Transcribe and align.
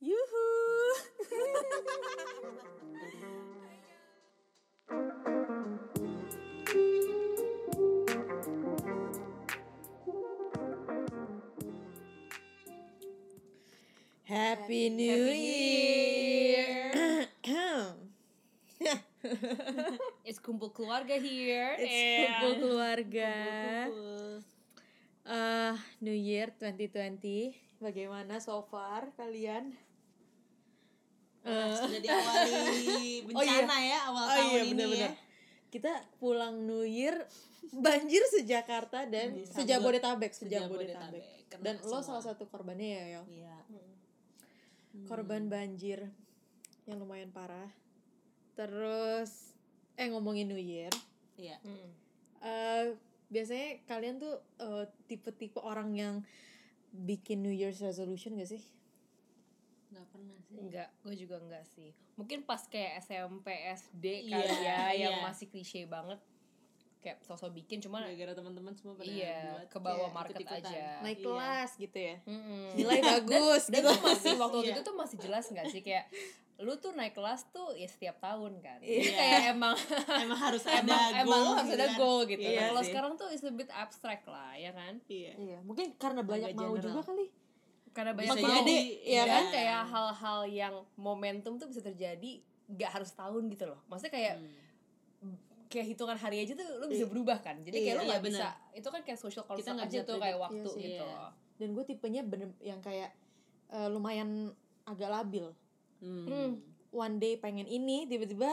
Yuhu. 0.00 0.44
Happy 14.24 14.90
New 14.90 15.24
Year. 15.30 16.90
It's 20.26 20.38
kumpul 20.42 20.70
keluarga 20.74 21.18
here. 21.18 21.74
It's 21.78 21.90
and- 21.90 22.26
kumpul 22.42 22.52
keluarga. 22.62 23.30
Eh, 23.30 23.46
New 23.46 23.75
Year 26.46 26.54
2020. 27.18 27.82
Bagaimana 27.82 28.38
so 28.38 28.62
far 28.62 29.10
kalian? 29.18 29.74
Sudah 31.42 32.00
diawali 32.00 32.62
bencana 33.26 33.76
ya 33.78 33.98
awal 34.06 34.24
Oh 34.24 34.30
tahun 34.32 34.46
iya 34.48 34.62
ini 34.62 34.70
benar-benar. 34.72 35.02
ya. 35.02 35.10
Kita 35.68 35.92
pulang 36.16 36.62
New 36.62 36.86
Year 36.86 37.18
banjir 37.86 38.22
sejakarta 38.30 39.06
dan 39.06 39.34
Di 39.34 39.42
sejabodetabek, 39.44 40.30
Sejabodetabek. 40.32 40.86
sejabodetabek. 41.18 41.24
Kena 41.46 41.62
Dan 41.62 41.74
lo 41.80 41.98
semua. 41.98 42.02
salah 42.04 42.24
satu 42.24 42.46
korbannya 42.46 42.86
ya, 42.88 43.04
Yo. 43.10 43.22
Iya. 43.28 43.56
Korban 45.04 45.46
banjir 45.46 46.06
yang 46.86 46.98
lumayan 46.98 47.30
parah. 47.30 47.68
Terus 48.54 49.50
eh 49.94 50.06
ngomongin 50.06 50.46
New 50.46 50.58
Year, 50.58 50.94
Iya. 51.36 51.58
Mm. 51.60 51.90
eh 52.40 52.86
biasanya 53.26 53.82
kalian 53.84 54.16
tuh 54.16 54.34
eh, 54.58 54.84
tipe-tipe 55.06 55.58
orang 55.58 55.90
yang 55.92 56.14
bikin 56.92 57.42
New 57.42 57.52
Year's 57.52 57.78
resolution 57.78 58.34
gak 58.34 58.48
sih? 58.48 58.62
Nggak 59.90 60.06
pernah 60.08 60.38
sih. 60.42 60.56
Enggak, 60.56 60.88
gue 61.00 61.14
juga 61.14 61.36
enggak 61.38 61.64
sih. 61.68 61.90
Mungkin 62.14 62.42
pas 62.42 62.62
kayak 62.66 63.00
SMP, 63.00 63.52
SD 63.72 64.04
Iya, 64.26 64.40
kali 64.40 64.56
ya, 64.62 64.78
yang 64.96 65.14
iya. 65.18 65.24
masih 65.24 65.46
klise 65.46 65.84
banget. 65.86 66.18
Kayak 66.98 67.22
sosok 67.22 67.54
bikin, 67.54 67.78
cuman 67.78 68.02
Gara-gara 68.02 68.34
teman-teman 68.34 68.74
semua 68.74 68.98
pada 68.98 69.06
iya, 69.06 69.62
buat 69.62 69.68
ke 69.70 69.78
bawah 69.78 70.08
kayak 70.10 70.16
market 70.16 70.46
aja. 70.48 70.84
Naik 71.06 71.18
Iya. 71.18 71.26
kelas 71.26 71.70
gitu 71.78 71.98
ya. 72.02 72.16
Mm-mm. 72.26 72.64
Nilai 72.74 72.98
bagus 73.00 73.62
Dan 73.70 73.78
gitu. 73.78 73.88
tuh 73.88 73.98
masih 74.02 74.32
waktu 74.36 74.58
Iya. 74.58 74.72
itu 74.74 74.80
tuh 74.82 74.94
masih 74.96 75.16
jelas 75.22 75.44
nggak 75.46 75.66
sih 75.70 75.82
kayak 75.82 76.04
lu 76.56 76.72
tuh 76.74 76.90
naik 76.90 77.12
kelas 77.12 77.50
tuh 77.50 77.72
ya 77.72 77.84
setiap 77.84 78.16
tahun 78.18 78.56
kan. 78.58 78.80
Iya. 78.80 78.96
Jadi 78.96 79.10
kayak 79.12 79.40
emang 79.52 79.76
Emang 80.24 80.40
harus 80.40 80.64
ada 80.70 80.80
emang 81.12 81.12
emang 81.20 81.38
lu 81.38 81.44
goal 81.44 81.54
harus 81.54 81.68
gitu 81.68 81.76
ada 81.76 81.86
kan. 81.86 81.98
goal 81.98 82.18
gitu. 82.24 82.40
Iya 82.42 82.56
Nah, 82.56 82.64
kalau 82.66 82.82
sekarang 82.82 83.12
tuh 83.14 83.28
is 83.28 83.42
a 83.42 83.50
bit 83.50 83.70
abstract 83.70 84.24
lah, 84.26 84.52
ya 84.54 84.72
kan? 84.72 84.94
Iya. 85.06 85.32
Iya, 85.36 85.58
mungkin 85.60 85.92
karena 85.96 86.20
banyak 86.22 86.50
Agak 86.50 86.58
mau 86.58 86.72
general. 86.72 86.84
juga 86.86 87.00
kali. 87.04 87.26
Karena 87.90 88.12
banyak 88.12 88.28
Bisa 88.30 88.40
mau. 88.42 88.56
jadi, 88.56 88.78
iya 89.02 89.22
dan 89.22 89.32
kan? 89.32 89.44
kayak 89.50 89.80
hal-hal 89.86 90.38
yang 90.46 90.74
momentum 90.96 91.52
tuh 91.54 91.66
bisa 91.66 91.80
terjadi 91.80 92.32
gak 92.68 92.90
harus 92.94 93.10
tahun 93.10 93.42
gitu 93.48 93.64
loh. 93.66 93.80
Maksudnya 93.86 94.12
kayak 94.12 94.34
kayak 95.66 95.86
hitungan 95.88 96.14
hari 96.14 96.40
aja 96.40 96.54
tuh 96.54 96.66
lu 96.78 96.86
bisa 96.86 97.04
berubah 97.04 97.36
kan. 97.38 97.58
Jadi 97.60 97.74
kayak 97.76 97.86
Iya, 97.86 97.92
lu 97.92 98.02
iya, 98.02 98.08
nggak 98.08 98.22
bisa 98.24 98.46
benar. 98.48 98.78
itu 98.78 98.88
kan 98.88 99.00
kayak 99.02 99.18
social 99.18 99.44
construct 99.44 99.76
aja 99.76 99.88
bisa 99.92 100.06
tuh 100.06 100.16
kayak 100.16 100.38
waktu 100.38 100.62
Iya 100.62 100.72
sih, 100.72 100.82
gitu. 100.88 101.04
iya. 101.04 101.26
Dan 101.56 101.68
gue 101.72 101.84
tipenya 101.84 102.22
bener 102.22 102.48
yang 102.60 102.80
kayak 102.80 103.10
eh, 103.68 103.88
lumayan 103.88 104.54
agak 104.84 105.10
labil. 105.10 105.50
Hmm. 105.98 106.60
One 106.88 107.16
day 107.16 107.36
pengen 107.36 107.64
ini, 107.64 108.04
tiba-tiba 108.04 108.48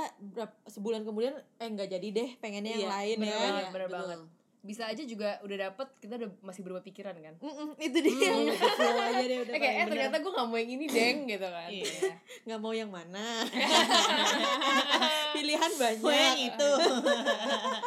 sebulan 0.66 1.04
kemudian 1.04 1.32
eh 1.56 1.70
nggak 1.70 1.88
jadi 1.90 2.08
deh, 2.10 2.30
pengennya 2.38 2.72
yang 2.74 2.84
Iya, 2.84 2.92
lain 2.92 3.18
Bener 3.18 3.30
ya. 3.30 3.38
banget, 3.38 3.54
Iya, 3.56 3.70
bener 3.70 3.88
betul. 3.88 4.00
banget. 4.02 4.20
Bisa 4.64 4.84
aja 4.86 5.04
juga 5.04 5.30
udah 5.40 5.58
dapet, 5.62 5.88
kita 5.98 6.14
udah 6.18 6.30
masih 6.42 6.62
berubah 6.62 6.80
pikiran 6.82 7.12
kan. 7.14 7.36
Mm-mm, 7.38 7.76
itu 7.78 7.98
dia. 8.00 8.32
Flow 8.54 8.96
aja 8.98 9.20
deh 9.22 9.40
udah 9.44 9.54
kayak, 9.60 9.76
eh 9.76 9.86
ternyata 9.86 10.16
gue 10.18 10.32
gak 10.34 10.44
mau 10.46 10.56
yang 10.56 10.72
ini 10.72 10.86
deng 10.88 11.18
gitu 11.26 11.44
kan. 11.46 11.68
Iya. 11.68 12.16
nggak 12.48 12.60
mau 12.60 12.72
yang 12.72 12.88
mana. 12.88 13.44
Pilihan 15.36 15.72
banyak. 15.74 16.00
bener. 16.00 16.24
yang 16.26 16.40
itu. 16.48 16.72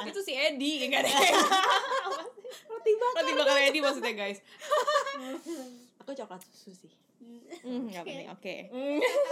itu 0.06 0.20
si 0.20 0.32
Edi, 0.32 0.72
enggak 0.84 1.04
deh. 1.04 1.14
Roti 2.66 2.92
bakar. 2.94 3.19
Roti 3.19 3.32
bakar 3.34 3.56
Edi 3.62 3.78
maksudnya 3.81 4.12
guys. 4.14 4.38
Aku 6.00 6.12
coklat 6.12 6.41
susu 6.47 6.76
sih. 6.78 6.92
Mm, 7.19 7.88
nggak 7.88 8.04
penting. 8.04 8.28
Oke. 8.31 8.54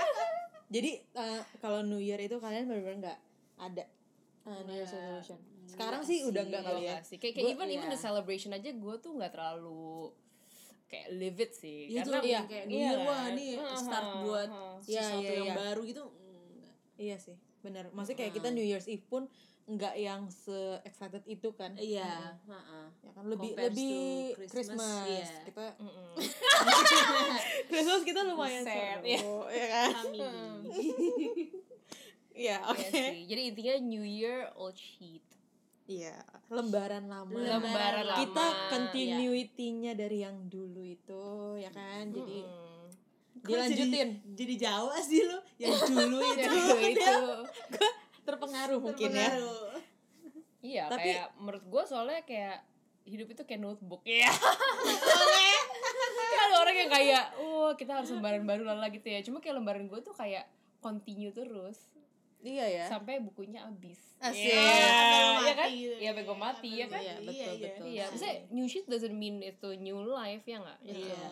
Jadi 0.74 0.90
eh, 0.98 1.40
kalau 1.58 1.80
New 1.80 1.98
Year 1.98 2.18
itu 2.18 2.36
kalian 2.36 2.64
benar-benar 2.64 2.98
nggak 3.04 3.18
ada 3.58 3.84
eh, 4.44 4.60
New 4.64 4.74
Year's 4.74 4.90
resolution. 4.90 5.38
Sekarang 5.64 6.02
sih 6.02 6.22
udah 6.22 6.42
nggak 6.42 6.62
kali 6.62 6.80
ya. 6.82 6.92
nggak 6.92 7.04
sih. 7.04 7.16
Kayak, 7.16 7.34
kayak 7.34 7.46
Gua- 7.46 7.54
even 7.56 7.68
even 7.70 7.86
iya. 7.86 7.94
the 7.94 8.00
celebration 8.00 8.50
aja 8.50 8.68
gue 8.68 8.94
tuh 8.98 9.12
gak 9.14 9.32
terlalu 9.32 10.12
kayak 10.86 11.08
live 11.12 11.38
it 11.40 11.52
sih. 11.52 11.88
Iya 11.88 12.00
tuh 12.02 12.12
Karena 12.12 12.26
iya, 12.26 12.40
kayak 12.44 12.64
New 12.64 12.74
iya 12.74 12.84
Year 12.86 12.98
kan? 12.98 13.06
wah 13.06 13.26
nih 13.30 13.50
start 13.74 14.08
buat 14.22 14.48
Iya, 14.84 15.00
sesuatu 15.00 15.24
iya, 15.24 15.32
yang 15.34 15.46
iya. 15.46 15.56
baru 15.56 15.80
gitu. 15.82 16.02
enggak. 16.04 16.74
Iya 16.94 17.16
sih, 17.18 17.36
benar. 17.60 17.84
Maksudnya 17.90 18.18
kayak 18.20 18.32
kita 18.34 18.48
New 18.50 18.62
Year's 18.62 18.86
Eve 18.86 19.02
pun 19.02 19.22
nggak 19.64 19.96
yang 19.96 20.28
se 20.28 20.52
excited 20.84 21.24
itu 21.24 21.48
kan. 21.52 21.72
Iya, 21.74 22.36
heeh. 22.44 22.86
Ya 23.00 23.10
kan 23.12 23.24
lebih 23.24 23.50
Compares 23.52 23.72
lebih 23.72 23.88
to 23.88 24.36
Christmas. 24.36 24.52
Christmas, 24.52 25.08
iya. 25.08 25.40
Kita 25.42 25.64
Christmas 27.70 28.02
kita 28.02 28.20
lumayan 28.22 28.62
Set, 28.62 29.00
seru, 29.00 29.48
ya 29.48 29.66
kan? 29.74 29.92
Iya, 32.34 32.66
oke. 32.66 32.82
Iya 32.82 32.90
sih. 32.90 33.30
Jadi 33.30 33.42
intinya 33.46 33.74
New 33.80 34.02
Year 34.02 34.50
old 34.54 34.74
sheet. 34.74 35.22
Iya, 35.86 36.18
lembaran 36.50 37.06
lama. 37.06 37.30
Lembaran 37.30 38.04
lama, 38.04 38.18
Kita 38.18 38.44
continuity-nya 38.68 39.94
dari 39.94 40.18
yang 40.18 40.50
dulu 40.50 40.82
itu, 40.82 41.24
ya 41.56 41.70
kan? 41.70 42.10
Jadi 42.10 42.42
Hmm. 42.42 42.90
dilanjutin. 43.38 44.08
Jadi, 44.18 44.34
jadi 44.34 44.54
Jawa 44.66 44.98
sih 44.98 45.22
lo 45.22 45.38
yang 45.60 45.78
dulu 45.78 46.18
itu. 46.26 46.42
Dulu 46.42 46.76
itu. 46.82 47.14
Gua 47.70 47.90
terpengaruh 48.24 48.80
mungkin 48.80 49.10
ya. 49.10 49.30
Iya, 50.58 50.84
Tapi- 50.88 51.12
kayak 51.12 51.26
menurut 51.36 51.62
gue 51.62 51.82
soalnya 51.84 52.20
kayak 52.22 52.64
hidup 53.04 53.28
itu 53.28 53.42
kayak 53.44 53.60
notebook 53.60 54.00
ya. 54.02 54.32
kan 56.24 56.40
ada 56.46 56.56
orang 56.58 56.72
yang 56.74 56.90
kayak, 56.90 57.24
oh 57.38 57.72
kita 57.74 57.92
harus 57.94 58.08
lembaran 58.08 58.42
baru 58.42 58.64
lala 58.64 58.88
gitu 58.88 59.04
ya. 59.04 59.20
Cuma 59.20 59.38
kayak 59.38 59.56
lembaran 59.56 59.84
gue 59.84 60.00
tuh 60.00 60.12
kayak 60.12 60.48
continue 60.80 61.30
terus 61.30 61.92
Iya 62.40 62.64
ya. 62.66 62.84
sampai 62.88 63.20
bukunya 63.20 63.60
habis. 63.60 63.96
Asik. 64.20 64.36
Iya, 64.36 64.60
Sampai 64.60 65.20
iya 65.40 65.52
kan? 65.52 65.64
mati 65.64 65.76
gitu. 65.78 65.96
Iya, 65.96 66.08
sampai 66.10 66.24
gue 66.24 66.38
mati 66.38 66.70
ya 66.70 66.86
kan? 66.86 67.00
Iya, 67.00 67.14
betul 67.14 67.32
Iya, 67.32 67.44
iya. 67.44 67.64
betul. 67.64 67.84
Iya, 67.88 68.04
maksudnya 68.08 68.36
new 68.50 68.66
shit 68.66 68.84
doesn't 68.84 69.16
mean 69.16 69.36
itu 69.40 69.68
new 69.76 70.00
life 70.02 70.44
ya 70.44 70.60
nggak? 70.60 70.78
Iya. 70.82 71.24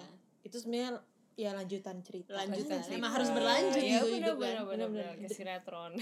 Itu 0.43 0.57
sebenarnya 0.59 0.91
ya 1.35 1.51
lanjutan 1.53 2.01
cerita. 2.01 2.35
Lanjutan. 2.35 2.79
cerita. 2.79 2.95
Emang 2.95 3.11
harus 3.11 3.29
berlanjut 3.29 3.79
Iya, 3.79 4.01
gitu 4.01 4.07
bener, 4.13 4.35
kan. 4.37 4.65
bener, 4.69 4.89
bener, 4.91 5.29
sinetron. 5.29 5.93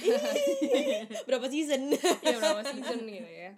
Berapa 1.24 1.46
season? 1.46 1.94
Iya, 1.94 2.36
berapa 2.41 2.62
season 2.66 3.00
gitu 3.04 3.30
ya. 3.30 3.50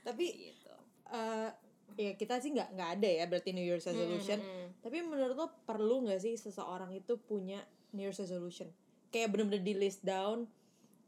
Tapi 0.00 0.24
Gitu. 0.50 0.72
eh 1.10 1.50
ya 1.98 2.12
kita 2.14 2.38
sih 2.38 2.50
nggak 2.50 2.68
nggak 2.72 2.90
ada 2.96 3.08
ya 3.10 3.24
berarti 3.26 3.50
New 3.50 3.60
Year's 3.62 3.84
resolution. 3.84 4.40
Tapi 4.80 4.96
menurut 5.00 5.34
lo 5.34 5.46
perlu 5.62 6.04
nggak 6.04 6.20
sih 6.20 6.34
seseorang 6.34 6.92
itu 6.92 7.18
punya 7.18 7.60
New 7.92 8.02
Year's 8.02 8.18
resolution? 8.18 8.72
Kayak 9.10 9.34
bener-bener 9.34 9.60
di 9.60 9.74
list 9.74 10.00
down. 10.00 10.48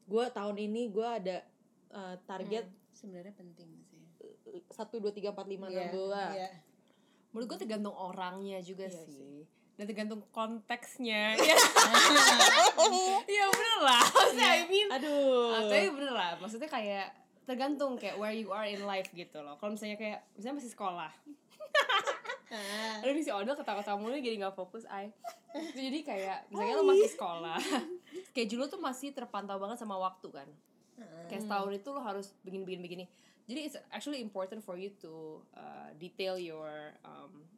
Gue 0.04 0.28
tahun 0.28 0.58
ini 0.58 0.90
gue 0.90 1.06
ada 1.06 1.40
eh, 1.90 2.16
target 2.22 2.66
Sebenarnya 2.92 3.32
penting 3.32 3.70
sih. 3.82 4.02
satu 4.68 5.00
dua 5.00 5.10
tiga 5.10 5.32
empat 5.32 5.48
lima 5.48 5.66
enam 5.66 5.88
belas. 5.88 6.36
Iya. 6.36 6.50
Menurut 7.32 7.46
gue 7.48 7.58
tergantung 7.58 7.96
orangnya 7.96 8.60
juga 8.60 8.84
Iya 8.84 9.00
sih. 9.00 9.48
Dan 9.82 9.90
tergantung 9.90 10.22
konteksnya. 10.30 11.34
Iya. 11.42 11.58
Iya 13.34 13.44
bener 13.50 13.78
lah. 13.82 14.02
Maksudnya 14.06 14.48
I 14.54 14.62
mean. 14.70 14.86
Aduh. 14.94 15.58
Ah, 15.58 15.62
tapi 15.66 15.90
bener 15.90 16.14
lah. 16.14 16.30
Maksudnya 16.38 16.70
kayak 16.70 17.10
tergantung 17.42 17.98
kayak 17.98 18.14
where 18.14 18.30
you 18.30 18.54
are 18.54 18.62
in 18.62 18.86
life 18.86 19.10
gitu 19.10 19.42
loh. 19.42 19.58
Kalau 19.58 19.74
misalnya 19.74 19.98
kayak 19.98 20.22
misalnya 20.38 20.62
masih 20.62 20.70
sekolah. 20.70 21.10
Aduh 23.02 23.10
ini 23.16 23.24
si 23.26 23.32
Odol 23.32 23.56
ketawa-ketawa 23.56 23.96
mulu 23.96 24.12
jadi 24.20 24.36
gak 24.36 24.52
fokus 24.52 24.84
ay 24.92 25.08
Jadi 25.72 26.04
kayak 26.04 26.52
misalnya 26.52 26.74
lo 26.76 26.84
masih 26.84 27.08
sekolah 27.08 27.56
Schedule 28.28 28.60
lo 28.60 28.66
tuh 28.68 28.76
masih 28.76 29.16
terpantau 29.16 29.56
banget 29.56 29.80
sama 29.80 29.96
waktu 29.96 30.28
kan 30.28 30.44
Kayak 31.32 31.48
setahun 31.48 31.72
itu 31.72 31.88
lo 31.88 32.04
harus 32.04 32.36
begini-begini-begini 32.44 33.08
Jadi 33.48 33.60
it's 33.64 33.80
actually 33.88 34.20
important 34.20 34.60
for 34.60 34.76
you 34.76 34.92
to 35.00 35.40
uh, 35.56 35.96
detail 35.96 36.36
your 36.36 36.92
um, 37.08 37.48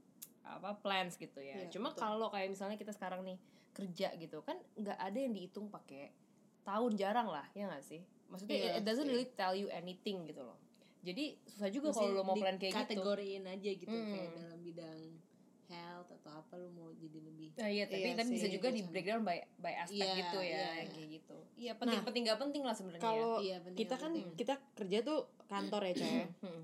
apa 0.44 0.76
plans 0.79 1.17
gitu 1.17 1.41
ya. 1.41 1.56
Iya, 1.56 1.73
Cuma 1.73 1.96
kalau 1.96 2.29
kayak 2.29 2.52
misalnya 2.52 2.76
kita 2.76 2.93
sekarang 2.93 3.25
nih 3.25 3.41
kerja 3.75 4.14
gitu 4.14 4.38
kan 4.46 4.55
nggak 4.79 4.99
ada 5.00 5.19
yang 5.19 5.32
dihitung 5.35 5.67
pakai 5.73 6.14
tahun 6.62 6.94
jarang 6.94 7.29
lah 7.29 7.49
ya 7.56 7.67
nggak 7.67 7.85
sih? 7.85 8.05
Maksudnya 8.29 8.56
Iya, 8.56 8.70
it 8.81 8.85
doesn't 8.85 9.08
iya. 9.08 9.12
really 9.17 9.29
tell 9.35 9.56
you 9.56 9.69
anything 9.73 10.25
gitu 10.29 10.44
loh. 10.44 10.56
Jadi 11.05 11.37
susah 11.44 11.69
juga 11.69 11.93
kalau 11.93 12.17
lo 12.17 12.23
mau 12.25 12.37
plan 12.37 12.56
kayak 12.56 12.73
gitu. 12.73 12.81
kategoriin 12.96 13.44
aja 13.44 13.70
gitu 13.76 13.93
kayak 13.93 14.31
dalam 14.41 14.61
bidang 14.64 15.00
health 15.74 16.08
atau 16.12 16.30
apa 16.36 16.54
lu 16.54 16.70
mau 16.70 16.88
jadi 16.92 17.18
lebih 17.18 17.50
Nah, 17.54 17.66
iya, 17.66 17.84
tapi 17.84 18.02
Iya 18.04 18.14
tapi 18.14 18.30
bisa 18.30 18.46
sih, 18.46 18.54
juga 18.54 18.68
di 18.68 18.82
breakdown 18.82 19.22
by 19.22 19.38
by 19.56 19.74
aspek 19.76 19.98
Iya, 20.00 20.14
gitu 20.16 20.38
ya, 20.38 20.46
iya. 20.46 20.66
yang 20.76 20.90
kayak 20.90 21.08
gitu. 21.12 21.36
Iya, 21.54 21.72
penting 21.74 22.00
penting 22.00 22.22
nggak 22.24 22.40
penting 22.40 22.62
lah 22.62 22.74
sebenarnya. 22.74 23.02
Kalau 23.02 23.32
Iya, 23.38 23.56
penting, 23.60 23.78
kita 23.80 23.94
kan 23.96 24.10
penting. 24.10 24.34
kita 24.36 24.54
kerja 24.72 24.98
tuh 25.00 25.18
kantor 25.44 25.82
ya 25.84 25.92
coy. 25.96 26.14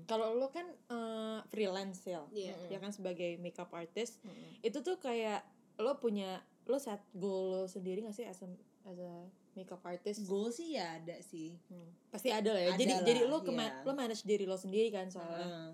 Kalau 0.05 0.27
lo 0.33 0.47
kan 0.49 0.67
eh, 0.67 1.39
freelance 1.45 2.01
ya, 2.05 2.23
Iya. 2.29 2.55
ya 2.67 2.77
kan 2.77 2.89
sebagai 2.89 3.35
makeup 3.37 3.69
artist, 3.69 4.19
itu 4.59 4.77
tuh 4.79 4.95
kayak 4.97 5.43
lo 5.77 5.95
punya 5.97 6.39
lo 6.63 6.77
set 6.77 7.01
goal 7.13 7.43
lo 7.49 7.61
sendiri 7.65 8.01
gak 8.01 8.13
sih 8.13 8.23
as 8.23 8.39
a, 8.39 8.47
as 8.83 8.95
a 8.95 9.13
makeup 9.51 9.81
artist 9.81 10.23
goal 10.23 10.47
sih 10.47 10.73
ya 10.73 10.95
ada 10.95 11.17
sih 11.19 11.57
Hmm. 11.67 11.89
pasti 12.07 12.29
ada 12.29 12.47
lah 12.49 12.61
ya 12.61 12.69
Ada 12.69 12.79
jadi 12.79 12.93
lah, 12.93 13.03
jadi 13.03 13.19
lo 13.25 13.37
ke 13.39 13.51
iya. 13.51 13.81
lo 13.81 13.91
manage 13.91 14.23
diri 14.23 14.45
lo 14.45 14.55
sendiri 14.55 14.87
kan 14.87 15.07
soalnya 15.07 15.41
Heeh. 15.41 15.69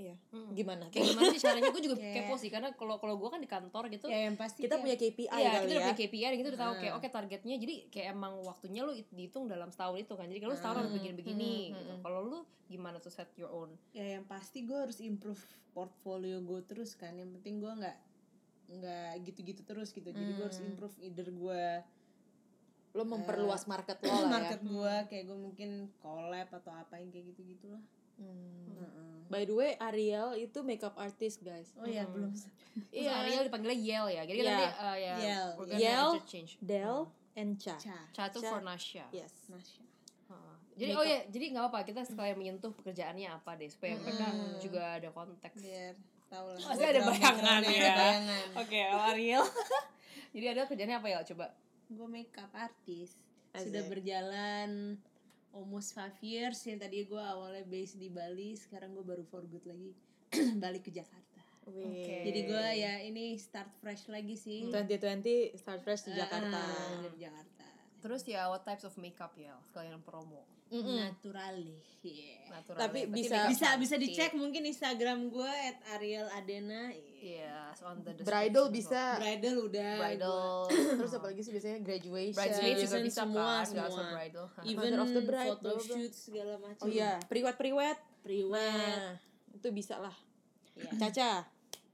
Iya 0.00 0.16
Hmm. 0.30 0.50
gimana 0.50 0.88
kayak 0.88 1.04
gimana 1.06 1.28
sih 1.28 1.40
caranya 1.40 1.68
gue 1.68 1.82
juga 1.82 1.94
Kayak- 1.94 2.14
kepo 2.24 2.34
sih 2.34 2.48
karena 2.48 2.68
kalau 2.72 2.96
kalau 2.96 3.14
gue 3.14 3.28
kan 3.28 3.36
di 3.36 3.46
kantor 3.46 3.84
gitu 3.88 4.06
ya 4.06 4.24
yang 4.24 4.34
pasti 4.34 4.62
kita 4.62 4.74
kayak- 4.74 4.82
punya 4.82 4.96
KPI 4.96 5.28
Iya, 5.30 5.50
kali 5.50 5.60
kita 5.62 5.70
ya 5.70 5.80
punya 5.82 5.96
KPI 5.98 6.22
dan 6.24 6.38
kita 6.38 6.48
udah 6.48 6.62
tahu 6.62 6.74
kayak 6.76 6.90
Ah. 6.90 6.98
oke 6.98 7.08
targetnya 7.10 7.54
jadi 7.56 7.74
kayak 7.86 8.06
emang 8.10 8.32
waktunya 8.40 8.80
lu 8.80 8.92
dihitung 9.10 9.44
dalam 9.44 9.68
setahun 9.68 9.96
itu 9.98 10.12
kan. 10.12 10.24
Jadi 10.24 10.40
kalau 10.40 10.54
setahun 10.54 10.76
harus 10.78 10.88
Hmm, 10.88 10.98
begini-begini 10.98 11.52
hmm, 11.66 11.76
gitu. 11.76 11.92
hmm. 11.92 12.02
Kalau 12.02 12.20
lu 12.22 12.38
gimana 12.66 12.96
tuh 12.96 13.10
set 13.10 13.28
your 13.34 13.50
own? 13.50 13.70
ya 13.90 14.06
yang 14.08 14.24
pasti 14.24 14.62
gue 14.62 14.78
harus 14.78 14.98
improve 15.00 15.42
portfolio 15.70 16.40
gue 16.40 16.60
terus 16.64 16.94
kan 16.94 17.12
yang 17.12 17.30
penting 17.32 17.58
gue 17.58 17.68
nggak 17.68 17.96
nggak 18.72 19.10
gitu-gitu 19.24 19.62
terus 19.62 19.90
gitu 19.90 20.08
jadi 20.08 20.30
gue 20.30 20.44
harus 20.44 20.56
Hmm. 20.56 20.70
improve 20.70 20.94
either 21.00 21.28
gue 21.28 21.62
lo 22.90 23.02
memperluas 23.04 23.66
market 23.66 23.98
lo 24.00 24.08
lah 24.08 24.18
ya 24.18 24.26
market 24.36 24.60
gue 24.64 24.94
kayak 25.08 25.24
gue 25.24 25.38
mungkin 25.40 25.70
collab 25.96 26.48
atau 26.48 26.72
apa 26.72 26.94
yang 26.96 27.08
kayak 27.08 27.30
gitu 27.30 27.42
gitulah 27.48 27.82
Hmm. 28.20 29.24
by 29.26 29.42
the 29.42 29.52
way 29.52 29.72
Ariel 29.78 30.34
itu 30.34 30.60
makeup 30.60 30.92
artist 30.94 31.40
guys 31.40 31.72
oh 31.74 31.84
ya 31.84 32.04
Hmm. 32.04 32.12
belum 32.12 32.32
Iya. 32.92 33.10
Ariel 33.18 33.42
dipanggilnya 33.44 33.76
Yel 33.76 34.06
ya. 34.08 34.22
Jadi 34.22 34.38
Iya. 34.38 34.48
nanti 34.48 34.66
uh, 34.78 34.96
ya 34.96 35.14
Yel. 35.18 35.48
Yel. 35.74 36.08
Del 36.60 36.96
and 37.34 37.52
Cha 37.56 37.74
Ca 37.74 37.98
Cha 38.10 38.22
itu 38.26 38.38
Cha. 38.38 38.46
for 38.46 38.60
Nasya. 38.60 39.04
yes 39.10 39.50
Heeh. 39.50 40.54
Jadi 40.76 40.92
oh 40.94 41.02
ya, 41.02 41.18
jadi 41.26 41.44
nggak 41.50 41.64
apa-apa 41.66 41.82
kita 41.82 42.00
sekalian 42.04 42.36
menyentuh 42.36 42.70
pekerjaannya 42.72 43.26
apa 43.28 43.58
deh 43.58 43.66
supaya 43.66 43.98
mereka 43.98 44.26
juga 44.58 44.96
ada 44.96 45.08
konteks. 45.10 45.58
biar 45.58 45.92
tahu 46.26 46.46
lah 46.48 46.60
Pasti 46.62 46.84
ada 46.86 47.00
bayangan 47.02 47.60
ya. 47.66 47.94
Oke, 48.54 48.80
Ariel. 48.86 49.44
jadi 50.32 50.46
ada 50.54 50.60
kerjanya 50.64 50.96
apa 50.96 51.08
ya? 51.08 51.20
Coba. 51.26 51.50
gue 51.90 52.06
makeup 52.06 52.54
artist 52.54 53.18
sudah 53.50 53.82
berjalan 53.84 54.94
almost 55.54 55.92
five 55.94 56.14
years 56.22 56.58
yang 56.66 56.78
tadi 56.78 57.04
gue 57.06 57.22
awalnya 57.22 57.66
base 57.66 57.98
di 57.98 58.08
Bali 58.10 58.54
sekarang 58.54 58.94
gue 58.94 59.04
baru 59.04 59.24
for 59.26 59.42
good 59.46 59.64
lagi 59.66 59.90
balik 60.62 60.86
ke 60.86 60.92
Jakarta 60.94 61.42
Oke. 61.70 62.26
jadi 62.26 62.40
gue 62.50 62.66
ya 62.82 62.94
ini 63.06 63.38
start 63.38 63.70
fresh 63.78 64.10
lagi 64.10 64.34
sih 64.34 64.66
2020 64.70 65.54
start 65.54 65.80
fresh 65.82 66.10
di 66.10 66.18
Jakarta 66.18 66.58
Ah, 66.58 66.98
dari 67.02 67.18
Jakarta 67.18 67.60
Terus 68.00 68.24
ya 68.24 68.48
what 68.48 68.64
types 68.64 68.88
of 68.88 68.96
makeup 68.96 69.36
ya? 69.36 69.52
Sekalian 69.68 70.00
promo. 70.00 70.40
Naturally 70.70 71.82
yeah. 72.02 72.40
Natural. 72.50 72.78
Tapi 72.82 73.06
bisa- 73.06 73.46
bisa 73.46 73.68
bisa 73.78 73.94
dicek 73.94 74.34
mungkin 74.34 74.66
Instagram 74.66 75.30
gue 75.30 75.52
at 75.70 75.78
Ariel 75.96 76.26
Adena 76.34 76.90
Iya, 77.20 77.68
so 77.76 77.84
on 77.84 78.00
the 78.00 78.16
bridal 78.24 78.72
bisa. 78.72 79.20
Bridal 79.20 79.68
udah 79.68 79.92
bridal. 80.00 80.64
Terus 81.04 81.12
apa 81.20 81.26
lagi 81.28 81.44
sih 81.44 81.52
biasanya 81.52 81.84
graduation. 81.84 82.32
Bridesmaids 82.32 82.80
juga 82.80 82.96
Graduation 82.96 83.00
bisa 83.04 83.20
semua, 83.28 83.44
kan 83.60 83.64
semua. 83.68 84.04
bridal. 84.16 84.46
Even 84.64 84.92
of 84.96 85.08
the 85.12 85.22
bride, 85.28 85.52
photo 85.60 85.70
shoot 85.84 86.12
segala 86.16 86.56
macam. 86.56 86.80
Oh 86.80 86.88
iya 86.88 87.20
priwet 87.28 87.60
priwet. 87.60 87.98
Priwet 88.24 88.72
nah 88.72 89.20
itu 89.52 89.68
bisa 89.68 90.00
lah. 90.00 90.16
Iya. 90.80 90.96
Caca? 90.96 91.32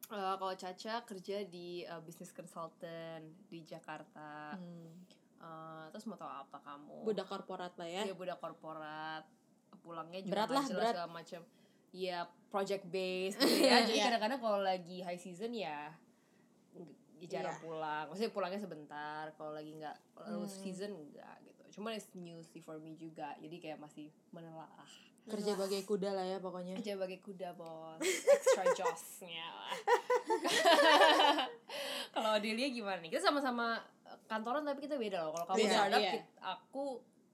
Eh, 0.07 0.35
kalau 0.39 0.55
Caca 0.55 0.95
kerja 1.03 1.37
di 1.43 1.83
uh, 1.83 1.99
business 2.07 2.31
consultant 2.31 3.27
di 3.51 3.67
Jakarta. 3.67 4.55
Hmm. 4.55 5.06
Eh, 5.39 5.85
terus 5.91 6.05
mau 6.05 6.15
tahu 6.15 6.27
apa 6.27 6.59
kamu? 6.59 7.05
Budak 7.05 7.27
korporat 7.27 7.73
lah 7.75 7.87
ya. 7.87 8.03
Dia 8.03 8.13
budak 8.13 8.37
korporat. 8.37 9.23
Pulangnya 9.79 10.19
juga 10.19 10.33
Berat 10.33 10.49
lah, 10.51 10.65
jelas 10.65 10.75
berat. 10.75 10.95
segala 10.95 11.11
macam 11.13 11.41
ya 11.91 12.19
project 12.49 12.85
based 12.87 13.39
gitu 13.41 13.63
ya. 13.63 13.81
Jadi 13.83 13.95
Iya. 13.95 14.05
kadang-kadang 14.07 14.41
kalau 14.41 14.61
lagi 14.61 14.99
high 15.01 15.17
season 15.17 15.53
ya 15.53 15.93
jarang 17.23 17.53
Iya. 17.53 17.63
pulang. 17.63 18.05
Maksudnya 18.07 18.31
pulangnya 18.31 18.59
sebentar 18.59 19.25
kalau 19.35 19.53
lagi 19.53 19.73
nggak 19.73 19.97
low 20.27 20.43
Hmm. 20.43 20.51
season 20.51 20.93
enggak 20.93 21.37
gitu. 21.43 21.63
Cuma 21.75 21.91
it's 21.91 22.09
new 22.13 22.41
sih 22.43 22.61
for 22.61 22.77
me 22.77 22.93
juga. 22.95 23.33
Jadi 23.37 23.57
kayak 23.57 23.79
masih 23.79 24.09
menelaah. 24.31 24.89
Kerja 25.27 25.55
bagai 25.55 25.83
kuda 25.83 26.13
lah 26.13 26.23
ya 26.25 26.39
pokoknya. 26.39 26.77
Aja 26.77 26.95
bagai 26.95 27.19
kuda 27.19 27.51
bos. 27.53 27.99
Extra 27.99 28.63
josnya 28.79 29.43
lah 29.49 29.75
kalau 32.15 32.31
Adelia 32.33 32.69
gimana 32.69 32.99
nih? 32.99 33.11
Kita 33.11 33.23
sama-sama 33.25 33.81
kantoran 34.27 34.63
tapi 34.63 34.81
kita 34.81 34.97
beda 34.97 35.19
loh 35.21 35.33
kalau 35.33 35.47
kamu 35.49 35.59
Beda, 35.61 35.73
startup 35.73 36.01
iya. 36.01 36.13
kit- 36.13 36.33
aku 36.39 36.85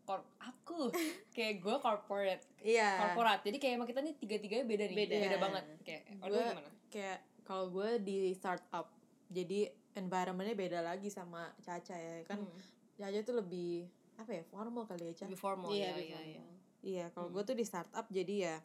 kor- 0.02 0.30
aku 0.38 0.78
kayak 1.36 1.54
gue 1.58 1.76
corporate 1.78 2.44
iya 2.60 2.90
korporat 2.98 3.40
jadi 3.40 3.56
kayak 3.56 3.74
emang 3.74 3.86
kita 3.86 4.00
nih 4.00 4.14
tiga 4.14 4.36
tiganya 4.36 4.64
beda 4.64 4.84
nih 4.86 4.96
Beda. 4.98 5.14
beda, 5.18 5.36
banget 5.38 5.64
kayak 5.82 6.02
gue 6.20 6.28
gimana 6.30 6.70
kayak 6.88 7.18
kalau 7.42 7.64
gue 7.68 7.90
di 7.98 8.18
startup 8.32 8.86
jadi 9.28 9.60
environmentnya 9.94 10.54
beda 10.54 10.78
lagi 10.80 11.08
sama 11.08 11.52
Caca 11.58 11.94
ya 11.94 12.22
kan 12.22 12.38
Hmm. 12.38 12.60
Caca 12.94 13.18
tuh 13.22 13.36
lebih 13.36 13.88
apa 14.14 14.30
ya 14.30 14.42
formal 14.44 14.84
kali 14.84 15.04
ya 15.06 15.14
Ca 15.14 15.24
lebih 15.24 15.40
formal 15.40 15.68
iya 15.68 15.80
ya, 15.82 15.90
lebih 15.90 16.04
iya, 16.04 16.12
formal. 16.12 16.28
iya. 16.28 16.42
iya 16.82 17.04
kalau 17.10 17.28
gue 17.30 17.42
tuh 17.42 17.54
di 17.54 17.62
startup 17.62 18.06
jadi 18.08 18.34
ya 18.42 18.56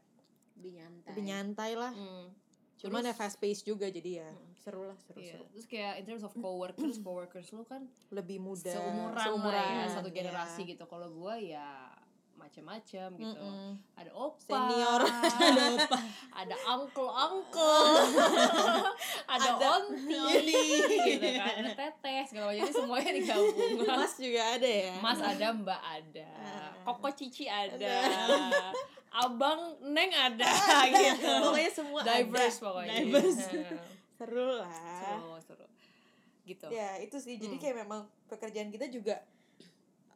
lebih 0.55 0.71
nyantai 0.75 1.07
lebih 1.07 1.23
nyantai 1.23 1.71
lah 1.73 1.91
Hmm. 1.91 2.25
Cuman 2.77 3.01
ya 3.01 3.09
Terus- 3.09 3.19
fast 3.19 3.37
pace 3.37 3.61
juga 3.61 3.89
jadi 3.89 4.21
ya 4.21 4.29
seru 4.55 4.85
lah 4.85 4.97
seru 4.99 5.17
Iya. 5.17 5.33
seru 5.33 5.43
Terus 5.49 5.65
kayak 5.65 5.93
in 5.97 6.05
terms 6.05 6.21
of 6.21 6.31
coworkers, 6.33 6.97
coworkers 7.05 7.47
lu 7.49 7.63
kan 7.63 7.81
lebih 8.09 8.37
muda 8.37 8.69
seumuran, 8.69 9.17
lah 9.49 9.65
ya, 9.83 9.85
satu 9.89 10.07
iya. 10.07 10.15
generasi 10.15 10.61
gitu. 10.63 10.83
Kalau 10.83 11.09
gua 11.09 11.33
ya 11.35 11.89
macam-macam 12.37 13.09
gitu. 13.17 13.33
Mm-mm. 13.33 13.81
Ada 13.97 14.13
opa, 14.13 14.37
Senior. 14.45 15.01
ada 15.41 15.63
opa, 15.73 15.97
ada 16.31 16.55
uncle 16.69 17.09
uncle, 17.09 17.89
ada 19.33 19.49
onti, 19.57 20.21
gitu 20.45 21.27
kan, 21.33 21.53
ada 21.57 21.71
teteh 21.73 22.21
segala 22.23 22.53
macam. 22.53 22.61
Jadi 22.61 22.73
semuanya 22.77 23.11
digabung. 23.11 23.81
Mas 23.83 24.13
juga 24.15 24.41
ada 24.53 24.69
ya 24.69 24.93
Mas 25.01 25.17
ada, 25.19 25.45
Mbak 25.49 25.81
ada, 25.81 26.29
Ah. 26.37 26.71
Koko 26.85 27.09
Cici 27.09 27.49
ada, 27.49 27.89
Abang 29.09 29.59
Neng 29.83 30.11
ada, 30.25 30.47
gitu. 30.85 31.31
pokoknya 31.41 31.71
semua 31.71 31.99
Diverse 32.01 32.57
ada. 32.57 32.65
pokoknya. 32.65 32.93
Diverse. 32.97 33.41
Nah, 33.49 33.85
seru 34.17 34.47
lah 34.57 34.71
Seru, 34.99 35.31
seru. 35.41 35.65
Gitu. 36.43 36.65
ya 36.69 36.95
itu 36.97 37.17
sih 37.17 37.35
jadi 37.35 37.51
Hmm. 37.51 37.61
kayak 37.61 37.77
memang 37.81 38.01
pekerjaan 38.25 38.69
kita 38.69 38.87
juga 38.87 39.19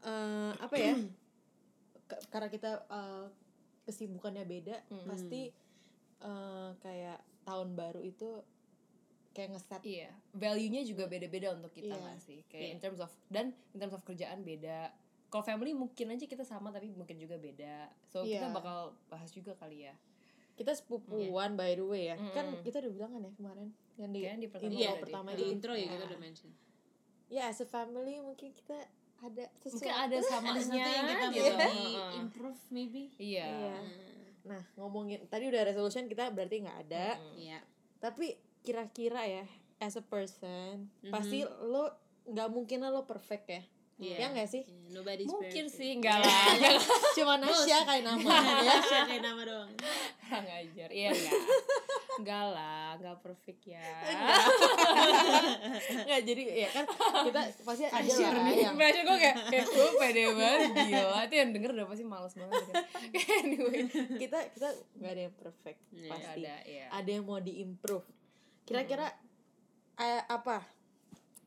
eh 0.01 0.51
apa 0.55 0.73
ya 0.73 0.95
karena 2.31 2.47
kita 2.47 2.71
eh, 2.83 3.25
kesibukannya 3.83 4.43
beda 4.43 4.75
Hmm. 4.88 5.05
pasti 5.05 5.51
eh, 6.21 6.69
kayak 6.77 7.19
tahun 7.44 7.73
baru 7.73 7.99
itu 7.99 8.41
kayak 9.31 9.49
ngeset 9.49 9.81
Iya, 9.81 10.11
value-nya 10.33 10.83
juga 10.83 11.05
beda-beda 11.05 11.51
untuk 11.51 11.71
kita 11.71 11.87
Iya. 11.89 11.99
nggak 12.01 12.19
sih? 12.19 12.39
Kayak 12.45 12.61
Iya. 12.61 12.69
in 12.69 12.79
terms 12.79 12.99
of 12.99 13.11
dan 13.27 13.45
in 13.69 13.77
terms 13.77 13.92
of 13.92 14.01
kerjaan 14.01 14.42
beda. 14.42 14.92
Kalau 15.31 15.42
family 15.42 15.71
mungkin 15.71 16.11
aja 16.11 16.21
kita 16.21 16.44
sama 16.44 16.69
tapi 16.69 16.92
mungkin 16.92 17.16
juga 17.16 17.35
beda. 17.35 17.88
So 18.06 18.21
kita 18.21 18.45
Iya. 18.45 18.52
bakal 18.52 18.78
bahas 19.07 19.31
juga 19.31 19.56
kali 19.56 19.88
ya. 19.88 19.95
kita 20.52 20.76
sepupuan 20.76 21.56
by 21.56 21.73
the 21.73 21.81
way 21.81 22.04
ya 22.06 22.19
kan 22.30 22.45
Mm-mm. 22.45 22.61
kita 22.61 22.78
udah 22.78 22.92
bilang 22.92 23.11
kan 23.11 23.23
ya 23.23 23.31
kemarin 23.33 23.68
yang 23.95 24.11
di, 24.11 24.19
Kayaknya 24.19 24.38
di 24.38 24.47
pertama 24.47 24.69
intro 24.69 24.78
Iya, 24.78 24.92
pertama 25.00 25.28
di 25.28 25.33
itu 25.33 25.45
intro 25.50 25.73
ya 25.73 25.80
kita 25.81 25.95
Nah, 25.97 26.06
udah 26.06 26.19
mention 26.21 26.50
ya 27.30 27.44
as 27.47 27.59
a 27.59 27.66
family 27.66 28.16
mungkin 28.19 28.50
kita 28.52 28.78
ada 29.18 29.45
sesuatu 29.57 29.80
Mungkin 29.80 29.94
ada 29.95 30.18
samanya 30.30 30.52
ada 30.52 30.61
sesuatu 30.61 30.92
yang 30.92 31.07
kita 31.07 31.26
gitu. 31.26 31.33
di 31.33 31.42
Heeh. 31.42 32.11
improve 32.19 32.61
maybe 32.69 33.04
Iya. 33.18 33.47
Iya. 33.47 33.78
nah 34.44 34.61
ngomongin 34.76 35.19
tadi 35.26 35.44
udah 35.47 35.61
resolution 35.64 36.06
kita 36.06 36.30
berarti 36.30 36.56
nggak 36.59 36.80
ada 36.85 37.07
Mm. 37.18 37.33
iya 37.40 37.59
tapi 37.97 38.28
kira-kira 38.59 39.23
ya 39.23 39.45
as 39.80 39.95
a 39.95 40.04
person 40.04 40.92
Mhm. 41.02 41.09
pasti 41.09 41.42
lo 41.64 41.90
nggak 42.23 42.50
mungkin 42.50 42.78
lah 42.80 42.92
lo 42.92 43.02
perfect 43.04 43.45
ya 43.47 43.64
Iya. 44.01 44.17
ya 44.17 44.27
nggak 44.33 44.49
sih 44.49 44.63
Yeah, 44.91 44.99
nobody's 44.99 45.31
Mungkin 45.31 45.65
perfect. 45.71 45.79
sih 45.79 45.89
enggak 45.95 46.19
lah. 46.19 46.43
cuma 47.15 47.39
Nasya 47.39 47.79
kayak 47.87 48.03
nama 48.03 48.27
ya 48.67 48.75
siapa 48.83 49.07
kayak 49.07 49.23
nama 49.23 49.41
doang 49.47 49.71
Kurang 50.27 50.47
ajar. 50.51 50.89
Iya 50.91 51.09
enggak. 51.15 51.39
Enggak 52.19 52.45
lah, 52.51 52.87
enggak 52.99 53.17
perfect 53.23 53.61
ya. 53.71 53.79
nggak 56.11 56.21
jadi 56.27 56.41
ya 56.43 56.69
kan 56.75 56.85
kita 57.23 57.41
pasti 57.63 57.83
ada 57.87 58.03
lah 58.03 58.51
yang 58.51 58.75
gue 58.75 59.15
kayak, 59.15 59.35
kayak 59.47 59.65
gue 59.71 59.89
pede 59.95 60.23
banget 60.35 60.69
gila 60.75 61.19
Itu 61.23 61.35
yang 61.39 61.49
denger 61.55 61.71
udah 61.71 61.87
pasti 61.87 62.03
males 62.03 62.33
banget 62.35 62.61
gitu. 62.67 62.75
Anyway 63.39 63.79
kita 64.19 64.39
kita 64.51 64.67
nggak 64.99 65.11
ada 65.15 65.21
yang 65.29 65.35
perfect 65.39 65.79
Iya, 65.95 66.09
pasti 66.11 66.41
Ada, 66.43 66.55
iya 66.67 66.85
ada 66.91 67.09
yang 67.09 67.23
mau 67.23 67.39
diimprove 67.39 68.03
kira-kira 68.67 69.07
eh, 69.95 70.23
apa 70.27 70.81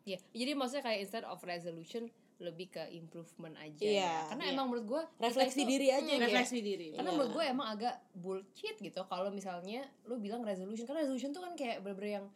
Iya, 0.04 0.20
jadi 0.36 0.52
maksudnya 0.52 0.84
kayak 0.84 1.00
instead 1.00 1.24
of 1.24 1.40
resolution 1.40 2.12
lebih 2.34 2.66
ke 2.68 2.82
improvement 2.90 3.54
aja 3.54 3.78
Iya, 3.80 4.02
ya. 4.02 4.14
Karena 4.26 4.44
iya. 4.44 4.52
emang 4.52 4.66
menurut 4.66 4.86
gue 4.86 5.02
refleksi 5.18 5.62
diri 5.62 5.86
aja 5.88 6.02
kayak 6.04 6.22
refleksi 6.24 6.58
diri 6.58 6.86
Karena 6.90 7.06
Iya. 7.06 7.14
menurut 7.14 7.32
gue 7.32 7.44
emang 7.46 7.68
agak 7.68 7.94
bullshit 8.12 8.76
gitu 8.76 9.00
kalau 9.04 9.30
misalnya 9.30 9.86
lu 10.04 10.18
bilang 10.18 10.42
resolution 10.42 10.82
karena 10.82 11.02
resolution 11.02 11.30
tuh 11.30 11.40
kan 11.40 11.54
kayak 11.54 11.78
bener-bener 11.80 12.10
yang 12.18 12.26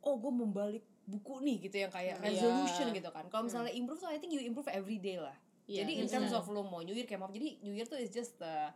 oh 0.00 0.16
gue 0.16 0.32
membalik 0.32 0.80
buku 1.04 1.42
nih 1.42 1.56
gitu 1.60 1.76
yang 1.78 1.90
kayak 1.90 2.16
Iya. 2.16 2.24
resolution 2.24 2.86
gitu 2.90 3.10
kan. 3.10 3.28
Kalau 3.28 3.44
misalnya 3.44 3.70
improve 3.70 3.98
tuh 3.98 4.08
I 4.08 4.16
think 4.16 4.30
you 4.30 4.40
improve 4.40 4.68
every 4.68 4.96
day 4.96 5.16
lah. 5.16 5.36
Iya, 5.66 5.84
jadi 5.84 5.92
in 5.96 6.06
terms 6.06 6.32
of 6.32 6.46
lu 6.46 6.62
mau 6.62 6.80
New 6.80 6.90
Year 6.90 7.04
kayak 7.04 7.20
maaf 7.20 7.30
jadi 7.30 7.60
New 7.60 7.70
Year 7.70 7.84
tuh 7.84 7.94
is 7.94 8.08
just 8.08 8.40
uh, 8.40 8.72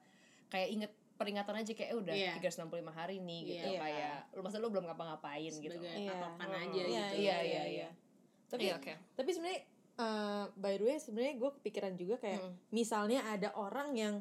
kayak 0.46 0.68
inget 0.70 0.92
peringatan 1.14 1.54
aja 1.56 1.72
kayak 1.72 1.90
eh, 1.90 1.96
udah 1.96 2.14
Iya. 2.14 2.32
365 2.38 2.68
hari 2.90 3.16
nih 3.18 3.40
gitu 3.48 3.68
Iya. 3.70 3.78
kayak 3.80 4.14
lu 4.30 4.40
masa 4.42 4.58
lu 4.58 4.68
belum 4.68 4.84
ngapa-ngapain 4.84 5.46
gitu. 5.48 5.72
sebagai 5.72 5.90
Iya. 5.90 6.10
patokan 6.12 6.48
Oh, 6.48 6.58
aja 6.60 6.68
iya, 6.76 6.84
gitu 6.84 7.16
iya, 7.16 7.36
iya, 7.40 7.62
iya. 7.64 7.88
tapi 8.46 8.66
Iya, 8.68 8.78
oke. 8.78 8.92
tapi 9.14 9.30
sebenarnya 9.30 9.60
eh, 9.96 10.44
by 10.52 10.74
the 10.74 10.84
way 10.84 10.96
sebenarnya 10.96 11.34
gue 11.36 11.50
kepikiran 11.54 11.94
juga 11.94 12.18
kayak 12.18 12.40
Mm. 12.40 12.52
misalnya 12.70 13.20
ada 13.24 13.54
orang 13.54 13.94
yang 13.94 14.14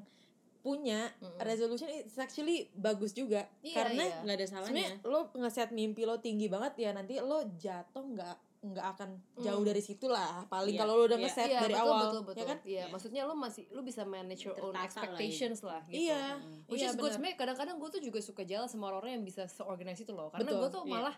punya 0.60 1.12
Mm-mm. 1.18 1.44
resolution 1.44 1.92
it's 1.92 2.15
actually 2.15 2.72
bagus 2.74 3.12
juga 3.12 3.51
Iya, 3.60 3.75
karena 3.75 4.03
iya. 4.06 4.18
nggak 4.24 4.36
ada 4.38 4.48
salahnya 4.48 4.88
lo 5.03 5.27
ngeset 5.34 5.70
mimpi 5.70 6.03
lo 6.03 6.18
tinggi 6.18 6.48
banget 6.48 6.80
ya 6.80 6.89
nanti 6.92 7.20
lo 7.20 7.44
jatuh 7.53 8.06
nggak 8.06 8.38
nggak 8.63 8.88
akan 8.96 9.10
jauh 9.36 9.60
Mm. 9.60 9.68
dari 9.68 9.82
situ 9.82 10.08
lah 10.08 10.48
paling 10.48 10.72
Iya, 10.72 10.80
kalau 10.80 10.94
lo 10.96 11.03
udah 11.03 11.20
iya. 11.20 11.25
ngeset 11.27 11.50
Iya, 11.51 11.60
dari 11.60 11.75
betul, 11.75 11.84
awal 11.84 12.00
betul, 12.00 12.22
betul. 12.24 12.39
ya 12.39 12.46
kan 12.46 12.58
Iya, 12.63 12.72
Iya. 12.72 12.86
maksudnya 12.88 13.22
lo 13.27 13.36
masih 13.36 13.63
lo 13.70 13.82
bisa 13.84 14.01
manage 14.08 14.42
your 14.42 14.56
own 14.56 14.72
Tertata 14.72 14.80
lah 14.80 14.88
expectations 14.88 15.60
lah, 15.60 15.82
gitu. 15.84 16.00
iya 16.00 16.39
Which 16.72 16.80
iya 16.80 16.88
is 16.88 16.96
good. 16.96 17.01
benar. 17.03 17.12
Sebenarnya 17.12 17.38
kadang-kadang 17.38 17.75
gue 17.75 17.89
tuh 17.92 18.01
juga 18.01 18.20
suka 18.24 18.48
jalan 18.48 18.72
sama 18.72 18.88
orang-orang 18.88 19.20
yang 19.20 19.25
bisa 19.27 19.44
seorganize 19.51 20.00
itu 20.00 20.15
loh. 20.15 20.32
Karena 20.32 20.48
gue 20.56 20.70
tuh 20.72 20.84
iya. 20.88 20.94
malah 20.96 21.15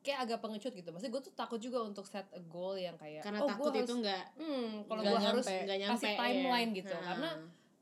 kayak 0.00 0.18
agak 0.24 0.38
pengecut 0.38 0.72
gitu. 0.72 0.88
Maksudnya 0.88 1.12
gue 1.12 1.22
tuh 1.22 1.34
takut 1.34 1.56
juga 1.56 1.78
untuk 1.80 2.04
set 2.04 2.24
a 2.30 2.40
goal 2.42 2.74
yang 2.74 2.96
kayak 2.96 3.20
karena 3.20 3.40
oh, 3.40 3.48
takut 3.48 3.68
gua 3.68 3.80
itu 3.80 3.94
nggak 3.94 4.24
hmm, 4.34 4.68
kalau 4.84 5.02
gue 5.02 5.18
harus 5.18 5.44
nggak 5.44 5.78
nyampe 5.78 5.94
kasih 5.96 6.08
ya. 6.08 6.18
timeline 6.18 6.70
gitu. 6.72 6.94
Nah. 6.94 7.04
Karena 7.06 7.28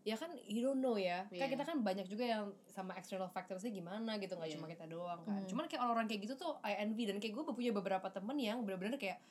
ya 0.03 0.17
kan 0.17 0.31
you 0.43 0.61
don't 0.61 0.79
know 0.79 0.95
ya. 0.95 1.23
Iya. 1.27 1.39
Kayak 1.39 1.51
kita 1.55 1.65
kan 1.65 1.77
banyak 1.81 2.07
juga 2.07 2.25
yang 2.25 2.45
sama 2.67 2.93
external 2.95 3.29
factorsnya 3.29 3.71
gimana 3.71 4.17
gitu. 4.17 4.35
nggak 4.35 4.49
Iya. 4.49 4.57
cuma 4.57 4.67
kita 4.67 4.85
doang 4.85 5.21
kan. 5.23 5.37
Hmm. 5.37 5.47
Cuman 5.47 5.65
kayak 5.67 5.81
orang-orang 5.81 6.07
kayak 6.07 6.21
gitu 6.25 6.35
tuh 6.35 6.53
I 6.61 6.81
envy 6.81 7.05
dan 7.05 7.17
kayak 7.17 7.33
gue 7.33 7.45
punya 7.47 7.71
beberapa 7.71 8.09
temen 8.09 8.35
yang 8.35 8.61
bener-bener 8.61 8.97
kayak 8.97 9.23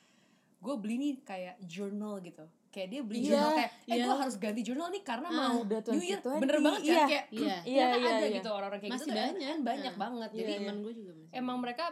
gue 0.58 0.74
beli 0.74 0.96
nih 0.96 1.14
kayak 1.22 1.54
journal 1.62 2.18
gitu 2.18 2.42
kayak 2.68 2.88
dia 2.88 3.00
beli 3.00 3.18
Iya, 3.20 3.30
journal 3.30 3.50
kayak 3.54 3.70
eh 3.70 3.94
iya. 3.94 4.04
gue 4.04 4.16
harus 4.18 4.36
ganti 4.36 4.60
journal 4.60 4.88
nih 4.90 5.02
karena 5.02 5.28
Ah, 5.28 5.36
mau 5.46 5.54
udah 5.62 5.78
New 5.86 6.02
Year 6.02 6.18
2020. 6.18 6.42
bener 6.42 6.56
banget 6.58 6.80
kan 6.80 6.88
Iya. 6.90 7.04
kayak 7.06 7.24
Iya. 7.28 7.38
Iya, 7.38 7.54
ternyata 7.62 7.96
iya, 7.98 8.10
ada 8.10 8.18
iya. 8.24 8.34
gitu 8.34 8.48
orang-orang 8.50 8.80
kayak 8.80 8.92
Masih 8.92 9.00
gitu 9.00 9.08
tuh 9.08 9.22
banyak. 9.22 9.56
banyak 9.62 9.92
Nah. 9.92 10.00
banget 10.00 10.28
Iya, 10.28 10.36
jadi 10.36 10.50
iya. 10.50 10.58
temen 10.58 10.76
gue 10.80 10.92
juga 10.94 11.12
masih 11.14 11.30
emang 11.32 11.56
mereka 11.58 11.84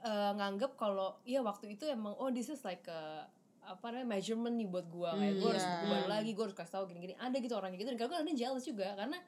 eh, 0.00 0.32
nganggep 0.34 0.72
kalau 0.74 1.18
iya 1.22 1.40
waktu 1.40 1.74
itu 1.74 1.84
emang 1.84 2.14
oh 2.14 2.28
this 2.28 2.48
is 2.48 2.62
like 2.62 2.84
a 2.86 3.26
apa 3.62 3.84
namanya 3.92 4.16
measurement 4.16 4.56
nih 4.56 4.64
buat 4.64 4.86
gua. 4.88 5.12
Kayak 5.12 5.28
Hmm, 5.28 5.40
gua 5.40 5.48
harus 5.52 5.60
iya. 5.60 5.70
buku 5.70 5.84
baru 5.86 6.06
lagi 6.08 6.30
gua 6.32 6.44
harus 6.48 6.56
kasih 6.56 6.72
tahu 6.72 6.84
gini-gini. 6.88 7.14
Ada 7.14 7.36
gitu 7.36 7.52
orang 7.52 7.68
kayak 7.70 7.80
gitu. 7.80 7.90
Dan 7.92 7.98
kadang-kadang 7.98 8.36
jealous 8.36 8.64
juga 8.64 8.86
karena 8.96 9.18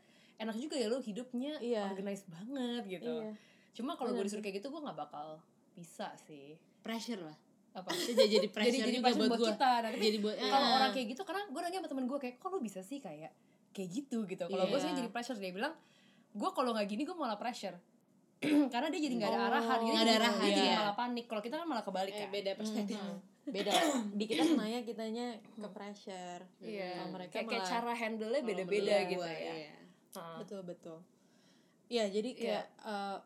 enak 0.40 0.56
juga 0.56 0.74
ya 0.74 0.86
lo 0.88 0.98
hidupnya 0.98 1.52
Iya. 1.60 1.82
organized 1.86 2.24
banget 2.26 2.82
gitu. 2.90 3.14
Iya. 3.20 3.32
cuma 3.70 3.94
kalau 3.94 4.10
gue 4.10 4.26
disuruh 4.26 4.42
kayak 4.42 4.58
gitu 4.58 4.66
gue 4.66 4.82
nggak 4.82 4.98
bakal 4.98 5.38
bisa 5.76 6.10
sih. 6.26 6.58
Pressure 6.82 7.22
lah. 7.22 7.36
Apa? 7.70 7.86
Jadi 8.08 8.26
jadi 8.26 8.48
pressure 8.50 8.72
jadi 8.74 8.82
jadi 8.82 8.96
juga 8.98 9.04
pressure 9.06 9.20
buat, 9.20 9.30
buat 9.30 9.38
gue 9.38 9.50
kita. 9.54 9.70
Nah, 9.70 9.90
tapi 9.92 10.04
jadi 10.10 10.18
buat 10.18 10.36
kalau 10.40 10.66
ah. 10.66 10.76
orang 10.80 10.90
kayak 10.90 11.06
gitu 11.14 11.22
karena 11.22 11.42
gue 11.46 11.60
nanya 11.62 11.78
sama 11.78 11.88
temen 11.92 12.04
gue 12.08 12.18
kayak 12.18 12.34
kok 12.40 12.48
lo 12.50 12.58
bisa 12.58 12.80
sih 12.82 12.98
kayak 12.98 13.30
kayak 13.70 13.88
gitu? 13.94 14.18
gitu. 14.26 14.42
Kalau 14.42 14.64
gue 14.66 14.74
Iya. 14.74 14.84
sih 14.88 14.98
jadi 14.98 15.08
pressure 15.12 15.38
dia 15.38 15.52
bilang 15.54 15.74
gue 16.30 16.50
kalau 16.50 16.70
nggak 16.72 16.88
gini 16.88 17.02
gue 17.04 17.14
malah 17.14 17.38
pressure 17.38 17.76
karena 18.72 18.88
dia 18.88 19.00
jadi 19.00 19.14
nggak 19.16 19.30
ada 19.30 19.38
Oh. 19.38 19.48
arahan 19.50 19.78
Nggak 19.82 20.00
ada 20.00 20.14
arahan, 20.14 20.40
dia 20.40 20.48
jadi 20.50 20.62
iya. 20.64 20.76
malah 20.78 20.96
panik 20.96 21.24
kalau 21.26 21.42
kita 21.42 21.54
kan 21.56 21.66
malah 21.66 21.82
kebalik 21.82 22.10
eh, 22.10 22.18
kan 22.18 22.28
beda 22.30 22.50
perspektif 22.54 22.96
Hmm. 22.96 23.18
beda 23.46 23.70
di 24.18 24.24
kita 24.24 24.42
nanya 24.50 24.80
kitanya 24.80 25.26
ke 25.36 25.68
pressure 25.68 26.42
Kalau 26.58 27.08
mereka 27.10 27.32
kayak, 27.34 27.46
kayak 27.46 27.60
malah- 27.60 27.70
cara 27.70 27.92
handle-nya 27.92 28.38
Kalau 28.38 28.48
beda-beda 28.50 28.92
menurut 28.94 29.08
gitu 29.08 29.18
gua, 29.18 29.30
ya. 29.30 29.54
iya. 29.54 29.74
Heeh. 30.10 30.36
betul 30.38 30.60
betul 30.62 30.98
ya 31.88 32.04
jadi 32.06 32.30
Iya. 32.30 32.40
kayak 32.40 32.64
eh, 32.82 33.16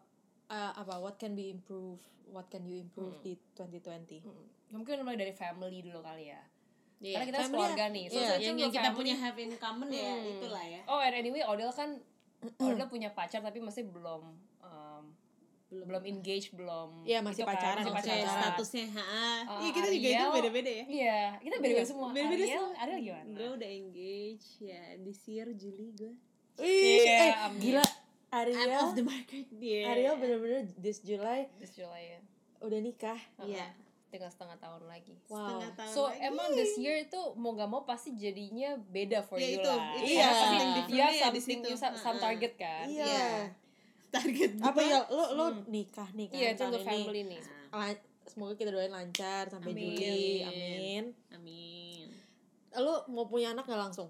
eh, 0.50 0.72
apa 0.74 0.94
what 0.96 1.14
can 1.14 1.32
be 1.32 1.48
improve 1.48 2.00
what 2.26 2.46
can 2.48 2.62
you 2.62 2.80
improve 2.80 3.14
Hmm. 3.14 3.22
di 3.22 3.32
2020 3.54 4.24
Mm. 4.24 4.44
Mungkin 4.72 4.98
mulai 5.00 5.14
dari 5.16 5.30
family 5.30 5.78
dulu 5.80 6.02
kali 6.02 6.26
ya. 6.26 6.42
Iya. 6.98 7.14
Karena 7.14 7.26
kita 7.28 7.38
Family 7.38 7.54
keluarga 7.54 7.84
nih. 7.88 8.04
So, 8.04 8.16
iya, 8.16 8.26
so 8.26 8.42
yang, 8.42 8.56
yang 8.58 8.72
kita 8.72 8.82
family- 8.84 8.98
punya 8.98 9.14
have 9.16 9.38
in 9.38 9.52
common 9.54 9.88
ya 9.88 10.10
Hmm. 10.10 10.32
itulah 10.32 10.64
ya 10.64 10.80
Oh, 10.84 10.98
and 10.98 11.14
anyway, 11.14 11.42
Odell 11.42 11.70
kan 11.70 11.90
Odell 12.64 12.88
punya 12.88 13.08
pacar 13.08 13.38
tapi 13.38 13.60
masih 13.60 13.86
belum 13.86 14.22
um, 14.24 14.34
belum 15.74 15.86
belum 15.86 16.04
engage, 16.06 16.46
belum 16.50 17.02
Iya, 17.02 17.18
masih 17.18 17.34
itu 17.36 17.44
kan, 17.44 17.52
pacaran, 17.52 17.82
masih 17.82 17.90
Oke, 17.90 17.98
pacaran. 18.14 18.34
statusnya 18.40 18.86
ha 18.92 19.26
Uh, 19.44 19.58
Iya 19.58 19.70
kita 19.72 19.88
juga 19.88 20.06
itu 20.06 20.14
Ariel- 20.16 20.32
beda-beda 20.32 20.70
ya 20.72 20.84
Iya, 20.86 21.20
kita 21.40 21.54
beda-beda 21.56 21.74
Iya, 21.76 21.84
semua. 21.84 22.08
beda-beda 22.08 22.38
Ariel, 22.40 22.54
semua. 22.56 22.80
Ariel 22.80 23.00
gimana? 23.02 23.34
gue 23.34 23.48
udah 23.52 23.70
engage 23.74 24.46
ya 24.60 24.82
this 24.98 25.20
year 25.24 25.46
Juli 25.52 25.86
gue 25.92 26.12
Iya, 26.56 27.18
eh, 27.20 27.32
amin. 27.42 27.58
gila 27.60 27.82
I'm 27.82 28.38
Ariel 28.40 28.80
off 28.80 28.94
the 28.94 29.02
market 29.04 29.46
dia 29.52 29.82
Ariel 29.88 30.14
bener-bener 30.16 30.62
this 30.76 30.98
July 31.00 31.50
This 31.56 31.74
July 31.74 32.02
ya. 32.08 32.20
udah 32.60 32.78
nikah 32.78 33.18
iya 33.40 33.74
Tinggal 34.06 34.30
setengah 34.30 34.54
tahun 34.56 34.86
lagi. 34.86 35.18
wow 35.24 35.42
setengah 35.58 35.70
tahun 35.76 35.90
So 35.90 36.00
lagi. 36.06 36.22
emang 36.24 36.48
this 36.52 36.74
year 36.76 36.96
itu 37.00 37.18
mau 37.34 37.50
gak 37.52 37.66
mau 37.66 37.82
pasti 37.82 38.14
jadinya 38.14 38.78
beda 38.80 39.20
for 39.20 39.34
Ya, 39.34 39.42
you 39.44 39.58
itu, 39.58 39.66
lah. 39.68 39.90
itu 39.92 40.06
Iya. 40.14 40.28
Something 40.30 40.54
you 40.62 40.74
different-nya 40.76 41.02
have 41.04 41.10
ya 41.10 41.26
di 41.26 41.40
something, 41.42 41.60
you 41.64 41.76
some 41.76 42.18
target 42.20 42.52
kan. 42.54 42.86
iya 42.86 43.02
Iya. 43.04 43.26
Target 44.14 44.50
apa 44.60 44.80
ya 44.80 44.98
lo 45.08 45.24
lo 45.32 45.46
nikah 45.66 46.06
nih 46.10 46.26
kan 46.26 46.36
Iya, 46.36 46.50
tahun 46.54 46.70
untuk 46.70 46.80
ini. 46.80 46.88
family 46.88 47.20
nih. 47.26 47.40
Lan- 47.70 48.02
semoga 48.24 48.54
kita 48.54 48.70
doain 48.70 48.88
lancar 48.90 49.44
sampai 49.46 49.70
Amin. 49.70 49.84
Juli 49.90 50.40
amin 50.40 51.04
amin 51.30 52.06
lo 52.76 53.04
mau 53.06 53.26
punya 53.26 53.50
anak 53.50 53.64
gak 53.64 53.76
langsung 53.80 54.08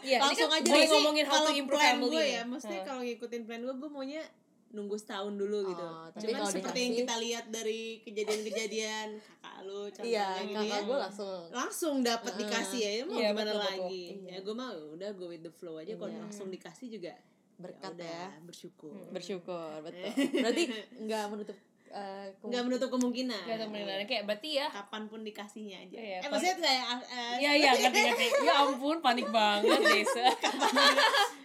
Iya, 0.00 0.18
Langsung 0.18 0.50
kan 0.50 0.58
aja 0.58 0.66
gue 0.66 0.74
deh. 0.76 0.88
ngomongin 0.90 1.22
how 1.22 1.38
kalau 1.38 1.48
to 1.48 1.54
improve 1.54 1.76
plan 1.76 1.94
family 1.94 2.10
gue 2.12 2.24
ya 2.28 2.42
maksudnya 2.42 2.82
kalau 2.82 3.00
ngikutin 3.00 3.42
plan 3.44 3.60
gue 3.60 3.74
gue 3.76 3.88
maunya 3.88 4.22
nunggu 4.68 4.96
setahun 4.96 5.32
dulu 5.32 5.58
gitu 5.64 5.80
Oh, 5.80 6.06
tapi 6.10 6.22
cuman 6.26 6.38
kalau 6.38 6.50
seperti 6.50 6.78
yang 6.78 6.90
dikasih- 6.90 7.00
kita 7.00 7.14
lihat 7.18 7.44
dari 7.48 7.80
kejadian-kejadian 8.02 9.08
kakak 9.38 9.56
lu 9.62 9.80
contohnya 9.86 10.10
iya 10.10 10.26
gitu 10.42 10.52
kakak 10.52 10.66
ya 10.68 10.78
gue 10.82 10.98
langsung 10.98 11.40
langsung 11.50 11.94
dapat 12.02 12.32
Heeh. 12.32 12.40
dikasih 12.42 12.78
ya, 12.78 12.90
ya 12.90 13.02
mau 13.04 13.14
Iya, 13.14 13.28
gimana 13.28 13.38
betul, 13.46 13.54
betul. 13.54 13.70
lagi 13.80 14.04
Iya. 14.10 14.28
ya 14.28 14.38
gue 14.40 14.54
mau 14.56 14.68
udah 14.90 15.08
go 15.14 15.26
with 15.26 15.40
the 15.40 15.52
flow 15.52 15.76
aja 15.76 15.92
kalau 15.94 16.10
Iya. 16.10 16.20
langsung 16.20 16.46
dikasih 16.48 16.86
juga 16.90 17.14
berkat 17.58 17.90
udah 17.92 18.06
ya 18.06 18.26
bersyukur 18.40 18.94
bersyukur 19.10 19.82
betul 19.82 20.06
berarti 20.32 20.62
nggak 20.96 21.24
menutup 21.26 21.56
eh, 21.88 22.26
kem- 22.32 22.48
nggak 22.48 22.62
menutup 22.64 22.88
kemungkinan 22.88 23.42
Gak 23.44 23.58
tau 23.58 23.68
menilai 23.68 24.04
kayak 24.04 24.24
berarti 24.24 24.48
ya 24.56 24.66
kapan 24.68 25.06
pun 25.06 25.20
dikasihnya 25.20 25.76
aja 25.82 25.96
Iya, 25.96 26.16
eh 26.20 26.28
maksudnya 26.28 26.56
kayak 26.56 26.84
eh, 27.02 27.34
Iya 27.38 27.50
iya 27.56 27.70
ngerti 27.74 28.00
ngerti. 28.04 28.26
Ya 28.46 28.54
ampun 28.60 29.00
panik 29.00 29.26
banget 29.28 29.80
Desa. 29.80 30.28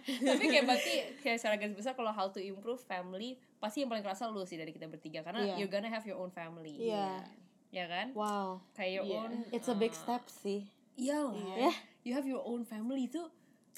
Tapi 0.03 0.43
kayak 0.45 0.65
berarti 0.67 0.93
kayak 1.19 1.37
secara 1.39 1.55
garis 1.55 1.73
besar 1.73 1.93
kalau 1.93 2.11
how 2.11 2.27
to 2.27 2.37
improve 2.37 2.79
family 2.81 3.39
pasti 3.57 3.81
yang 3.81 3.89
paling 3.89 4.03
kerasa 4.03 4.27
lu 4.27 4.43
sih 4.43 4.59
dari 4.59 4.69
kita 4.69 4.85
bertiga 4.85 5.23
karena 5.23 5.41
Iya. 5.45 5.55
you're 5.57 5.71
gonna 5.71 5.87
have 5.87 6.03
your 6.03 6.19
own 6.19 6.29
family. 6.29 6.75
Iya. 6.77 7.23
Ya 7.71 7.85
kan? 7.87 8.13
wow 8.13 8.61
Kayak 8.73 8.91
your 8.93 9.05
Iya. 9.07 9.17
own. 9.17 9.31
it's 9.49 9.65
a 9.65 9.73
big 9.73 9.89
uh, 9.89 9.97
step 9.97 10.23
sih 10.27 10.67
Iyalah. 10.93 11.33
Iya. 11.57 11.71
You 12.03 12.11
have 12.13 12.27
your 12.27 12.43
own 12.43 12.61
family 12.63 13.07
tuh 13.07 13.31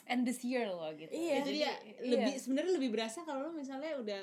and 0.06 0.22
this 0.22 0.42
year 0.42 0.66
loh 0.68 0.90
gitu. 0.92 1.10
Iya. 1.10 1.42
jadi 1.42 1.60
ya 1.60 1.74
lebih 2.08 2.34
sebenarnya 2.36 2.74
lebih 2.74 2.90
berasa 2.92 3.22
kalau 3.22 3.46
lo 3.46 3.52
misalnya 3.52 3.96
udah 3.96 4.22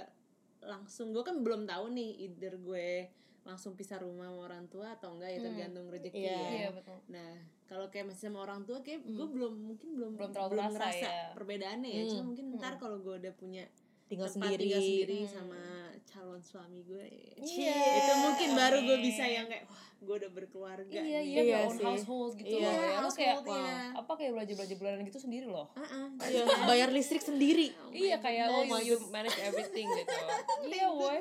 langsung 0.62 1.10
gue 1.10 1.20
kan 1.20 1.40
belum 1.40 1.64
tahu 1.64 1.90
nih 1.90 2.10
either 2.22 2.54
gue 2.56 3.10
langsung 3.42 3.74
pisah 3.74 3.98
rumah 3.98 4.24
sama 4.24 4.40
orang 4.44 4.64
tua 4.68 4.94
atau 4.94 5.10
enggak 5.12 5.28
ya 5.28 5.36
Hmm. 5.36 5.46
tergantung 5.48 5.86
rezeki 5.88 6.14
Iya. 6.16 6.30
ya 6.30 6.46
Iya 6.48 6.68
betul. 6.72 6.98
Nah, 7.08 7.32
kalau 7.66 7.86
kayak 7.88 8.06
masih 8.06 8.22
sama 8.24 8.38
orang 8.40 8.62
tua 8.62 8.78
kayak 8.80 9.02
gue 9.02 9.26
belum 9.28 9.54
mungkin 9.60 9.88
belum 9.92 10.10
Belum 10.14 10.30
terlalu 10.30 10.54
terasa 10.54 10.70
ngerasa 10.72 11.08
ya. 11.10 11.26
perbedaannya 11.34 11.90
ya. 11.90 12.00
Hmm. 12.00 12.10
Cuma 12.12 12.22
mungkin 12.24 12.44
ntar 12.54 12.74
kalau 12.76 12.96
gue 12.96 13.14
udah 13.18 13.34
punya 13.34 13.66
tinggal 14.06 14.28
tempat 14.28 14.46
sendiri 14.46 14.62
tinggal 14.62 14.80
sendiri 14.80 15.18
Hmm. 15.18 15.32
sama 15.32 15.60
calon 16.04 16.38
suami 16.38 16.80
gue. 16.82 17.04
ya. 17.04 17.34
Iya. 17.38 17.76
Itu 17.96 18.12
mungkin 18.20 18.48
baru 18.52 18.78
gue 18.80 18.98
bisa 19.00 19.24
yang 19.24 19.44
kayak 19.44 19.64
wah, 19.64 19.80
gue 19.98 20.14
udah 20.16 20.30
berkeluarga 20.30 20.90
Iya, 20.90 21.00
nih. 21.00 21.12
iya, 21.24 21.40
Iya 21.42 21.56
own 21.62 21.72
sih. 21.72 21.84
household 21.84 22.32
gitu 22.34 22.54
Iya, 22.54 22.64
loh 22.64 22.74
ya. 22.74 22.98
Lu 22.98 23.08
kayak 23.08 23.34
household, 23.38 23.60
iya. 23.60 23.76
apa 23.94 24.12
kayak 24.12 24.30
belanja-belanja 24.32 24.74
bulanan 24.76 25.00
gitu 25.04 25.18
sendiri 25.18 25.46
loh. 25.46 25.66
Ah-ah. 25.72 26.06
Iya, 26.22 26.42
bayar 26.68 26.88
listrik 26.90 27.20
sendiri 27.20 27.70
iya 27.90 28.16
kayak 28.18 28.44
oh, 28.46 28.62
you, 28.78 28.92
you 28.92 29.08
manage 29.08 29.36
everything 29.38 29.86
gitu. 29.86 30.16
iya, 30.68 30.86
woy. 30.88 31.18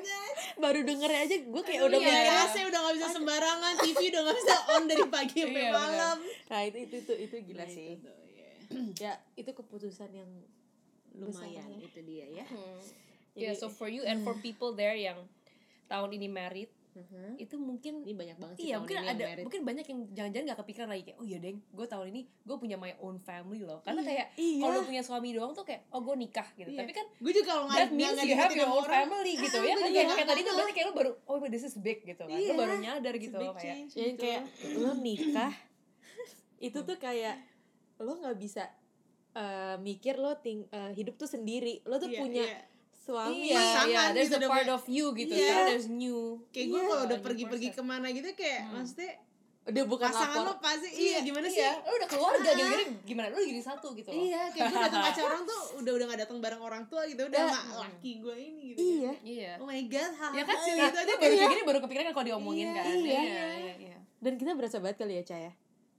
baru 0.56 0.80
dengernya 0.82 1.20
aja 1.22 1.36
gue 1.40 1.62
kayak 1.62 1.82
udah 1.84 1.98
Iya, 1.98 2.08
mikir 2.10 2.34
AC 2.38 2.54
udah 2.64 2.80
gak 2.82 2.94
bisa 2.94 3.08
sembarangan, 3.12 3.72
TV 3.78 4.00
udah 4.08 4.20
gak 4.22 4.36
bisa 4.36 4.54
on 4.74 4.82
dari 4.84 5.04
pagi 5.06 5.36
sampai 5.40 5.62
Iya, 5.62 5.72
malam. 5.72 6.16
nah 6.46 6.60
itu 6.62 6.78
itu 6.80 6.96
itu, 6.98 7.12
itu 7.22 7.34
gila 7.44 7.58
Nah, 7.58 7.68
sih 7.68 7.86
itu 7.92 8.02
tuh, 8.02 8.16
iya. 8.28 8.50
ya 9.04 9.12
itu 9.34 9.50
keputusan 9.50 10.10
yang 10.10 10.30
Lumayan 11.12 11.68
Besarnya. 11.68 11.76
itu 11.84 12.00
dia 12.02 12.26
ya. 12.34 12.46
Hmm. 12.46 12.80
Jadi- 13.32 13.48
Yeah, 13.48 13.54
so 13.54 13.66
for 13.66 13.88
you 13.88 14.04
and 14.04 14.20
for 14.20 14.36
people 14.44 14.72
there 14.72 14.92
yang 14.92 15.24
tahun 15.86 16.12
ini 16.12 16.28
married, 16.28 16.68
Mhm. 16.92 17.40
itu 17.40 17.56
mungkin 17.56 18.04
Ini 18.04 18.12
banyak 18.12 18.36
banget 18.36 18.54
sih 18.54 18.68
iya 18.68 18.76
tahun 18.76 18.80
mungkin 18.84 18.92
ini 18.92 19.00
yang 19.00 19.08
ada 19.08 19.24
married. 19.24 19.44
mungkin 19.48 19.62
banyak 19.64 19.86
yang 19.88 20.00
jangan-jangan 20.12 20.44
gak 20.44 20.60
kepikiran 20.60 20.88
lagi 20.92 21.02
kayak 21.02 21.16
oh 21.16 21.24
iya 21.24 21.38
deng 21.40 21.58
gue 21.64 21.86
tahun 21.88 22.06
ini 22.12 22.20
gue 22.44 22.56
punya 22.60 22.76
my 22.76 22.92
own 23.00 23.16
family 23.16 23.64
loh 23.64 23.80
karena 23.80 24.04
kayak 24.04 24.26
iya. 24.36 24.60
kalau 24.60 24.84
punya 24.84 25.00
suami 25.00 25.32
doang 25.32 25.56
tuh 25.56 25.64
kayak 25.64 25.88
oh 25.88 26.04
gue 26.04 26.14
nikah 26.20 26.44
gitu 26.52 26.68
Iya. 26.68 26.84
tapi 26.84 26.92
kan 26.92 27.06
gue 27.08 27.32
juga 27.32 27.46
kalau 27.48 27.64
nggak 27.64 27.88
means 27.88 28.12
nggak 28.12 28.28
you 28.28 28.36
have 28.36 28.52
your 28.52 28.68
own 28.68 28.84
orang, 28.84 29.08
family 29.08 29.32
gitu 29.40 29.56
ah, 29.56 29.64
ya 29.64 29.72
kan 29.72 29.88
kayak, 29.88 30.04
kayak 30.12 30.28
tadi 30.28 30.40
tuh 30.44 30.52
berarti 30.52 30.72
kayak 30.76 30.86
lu 30.86 30.94
baru 30.94 31.10
oh 31.24 31.36
this 31.48 31.64
is 31.64 31.74
big 31.80 31.98
gitu 32.04 32.22
kan 32.22 32.36
Iya. 32.36 32.52
baru 32.52 32.74
nyadar 32.76 33.14
gitu 33.16 33.36
loh 33.40 33.54
kayak 33.56 33.76
jadi 33.88 34.10
gitu. 34.12 34.20
kayak 34.20 34.42
lo 34.76 34.90
nikah 34.92 35.52
itu 36.68 36.78
tuh 36.84 36.96
kayak 37.00 37.36
lo 37.96 38.20
nggak 38.20 38.36
bisa 38.36 38.68
eh, 39.32 39.76
mikir 39.80 40.20
lo 40.20 40.36
ting 40.36 40.68
eh, 40.68 40.92
hidup 40.92 41.16
tuh 41.16 41.24
sendiri 41.24 41.80
lo 41.88 41.96
tuh 41.96 42.12
Iya, 42.12 42.20
punya 42.20 42.44
iya. 42.44 42.60
Suami 43.02 43.34
iya 43.44 43.58
Pasangan 43.58 43.88
iya 43.88 44.02
there's 44.12 44.26
gitu 44.26 44.34
a 44.34 44.38
udah 44.38 44.48
part 44.48 44.62
kayak- 44.62 44.76
of 44.76 44.84
you 44.86 45.06
gitu 45.12 45.32
Iya. 45.32 45.50
kan 45.50 45.62
there's 45.66 45.88
new 45.88 46.20
kayak 46.48 46.66
gue 46.68 46.76
Iya, 46.76 46.86
kalau 46.86 47.02
udah 47.04 47.18
pergi-pergi 47.20 47.68
ke 47.70 47.82
mana 47.82 48.06
gitu 48.08 48.28
kayak 48.32 48.60
Hmm. 48.62 48.74
maksudnya 48.78 49.12
Dia 49.64 49.84
bukan 49.84 50.06
pasangan 50.08 50.34
lapor. 50.36 50.46
lo 50.48 50.54
pasti 50.60 50.88
iya, 50.92 51.18
gimana 51.20 51.46
sih 51.46 51.58
Iya, 51.60 51.78
lu 51.80 51.94
udah 51.94 52.08
keluarga 52.08 52.50
gini-gini 52.52 52.84
gimana? 53.04 53.26
Lu 53.28 53.38
jadi 53.40 53.62
satu 53.62 53.88
gitu 53.92 54.08
loh. 54.08 54.18
Iya, 54.20 54.42
kayak 54.48 54.64
gue 54.64 54.80
datang 54.80 55.02
acara 55.08 55.26
orang 55.28 55.42
tuh 55.44 55.60
udah 55.78 55.92
udah 55.92 56.06
gak 56.08 56.20
datang 56.20 56.38
bareng 56.40 56.58
orang 56.60 56.82
tua 56.84 57.02
gitu, 57.04 57.22
udah 57.22 57.42
sama 57.46 57.74
laki 57.80 58.10
gue 58.18 58.34
ini 58.36 58.60
gitu. 58.68 58.78
Iya. 58.82 59.12
Iya. 59.22 59.52
Oh 59.56 59.66
my 59.68 59.82
god, 59.84 60.10
hal 60.12 60.30
Ya 60.32 60.42
kan 60.42 60.58
sih, 60.58 60.74
gitu 60.74 60.96
aja 60.96 61.14
baru 61.16 61.34
gini 61.46 61.62
baru 61.62 61.78
kepikiran 61.80 62.04
kan 62.04 62.14
kalau 62.16 62.26
diomongin 62.28 62.66
Iya, 62.66 62.74
kan. 62.76 62.86
iya, 62.88 62.98
iya, 63.22 63.46
iya. 63.56 63.74
iya. 63.80 63.96
Dan 64.18 64.32
kita 64.34 64.50
berasa 64.52 64.76
banget 64.78 64.98
kali 64.98 65.14
ya, 65.14 65.24
Caya. 65.24 65.52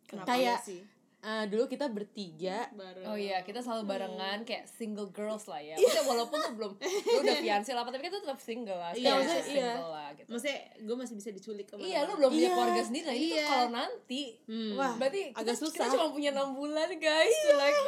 Kenapa 0.04 0.28
Kayak 0.30 0.44
ya 0.44 0.56
sih? 0.62 0.80
Ah, 1.24 1.46
dulu 1.48 1.66
kita 1.66 1.88
bertiga 1.88 2.68
Bareng. 2.74 3.06
Oh 3.08 3.16
iya, 3.16 3.40
kita 3.42 3.64
selalu 3.64 3.88
barengan 3.88 4.44
kayak 4.44 4.68
single 4.68 5.08
girls 5.10 5.48
lah 5.48 5.58
ya. 5.58 5.80
Maksudnya 5.80 6.04
walaupun 6.04 6.38
tuh 6.38 6.54
belum 6.54 6.72
lu 6.76 7.20
udah 7.20 7.38
fiancé 7.40 7.72
lah, 7.72 7.84
tapi 7.84 8.04
kita 8.04 8.20
tetap 8.20 8.38
single 8.38 8.76
lah. 8.76 8.92
Iya, 8.92 9.16
maksudnya 9.16 9.40
masih 9.40 9.56
iya. 9.56 9.72
single 9.74 9.90
lah 9.90 10.08
gitu. 10.14 10.28
Maksudnya 10.28 10.58
gue 10.84 10.96
masih 11.00 11.16
bisa 11.16 11.30
diculik 11.32 11.66
ke 11.66 11.74
mana 11.80 11.88
Iya, 11.88 12.00
lu 12.04 12.14
belum 12.20 12.30
punya 12.30 12.44
Iya. 12.44 12.54
keluarga 12.54 12.82
sendiri. 12.84 13.08
Nah, 13.08 13.16
Iya. 13.16 13.46
kalau 13.48 13.70
nanti 13.72 14.24
Hmm. 14.44 14.72
Wah, 14.76 14.92
berarti 15.00 15.22
agak 15.32 15.56
kita, 15.56 15.62
susah. 15.64 15.86
kita 15.88 15.96
cuma 15.96 16.08
punya 16.12 16.30
enam 16.36 16.50
bulan 16.52 16.90
guys. 17.00 17.38
Like, 17.56 17.80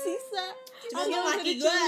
sisa. 0.00 0.46
Cuma 0.82 1.04
kan 1.06 1.22
laki 1.36 1.52
gue 1.56 1.78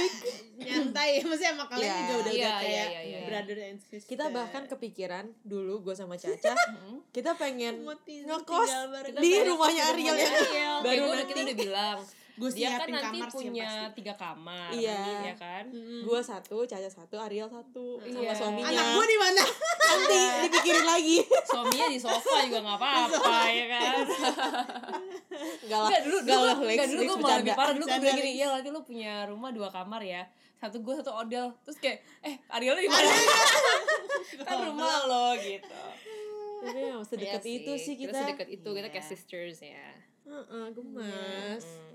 nyantai, 0.60 1.10
maksudnya 1.26 1.52
sama 1.56 1.66
kalian 1.66 1.88
Iya. 1.88 1.98
juga 1.98 2.14
udah 2.14 2.32
Iya, 2.32 2.44
udah 2.44 2.54
iya, 2.54 2.54
kayak 2.60 2.86
iya, 2.86 3.00
iya. 3.02 3.18
brother 3.26 3.58
and 3.58 3.80
sister. 3.80 4.06
Kita 4.06 4.24
bahkan 4.30 4.62
kepikiran 4.68 5.24
dulu 5.42 5.82
gue 5.82 5.94
sama 5.96 6.14
Caca, 6.14 6.52
kita 7.16 7.34
pengen 7.34 7.82
ngekos 8.04 8.70
di 9.18 9.30
rumahnya 9.42 9.82
Ariel 9.90 10.14
ketemu 10.14 10.54
yang 10.54 10.73
Kayak 10.76 10.84
baru 10.84 10.96
gue 10.96 11.06
udah 11.06 11.14
nanti. 11.16 11.30
kita 11.30 11.40
udah 11.42 11.58
bilang 11.58 11.98
Gue 12.34 12.50
dia 12.50 12.66
kan 12.74 12.90
nanti 12.90 12.98
kamar 13.14 13.28
sih 13.30 13.38
yang 13.38 13.46
punya 13.46 13.68
pasti. 13.70 13.94
tiga 13.94 14.14
kamar 14.16 14.68
Iya. 14.68 15.02
ya 15.22 15.34
kan 15.36 15.64
Gue 16.02 16.18
satu, 16.20 16.56
Caca 16.64 16.90
satu, 16.90 17.14
Ariel 17.16 17.46
satu, 17.46 17.86
sama 18.00 18.18
Iya. 18.20 18.32
suaminya. 18.34 18.66
Anak 18.68 18.86
gue 18.92 19.06
di 19.06 19.18
mana? 19.20 19.42
nanti 19.86 20.18
dipikirin 20.42 20.82
lagi. 20.84 21.18
suaminya 21.48 21.86
di 21.86 21.96
sofa 21.96 22.42
juga 22.42 22.58
nggak 22.60 22.74
apa-apa 22.76 23.38
ya 23.48 23.66
kan 23.70 23.94
Enggak 25.62 25.78
lah. 25.78 25.88
Enggak 25.88 26.02
dulu 26.02 26.16
Enggak 26.16 26.34
dulu 26.34 26.42
lah, 26.44 26.56
Lex, 26.58 26.74
enggak 26.74 26.88
dulu 26.90 27.02
gue 27.04 27.16
malah 27.16 27.38
lebih 27.38 27.54
parah 27.54 27.72
dulu 27.72 27.84
gue 27.84 27.98
bilang 28.00 28.18
gini 28.18 28.30
iya 28.32 28.46
nanti 28.50 28.68
lu 28.68 28.80
punya 28.82 29.12
rumah 29.24 29.50
dua 29.50 29.68
kamar 29.68 30.02
ya 30.02 30.22
satu 30.56 30.76
gue 30.80 30.94
satu 30.96 31.12
Odell 31.12 31.54
terus 31.60 31.76
kayak 31.76 32.02
eh 32.20 32.34
Ariel 32.48 32.74
di 32.76 32.88
mana 32.88 33.10
kan 34.40 34.56
rumah 34.64 35.04
lo 35.04 35.26
gitu 35.36 35.82
Tapi 36.64 36.78
emang 36.82 37.04
sedekat 37.04 37.42
Iya 37.42 37.54
itu 37.54 37.72
sih 37.76 37.94
kita. 37.94 38.16
sedekat 38.16 38.48
itu 38.50 38.64
kita 38.66 38.88
kayak 38.88 38.98
Iya. 39.00 39.10
sisters 39.12 39.58
ya 39.60 39.86
Heeh, 40.24 40.66
gemas. 40.72 41.64
Hmm. 41.64 41.94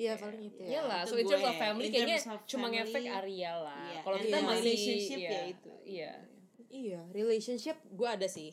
Iya 0.00 0.12
paling 0.16 0.42
itu 0.48 0.60
ya. 0.64 0.68
Iyalah, 0.80 1.00
so 1.04 1.14
in 1.20 1.28
terms 1.28 1.44
of 1.44 1.56
family 1.60 1.86
In 1.88 1.92
kayaknya 1.92 2.18
of 2.24 2.40
cuma 2.48 2.72
family, 2.72 2.80
ngefek 2.88 3.04
Ariel 3.20 3.58
lah. 3.68 3.84
iya. 3.84 4.00
Kalau 4.00 4.16
kita 4.16 4.36
the 4.40 4.48
masih 4.48 4.64
relationship 4.64 5.18
iya, 5.20 5.30
ya 5.30 5.42
itu. 5.44 5.72
Iya. 5.84 6.12
Iya, 6.70 7.00
relationship 7.12 7.76
gue 7.84 8.08
ada 8.08 8.28
sih. 8.30 8.50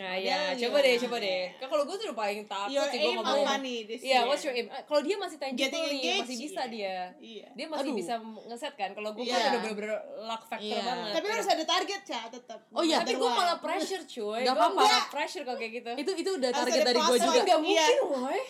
Nah, 0.00 0.16
ya, 0.16 0.56
yang 0.56 0.60
coba 0.62 0.80
deh, 0.80 0.96
coba 0.96 1.16
deh. 1.20 1.42
Kan 1.54 1.68
kalau 1.68 1.84
gue 1.84 1.92
tuh 1.92 2.06
udah 2.08 2.16
paling 2.16 2.40
takut 2.48 2.72
Your 2.72 2.88
sih 2.88 2.98
gue 2.98 3.12
ngomong. 3.12 3.44
apa 3.44 3.54
nih 3.60 3.78
this 3.84 4.00
Iya, 4.00 4.08
year? 4.16 4.22
what's 4.24 4.40
your 4.40 4.54
aim? 4.54 4.64
Eh, 4.66 4.82
Kalau 4.82 5.00
dia 5.04 5.12
masih 5.14 5.36
tangible 5.36 5.68
nih, 5.92 6.00
masih 6.16 6.36
bisa 6.40 6.62
Iya. 6.62 6.72
dia. 6.72 6.96
Iya. 7.20 7.46
Dia 7.52 7.66
masih 7.68 7.84
Aduh. 7.84 7.98
bisa 8.00 8.14
ngeset 8.48 8.74
kan. 8.74 8.90
Kalau 8.90 9.10
gue 9.12 9.22
Iya. 9.22 9.34
kan 9.34 9.40
udah 9.44 9.60
bener-bener 9.60 9.92
luck 10.22 10.42
factor 10.48 10.72
Iya. 10.72 10.80
banget. 10.82 11.12
Tapi 11.12 11.20
ya. 11.22 11.32
harus 11.36 11.48
ada 11.50 11.64
target, 11.68 12.00
Ca, 12.02 12.20
tetap. 12.30 12.60
Oh 12.70 12.80
iya, 12.80 12.96
Tapi 12.98 13.12
gue 13.12 13.28
malah 13.30 13.58
pressure 13.58 14.02
cuy. 14.02 14.40
Gak 14.40 14.54
apa-apa. 14.56 14.80
malah 14.80 15.04
pressure 15.06 15.44
kalau 15.44 15.58
kayak 15.58 15.72
gitu. 15.76 15.90
Itu 15.94 16.10
itu 16.16 16.30
udah 16.34 16.50
target 16.50 16.80
dari 16.82 17.00
gue 17.02 17.16
juga. 17.20 17.38
Gak 17.38 17.44
Iya. 17.44 17.56
mungkin, 17.60 17.98
woy. 18.24 18.40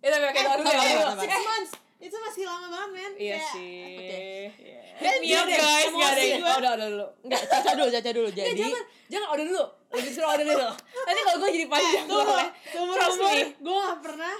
Ya 0.00 0.08
tapi 0.10 0.24
kayak 0.26 0.46
taruh 0.46 0.62
eh, 0.62 1.16
six 1.18 1.32
months. 1.42 1.72
Itu 1.98 2.16
masih 2.18 2.42
lama 2.44 2.66
banget, 2.66 2.90
men. 2.90 3.12
Iya 3.14 3.36
Kayak- 3.36 3.52
sih. 3.52 3.96
Oke. 3.98 4.18
Hit 5.00 5.16
me 5.18 5.28
up 5.32 5.46
guys, 5.46 5.88
gak 5.90 6.10
ada. 6.10 6.20
gue. 6.20 6.36
Oh, 6.42 6.58
udah, 6.58 6.72
udah 6.74 6.88
dulu. 6.90 7.06
Enggak, 7.24 7.42
Caca 7.46 7.70
dulu, 7.74 7.88
Caca 7.90 8.10
dulu. 8.10 8.28
Jadi 8.30 8.52
jangan, 8.54 8.82
jangan 9.08 9.28
order 9.30 9.46
dulu. 9.46 9.64
Lebih 9.90 10.10
suruh 10.10 10.28
order 10.28 10.46
dulu. 10.46 10.70
Nanti 11.00 11.20
kalau 11.20 11.38
gue 11.38 11.50
jadi 11.52 11.66
panjang 11.66 12.04
soalnya. 12.06 12.48
seumur 12.64 12.96
umur 12.96 13.30
gue 13.58 13.78
gak 13.82 14.00
pernah 14.00 14.36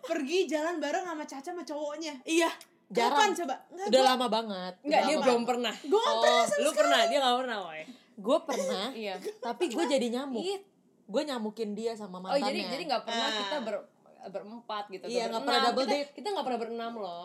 pergi 0.00 0.38
jalan 0.46 0.74
bareng 0.76 1.04
sama 1.04 1.24
Caca 1.24 1.40
sama 1.46 1.62
cowoknya. 1.62 2.14
iya, 2.24 2.50
jarang. 2.88 3.14
Kapan 3.14 3.30
coba? 3.34 3.54
Nggak, 3.68 3.86
Udah 3.86 4.00
gua- 4.00 4.10
lama 4.10 4.26
banget. 4.28 4.74
Enggak, 4.80 5.00
dia 5.02 5.16
belum 5.18 5.42
pernah. 5.44 5.74
Gue 5.78 5.96
Oh, 5.96 6.20
pernah 6.20 6.42
sama 6.42 6.60
Lu 6.60 6.70
pernah, 6.72 7.00
dia 7.04 7.18
gak 7.18 7.36
pernah, 7.38 7.58
woy. 7.62 7.80
Gue 8.16 8.38
pernah, 8.42 8.86
Iya. 8.96 9.14
tapi 9.38 9.64
gue 9.68 9.84
jadi 9.86 10.06
nyamuk. 10.10 10.42
Ih, 10.42 10.60
Gue 11.04 11.20
nyamukin 11.22 11.76
dia 11.76 11.92
sama 11.92 12.16
Oh, 12.16 12.20
mantannya. 12.24 12.48
jadi 12.48 12.60
jadi 12.66 12.82
gak 12.88 13.04
pernah 13.04 13.26
Ah. 13.26 13.36
kita 13.36 13.56
ber 13.60 13.76
berempat 14.24 14.84
gitu. 14.88 15.04
Iya, 15.04 15.28
nggak 15.28 15.42
pernah 15.44 15.60
double 15.62 15.84
Kita- 15.84 15.94
date. 15.94 16.10
Kita 16.16 16.26
gak 16.32 16.44
pernah 16.44 16.58
berenam 16.58 16.92
loh. 16.96 17.24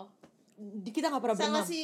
Kita 0.84 1.06
gak 1.08 1.22
pernah 1.24 1.38
sama 1.38 1.48
berenam. 1.56 1.64
si 1.66 1.80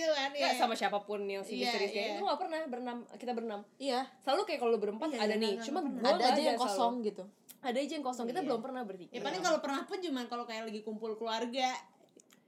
itu 0.00 0.10
kan 0.10 0.30
Ya, 0.32 0.46
ya. 0.46 0.52
sama 0.54 0.72
siapa 0.72 0.98
pun 1.00 1.20
yang 1.22 1.40
si 1.40 1.54
Iya, 1.54 1.68
misteriusnya 1.68 2.02
iya. 2.02 2.12
itu 2.12 2.22
gak 2.22 2.38
pernah 2.38 2.60
berenam. 2.64 2.98
Kita 3.12 3.32
berenam. 3.32 3.60
Iya, 3.76 4.00
Selalu 4.18 4.42
kayak 4.44 4.60
kalau 4.60 4.76
berempat 4.76 5.08
Iya, 5.08 5.20
ada 5.20 5.28
iya, 5.30 5.36
nih. 5.38 5.52
Cuma 5.60 5.78
pernah. 5.80 6.10
ada 6.10 6.24
aja 6.26 6.40
yang 6.42 6.54
selalu. 6.54 6.64
kosong 6.66 6.94
gitu. 7.02 7.24
Ada 7.60 7.78
aja 7.78 7.92
yang 7.92 8.02
kosong. 8.02 8.24
Kita 8.24 8.40
Iya. 8.40 8.46
belum 8.46 8.60
pernah 8.60 8.82
bertiga. 8.82 9.10
Ya 9.10 9.20
paling 9.20 9.40
kalau 9.40 9.58
pernah 9.58 9.82
pun 9.82 9.98
cuman 9.98 10.24
kalau 10.26 10.44
kayak 10.44 10.62
lagi 10.64 10.80
kumpul 10.80 11.12
keluarga 11.14 11.68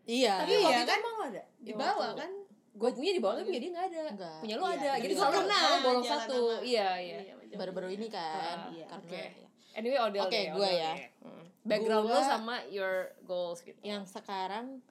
Iya. 0.02 0.34
Tapi 0.36 0.50
Iya, 0.50 0.60
waktu 0.62 0.74
itu 0.74 0.88
kan? 0.88 0.98
emang 0.98 1.16
ada 1.24 1.42
di 1.56 1.72
bawah 1.72 2.10
kan. 2.16 2.30
Gue 2.72 2.88
punya 2.90 3.12
di 3.12 3.20
bawah 3.20 3.34
tapi 3.36 3.46
punya 3.46 3.60
dia 3.60 3.70
nggak 3.70 3.86
ada. 3.86 4.02
Enggak. 4.10 4.36
Punya 4.40 4.54
lu 4.54 4.64
Iya, 4.64 4.72
ada. 4.74 4.90
Jadi 4.98 5.12
gua 5.12 5.20
selalu 5.20 5.36
pernah 5.38 5.60
selalu 5.60 5.78
bolong 5.78 6.02
jalan 6.02 6.18
satu. 6.18 6.40
Iya 6.64 6.88
iya. 6.98 7.18
Baru-baru 7.52 7.88
ini 7.90 8.06
kan. 8.08 8.56
Ah, 8.58 8.68
iya. 8.68 8.86
Karena 8.86 9.06
Oke. 9.06 9.20
ya. 9.20 9.48
Anyway, 9.72 9.98
Odell 9.98 10.22
Oke, 10.26 10.40
Odell 10.50 10.74
ya. 10.74 10.92
Hmm. 11.20 11.44
Background 11.62 12.06
lu 12.06 12.18
sama 12.18 12.56
your 12.66 12.94
goals 13.22 13.62
gitu. 13.62 13.78
yang 13.80 14.02
sekarang 14.02 14.82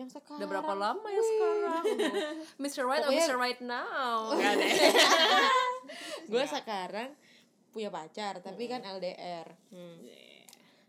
yang 0.00 0.10
sekarang 0.10 0.38
Udah 0.38 0.48
berapa 0.48 0.72
lama 0.74 1.06
ya 1.06 1.22
sekarang? 1.22 1.84
Mr. 2.62 2.82
Right 2.82 3.00
or 3.00 3.06
Pokoknya- 3.06 3.20
Mr. 3.22 3.36
Right 3.36 3.60
now? 3.60 4.16
Gak 4.32 4.50
ada. 4.50 4.66
gue 6.26 6.44
sekarang 6.46 7.10
punya 7.68 7.88
pacar 7.88 8.38
tapi 8.38 8.66
kan 8.66 8.80
LDR 8.80 9.46
Hmm. 9.68 9.96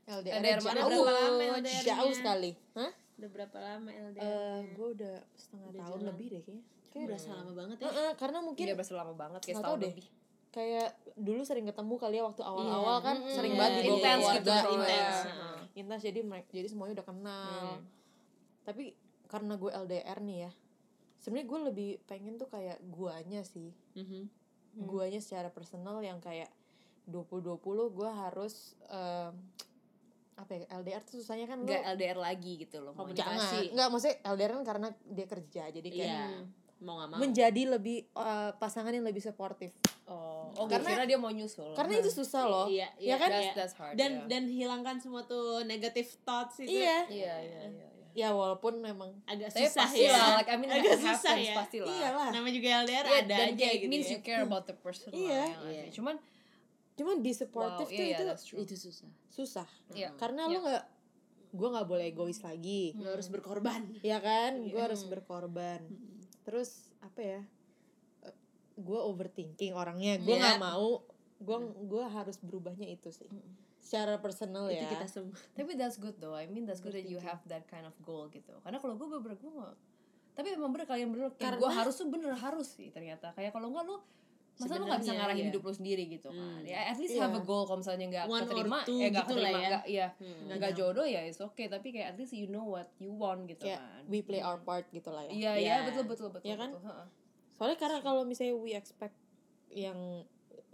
LDR, 0.04 0.34
LDR 0.34 0.58
jauh, 0.58 0.66
mana 0.66 0.82
berapa 0.84 1.12
lama 1.14 1.44
LDR-nya? 1.56 1.84
jauh 1.86 2.12
sekali 2.12 2.52
Hah? 2.74 2.92
Udah 3.14 3.30
berapa 3.30 3.58
lama 3.60 3.90
LDR? 3.90 4.22
Eh, 4.22 4.60
gue 4.72 4.88
udah 4.92 5.16
setengah 5.36 5.68
Udah 5.68 5.80
tahun 5.80 5.92
jalan. 5.94 6.10
lebih 6.10 6.28
deh 6.28 6.42
kayaknya 6.42 6.64
Kayak 6.90 7.06
udah 7.06 7.20
lama 7.32 7.52
banget 7.56 7.78
ya. 7.78 7.86
Heeh, 7.88 8.12
karena 8.16 8.40
mungkin 8.42 8.66
Gila 8.66 8.76
berasa 8.76 8.94
lama 8.94 9.14
banget 9.14 9.40
kayak 9.40 9.48
Nggak 9.48 9.62
setahun 9.62 9.78
tahu 9.78 9.84
deh. 9.84 9.94
lebih. 9.94 10.08
kayak 10.52 10.88
dulu 11.16 11.42
sering 11.42 11.64
ketemu 11.64 11.96
kali 11.96 12.16
ya 12.18 12.24
waktu 12.26 12.42
awal-awal 12.44 12.98
Iya. 12.98 13.06
kan 13.06 13.16
Mm-mm. 13.18 13.32
sering 13.32 13.54
Iya, 13.54 13.62
banget 13.62 13.82
Intens 13.82 14.20
keluarga, 14.20 14.36
gitu 14.36 14.52
intens 14.74 15.16
intens 15.74 16.02
jadi 16.02 16.20
jadi 16.50 16.68
semuanya 16.68 16.94
udah 16.94 17.08
kenal 17.08 17.64
Hmm. 17.72 18.01
Tapi 18.62 18.94
karena 19.26 19.56
gue 19.56 19.70
LDR 19.70 20.20
nih 20.20 20.40
ya 20.40 20.52
sebenarnya 21.18 21.48
gue 21.48 21.60
lebih 21.66 21.90
pengen 22.04 22.36
tuh 22.36 22.48
kayak 22.48 22.78
guanya 22.86 23.42
sih 23.42 23.72
Mhm. 23.94 24.24
Hmm. 24.72 24.86
guanya 24.86 25.20
secara 25.20 25.48
personal 25.48 26.00
yang 26.00 26.18
kayak 26.18 26.48
2020 27.06 27.60
gue 27.92 28.10
harus 28.10 28.54
em, 28.88 29.34
apa 30.34 30.52
ya 30.54 30.66
LDR 30.74 31.02
tuh 31.02 31.20
susahnya 31.20 31.46
kan 31.46 31.60
Nggak 31.60 31.82
lu 31.82 31.90
LDR 31.94 32.18
lagi 32.18 32.54
gitu 32.58 32.80
loh. 32.80 32.94
Komunikasi. 32.94 33.22
jangan 33.22 33.62
nggak 33.70 33.88
maksudnya 33.88 34.18
LDR 34.26 34.52
kan 34.54 34.64
karena 34.66 34.88
dia 35.06 35.28
kerja 35.28 35.64
jadi 35.70 35.90
kayak 35.92 36.08
Iya. 36.08 36.42
Mau 36.82 36.98
gak 36.98 37.10
mau. 37.10 37.18
menjadi 37.20 37.62
lebih 37.70 37.98
eh, 38.08 38.52
pasangan 38.56 38.90
yang 38.90 39.04
lebih 39.04 39.20
suportif 39.20 39.70
Oh, 40.04 40.50
oh 40.58 40.66
Karena- 40.66 40.92
karena 40.92 41.06
dia 41.06 41.16
mau 41.16 41.30
nyusul. 41.30 41.72
karena 41.72 41.94
itu 41.96 42.10
susah 42.10 42.44
loh 42.44 42.66
Iya, 42.66 42.90
ya 42.96 43.06
iya, 43.06 43.16
kan 43.16 43.30
that's, 43.30 43.46
iya. 43.46 43.54
that's 43.54 43.76
hard. 43.76 43.96
dan 43.96 44.12
yeah. 44.14 44.28
dan 44.28 44.44
hilangkan 44.46 44.96
semua 44.98 45.24
tuh 45.24 45.62
negative 45.64 46.10
thoughts 46.22 46.60
itu. 46.60 46.74
iya 46.74 47.06
Iya, 47.08 47.36
iya, 47.40 47.62
iya. 47.70 47.90
Ya 48.14 48.30
walaupun 48.30 48.74
memang 48.78 49.10
Agak 49.24 49.50
Tapi 49.50 49.64
susah 49.64 49.86
pasti 49.86 50.02
ya. 50.02 50.12
lah, 50.12 50.28
like 50.36 50.48
I 50.48 50.56
mean 50.56 50.70
Agak 50.70 50.98
susah 50.98 51.14
happens 51.34 51.44
ya. 51.44 51.56
pasti 51.56 51.78
lah. 51.78 51.88
iyalah 51.92 52.30
Namanya 52.32 52.54
juga 52.54 52.68
LDR 52.82 53.06
Iya, 53.06 53.18
ada 53.18 53.36
dan 53.38 53.48
aja 53.52 53.68
gitu 53.74 53.88
means 53.88 54.06
ya. 54.06 54.12
you 54.12 54.20
care 54.20 54.42
about 54.42 54.64
the 54.64 54.76
person 54.76 55.10
Iya. 55.10 55.28
lah, 55.32 55.36
ya 55.38 55.56
nggak 55.56 55.72
Iya. 55.72 55.84
Cuman 55.92 56.16
cuman 56.94 57.16
be 57.20 57.32
supportive 57.32 57.88
Wow, 57.88 57.92
tuh 57.92 58.04
iya, 58.04 58.18
itu. 58.18 58.24
Itu 58.60 58.76
susah. 58.80 59.10
susah 59.28 59.68
Iya. 59.92 60.10
karena 60.16 60.42
Iya. 60.44 60.52
lu 60.52 60.60
nggak 60.62 60.84
gue 61.52 61.68
nggak 61.70 61.84
boleh 61.86 62.06
egois 62.08 62.40
lagi 62.40 62.96
Lo 62.96 63.12
harus 63.12 63.28
berkorban. 63.28 63.82
ya 64.02 64.18
kan 64.18 64.56
Iya. 64.58 64.70
gue 64.70 64.82
harus 64.82 65.04
berkorban 65.04 65.84
terus 66.42 66.70
apa 67.00 67.20
ya 67.20 67.42
gue 68.74 69.00
overthinking 69.00 69.74
orangnya 69.74 70.18
gue 70.18 70.32
Iya. 70.32 70.42
nggak 70.56 70.60
mau 70.60 71.04
gue 71.38 71.58
gue 71.82 72.04
harus 72.08 72.38
berubahnya 72.38 72.88
itu 72.88 73.10
sih 73.10 73.28
secara 73.82 74.16
personal 74.18 74.70
Itu 74.70 74.78
ya 74.78 74.86
kita 74.88 75.06
semua. 75.06 75.34
tapi 75.58 75.74
that's 75.74 75.98
good 75.98 76.14
though 76.16 76.34
I 76.34 76.46
mean 76.46 76.64
that's 76.64 76.80
good 76.80 76.94
that 76.94 77.04
you 77.04 77.18
have 77.18 77.42
that 77.46 77.66
kind 77.66 77.84
of 77.84 77.98
goal 78.00 78.30
gitu 78.30 78.54
karena 78.62 78.78
kalau 78.78 78.94
gue 78.94 79.08
bener 79.10 79.36
gue 79.36 79.50
nggak 79.50 79.76
tapi 80.32 80.48
emang 80.52 80.72
bener 80.72 80.86
kalian 80.86 81.10
bener 81.10 81.28
kayak 81.32 81.42
gue 81.52 81.60
Karena- 81.60 81.76
harus 81.76 81.94
tuh 81.94 82.08
bener 82.08 82.32
harus 82.32 82.68
sih 82.70 82.88
ternyata 82.88 83.34
kayak 83.34 83.50
kalau 83.50 83.68
enggak 83.68 83.84
lu 83.84 83.98
masa 84.54 84.78
lu 84.78 84.86
nggak 84.86 85.02
bisa 85.02 85.14
ngarahin 85.14 85.40
iya. 85.40 85.50
hidup 85.50 85.62
lu 85.64 85.74
sendiri 85.74 86.04
gitu 86.08 86.30
kan 86.30 86.38
Hmm. 86.38 86.62
ya 86.64 86.80
at 86.86 86.96
least 86.96 87.18
Iya. 87.18 87.24
have 87.24 87.34
a 87.34 87.42
goal 87.42 87.66
kalau 87.66 87.82
misalnya 87.82 88.06
nggak 88.08 88.26
One 88.28 88.38
or 88.38 88.42
keterima 88.46 88.78
two 88.84 88.94
eh 88.96 89.10
nggak 89.10 89.24
gitu 89.24 89.34
lah 89.34 89.42
keterima 89.42 89.58
ya. 89.58 89.68
nggak 89.68 89.84
iya 89.88 90.08
Hmm. 90.14 90.48
nggak 90.54 90.72
jodoh 90.74 91.04
ya 91.04 91.22
it's 91.24 91.42
okay 91.42 91.66
tapi 91.66 91.88
kayak 91.90 92.08
at 92.08 92.16
least 92.16 92.32
you 92.32 92.46
know 92.46 92.64
what 92.64 92.88
you 92.96 93.10
want 93.10 93.44
gitu 93.46 93.66
kayak 93.66 93.82
kan 93.82 94.04
we 94.06 94.22
play 94.22 94.40
our 94.40 94.60
part 94.60 94.86
gitu 94.90 95.10
lah 95.10 95.26
ya 95.26 95.32
iya 95.32 95.52
Iya. 95.52 95.58
iya 95.58 95.76
betul 95.84 96.06
betul 96.06 96.30
betul 96.30 96.46
Iya 96.46 96.56
kan? 96.56 96.70
betul. 96.72 97.02
Soalnya 97.54 97.78
karena 97.78 98.00
kalau 98.00 98.22
misalnya 98.24 98.54
we 98.56 98.72
expect 98.72 99.18
yang 99.70 99.98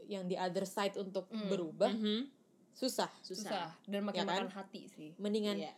yang 0.06 0.24
di 0.24 0.36
other 0.36 0.64
side 0.64 0.96
untuk 0.96 1.28
Hmm. 1.28 1.48
berubah 1.48 1.90
Mhm. 1.90 2.37
Susah 2.78 3.10
susah 3.20 3.74
dan 3.84 4.02
makin 4.04 4.22
Ya 4.22 4.24
kan? 4.24 4.38
makan 4.40 4.50
hati 4.54 4.86
sih 4.88 5.10
mendingan 5.18 5.58
Iya. 5.58 5.74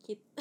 kita 0.00 0.40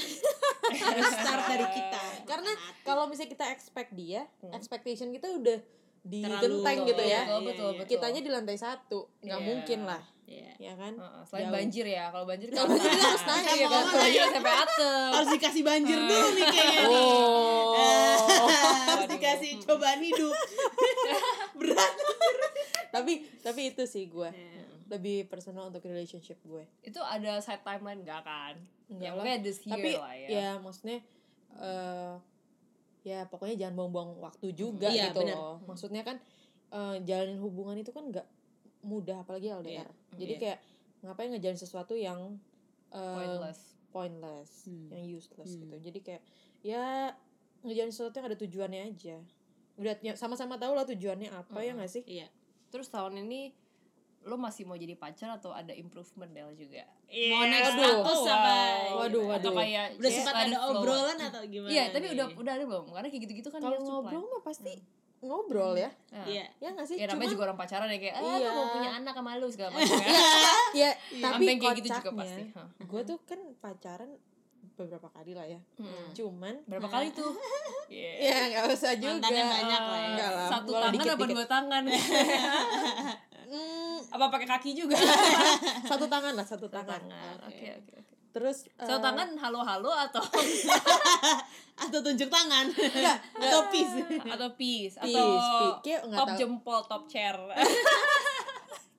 Harus 0.68 1.12
start 1.18 1.44
dari 1.46 1.68
kita. 1.70 2.04
karena 2.24 2.52
kalau 2.82 3.06
misalnya 3.06 3.28
kita 3.30 3.46
expect 3.50 3.92
dia 3.94 4.24
Hmm. 4.40 4.52
expectation 4.52 5.12
kita 5.12 5.28
udah 5.30 5.60
di 6.02 6.24
Terlalu- 6.24 6.64
genteng 6.64 6.78
gitu 6.86 7.04
ya 7.04 7.12
Iya, 7.20 7.20
betul 7.20 7.36
iya, 7.36 7.44
betul 7.46 7.68
iya. 7.68 7.78
betul 7.78 7.90
kitanya 7.90 8.22
di 8.22 8.30
lantai 8.30 8.58
satu 8.58 9.00
nggak 9.20 9.36
Iya. 9.38 9.46
mungkin 9.46 9.80
lah 9.84 10.04
Iya. 10.26 10.52
ya 10.58 10.74
kan 10.76 10.94
Heeh, 10.94 11.22
selain 11.26 11.44
Jauh. 11.46 11.56
banjir 11.56 11.86
ya 11.86 12.04
kalau 12.08 12.26
banjir 12.26 12.48
Kalau 12.50 12.64
kan 12.66 12.76
banjir 12.78 13.00
harus 13.02 13.24
naik, 13.26 13.46
iya 13.46 13.56
ya 13.58 13.68
kan 13.70 13.84
banjir 13.90 14.22
sampai 14.30 14.54
atem 14.58 15.10
harus 15.10 15.30
dikasih 15.30 15.64
banjir 15.66 15.98
dulu 16.02 16.28
nih 16.30 16.46
kayaknya 16.46 16.82
nih. 16.86 17.12
oh 17.76 18.48
harus 18.88 19.08
dikasih 19.10 19.52
cobaan 19.62 20.00
hidup 20.02 20.36
berat 21.60 21.94
tapi 22.90 23.14
tapi 23.38 23.62
itu 23.68 23.84
sih 23.84 24.08
gue 24.08 24.30
Iya. 24.30 24.67
Lebih 24.88 25.28
personal 25.28 25.68
untuk 25.68 25.84
relationship 25.84 26.40
gue. 26.42 26.64
Itu 26.82 27.00
ada 27.00 27.38
side 27.38 27.62
timeline 27.62 28.02
enggak 28.02 28.24
kan? 28.24 28.56
Enggak 28.88 29.04
ya 29.04 29.12
lah. 29.12 29.24
mungkin 29.24 29.40
this 29.42 29.60
year 29.62 29.74
tapi 29.74 29.90
lah 29.96 30.14
ya, 30.16 30.28
ya 30.28 30.50
maksudnya 30.58 30.98
eh 31.54 32.16
ya 33.04 33.20
pokoknya 33.24 33.56
jangan 33.58 33.76
buang-buang 33.78 34.10
waktu 34.20 34.52
juga 34.52 34.88
Iya, 34.88 35.12
gitu 35.12 35.24
benar. 35.24 35.36
loh. 35.36 35.56
Maksudnya 35.64 36.04
kan 36.04 36.18
eh, 36.70 36.96
jalanin 37.04 37.40
hubungan 37.40 37.76
itu 37.76 37.90
kan 37.90 38.04
nggak 38.06 38.28
mudah 38.84 39.20
apalagi 39.20 39.48
LDR 39.50 39.88
jadi 40.14 40.34
Iya. 40.34 40.40
kayak 40.40 40.60
ngapain 41.00 41.30
ngejalin 41.30 41.56
sesuatu 41.56 41.94
yang 41.94 42.36
eh, 42.90 43.16
pointless. 43.16 43.60
pointless 43.90 44.50
Hmm. 44.66 44.88
yang 44.90 45.04
useless 45.10 45.52
Hmm. 45.52 45.60
gitu 45.64 45.76
jadi 45.82 46.00
kayak 46.02 46.22
ya 46.62 47.12
ngejalin 47.60 47.92
sesuatu 47.92 48.16
yang 48.16 48.28
ada 48.28 48.38
tujuannya 48.38 48.82
aja. 48.86 49.18
Udah 49.76 49.94
ya, 50.00 50.14
sama-sama 50.14 50.56
tahu 50.56 50.74
lah 50.74 50.84
tujuannya 50.84 51.30
apa 51.30 51.60
ya 51.60 51.74
nggak 51.74 51.90
sih? 51.90 52.04
Iya. 52.04 52.28
Terus 52.68 52.88
tahun 52.88 53.24
ini 53.24 53.52
lo 54.28 54.36
masih 54.36 54.64
mau 54.64 54.76
jadi 54.76 54.92
pacar 54.94 55.32
atau 55.34 55.50
ada 55.50 55.72
improvement 55.72 56.28
Del 56.28 56.52
juga? 56.54 56.84
Mau 57.08 57.44
naik 57.44 57.64
Waduh. 57.66 57.80
status 58.04 58.22
apa 58.28 58.54
Waduh, 58.94 59.26
atau 59.34 59.50
waduh. 59.50 59.54
kayak 59.58 59.86
udah 59.94 60.04
just 60.04 60.20
sempat 60.20 60.36
ada 60.44 60.58
obrolan 60.68 61.18
atau 61.18 61.42
gimana 61.44 61.70
iya 61.70 61.84
tapi 61.88 62.06
nih? 62.06 62.14
udah 62.14 62.26
udah 62.36 62.54
ada 62.54 62.64
belum? 62.64 62.86
Karena 62.92 63.08
kayak 63.08 63.24
gitu-gitu 63.24 63.48
kan 63.48 63.60
kalau 63.60 63.80
ngobrol 63.80 64.24
mah 64.28 64.42
pasti 64.42 64.76
ngobrol 65.18 65.74
ya. 65.74 65.90
Iya. 66.28 66.46
Ya 66.60 66.70
nggak 66.70 66.86
sih? 66.86 66.96
Ya 66.96 67.08
namanya 67.08 67.18
Cuman- 67.18 67.32
juga 67.32 67.44
orang 67.46 67.58
pacaran 67.58 67.88
ya 67.88 67.98
kayak 67.98 68.16
ah 68.16 68.36
Iya. 68.38 68.50
mau 68.52 68.66
punya 68.70 68.90
anak 68.94 69.14
sama 69.16 69.32
lu 69.36 69.48
segala 69.48 69.70
macam 69.72 69.98
ya. 69.98 70.12
Ya 70.76 70.90
tapi 71.18 71.44
kayak 71.54 71.76
gitu 71.80 71.88
juga 71.90 72.02
kocaknya, 72.06 72.20
pasti. 72.54 72.84
Gue 72.84 73.02
tuh 73.02 73.18
kan 73.24 73.40
pacaran 73.58 74.10
beberapa 74.78 75.10
kali 75.10 75.34
lah 75.34 75.48
ya. 75.48 75.58
Hmm. 75.74 76.14
cuman 76.14 76.54
berapa 76.66 76.86
kali 76.86 77.10
tuh? 77.12 77.32
Iya. 77.88 78.12
ya 78.20 78.38
nggak 78.52 78.64
usah 78.70 78.94
juga. 78.94 79.16
Mantannya 79.18 79.44
banyak 79.48 79.82
lah 79.82 79.96
ya. 79.98 80.10
Enggak 80.12 80.30
lah, 80.30 80.48
satu 80.52 80.70
tangan 80.70 80.92
dikit-dikit. 80.92 81.16
apa 81.18 81.26
dua 81.26 81.46
tangan 81.48 81.84
Hmm, 83.48 83.98
apa 84.10 84.28
pakai 84.28 84.44
kaki 84.46 84.76
juga? 84.76 85.00
Satu 85.90 86.04
tangan 86.06 86.36
lah 86.36 86.44
satu 86.44 86.68
tangan. 86.68 87.00
oke 87.40 87.68
oke 87.80 87.94
oke. 87.96 88.14
Terus 88.28 88.68
satu 88.70 89.00
eh, 89.00 89.02
tangan 89.02 89.34
halo 89.40 89.64
halo 89.64 89.90
atau 89.90 90.20
atau 91.88 92.00
tunjuk 92.04 92.28
tangan. 92.28 92.68
Atau 93.44 93.62
peace. 93.72 93.96
Atau 94.28 94.50
peace 94.54 94.96
atau 94.96 95.08
Peace, 95.08 95.50
peace. 95.82 96.02
Nggak 96.04 96.18
top 96.18 96.28
tahu. 96.28 96.38
jempol 96.38 96.80
top 96.86 97.04
chair. 97.08 97.38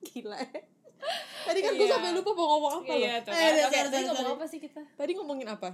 Gila 0.03 0.39
tadi 1.39 1.59
kan 1.63 1.71
gue 1.73 1.87
Iya. 1.87 1.93
sampai 1.95 2.11
lupa 2.11 2.31
mau 2.35 2.47
ngomong 2.51 2.71
apa 2.83 2.91
loh. 2.91 2.99
iya 2.99 3.13
tuh. 3.23 3.31
Eh, 3.31 3.63
Oke, 3.63 3.71
sorry, 3.71 3.89
tadi 3.89 4.03
ngomong 4.05 4.35
apa 4.35 4.45
sih 4.45 4.59
kita? 4.59 4.81
Tadi 4.93 5.11
ngomongin 5.15 5.47
apa? 5.47 5.69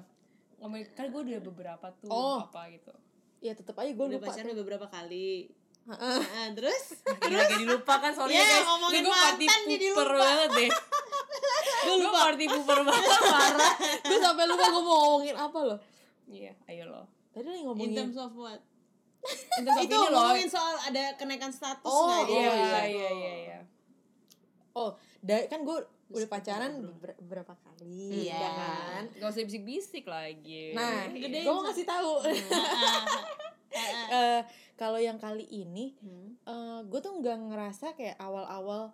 Ngomongin 0.62 0.86
kan 0.94 1.06
gue 1.10 1.22
udah 1.26 1.42
beberapa 1.44 1.88
tuh 1.98 2.08
Oh. 2.08 2.40
apa 2.40 2.62
gitu. 2.72 2.94
Ya 3.42 3.52
tetap 3.52 3.76
aja 3.76 3.92
gue 3.92 4.06
udah 4.06 4.16
lupa 4.16 4.30
pacaran 4.30 4.56
beberapa 4.56 4.86
kali 4.88 5.50
Heeh. 5.86 6.19
Terus? 6.54 6.84
Gila 7.19 7.41
kayak 7.43 7.60
dilupakan 7.60 8.12
sorry 8.12 8.32
Ya, 8.32 8.39
ya 8.39 8.48
guys. 8.52 8.65
ngomongin 8.65 9.02
gue 9.02 9.13
party 9.13 9.45
pooper 9.86 10.10
banget 10.12 10.50
deh. 10.52 10.69
Gue 11.86 11.95
lupa. 12.02 12.19
party 12.26 12.45
pooper 12.48 12.80
banget 12.82 13.06
parah. 13.21 13.74
Gue 14.02 14.17
sampai 14.17 14.45
lupa 14.45 14.65
gue 14.65 14.82
mau 14.82 14.98
ngomongin 15.06 15.36
apa 15.36 15.60
loh. 15.63 15.80
Iya 16.26 16.58
ayo 16.65 16.84
lo 16.88 17.06
tadi 17.30 17.45
lagi 17.45 17.60
in 17.60 17.65
ngomongin. 17.67 17.93
Terms 17.93 18.17
of 18.17 18.34
what? 18.34 18.60
In 19.56 19.63
terms 19.63 19.78
of 19.78 19.84
itu 19.84 19.93
loh. 19.95 20.10
ngomongin 20.12 20.48
soal 20.48 20.74
ada 20.80 21.13
kenaikan 21.13 21.50
status 21.50 21.86
Oh, 21.86 22.10
nggak 22.10 22.24
di 22.24 22.32
iya 22.32 22.41
Indonesia? 22.41 22.82
iya 22.84 23.10
iya 23.12 23.34
iya. 23.39 23.60
Oh 24.74 24.98
da- 25.19 25.45
kan 25.45 25.62
gue 25.62 25.78
udah 26.08 26.28
pacaran 26.28 26.71
beber- 26.80 27.17
beberapa 27.19 27.54
kali 27.56 28.26
Iya. 28.26 28.34
ya 28.36 28.50
kan? 28.52 29.04
Gak 29.15 29.30
usah 29.32 29.43
bisik-bisik 29.43 30.06
lagi. 30.06 30.71
Nah 30.71 31.06
Gedein, 31.08 31.41
gue 31.41 31.52
mau 31.52 31.62
ngasih 31.63 31.82
tahu 31.84 32.12
kalau 34.76 34.98
yang 34.98 35.16
kali 35.16 35.44
ini 35.46 35.96
Hmm. 35.98 36.36
gue 36.84 37.00
tuh 37.00 37.16
nggak 37.16 37.38
ngerasa 37.46 37.94
kayak 37.94 38.16
awal-awal 38.18 38.92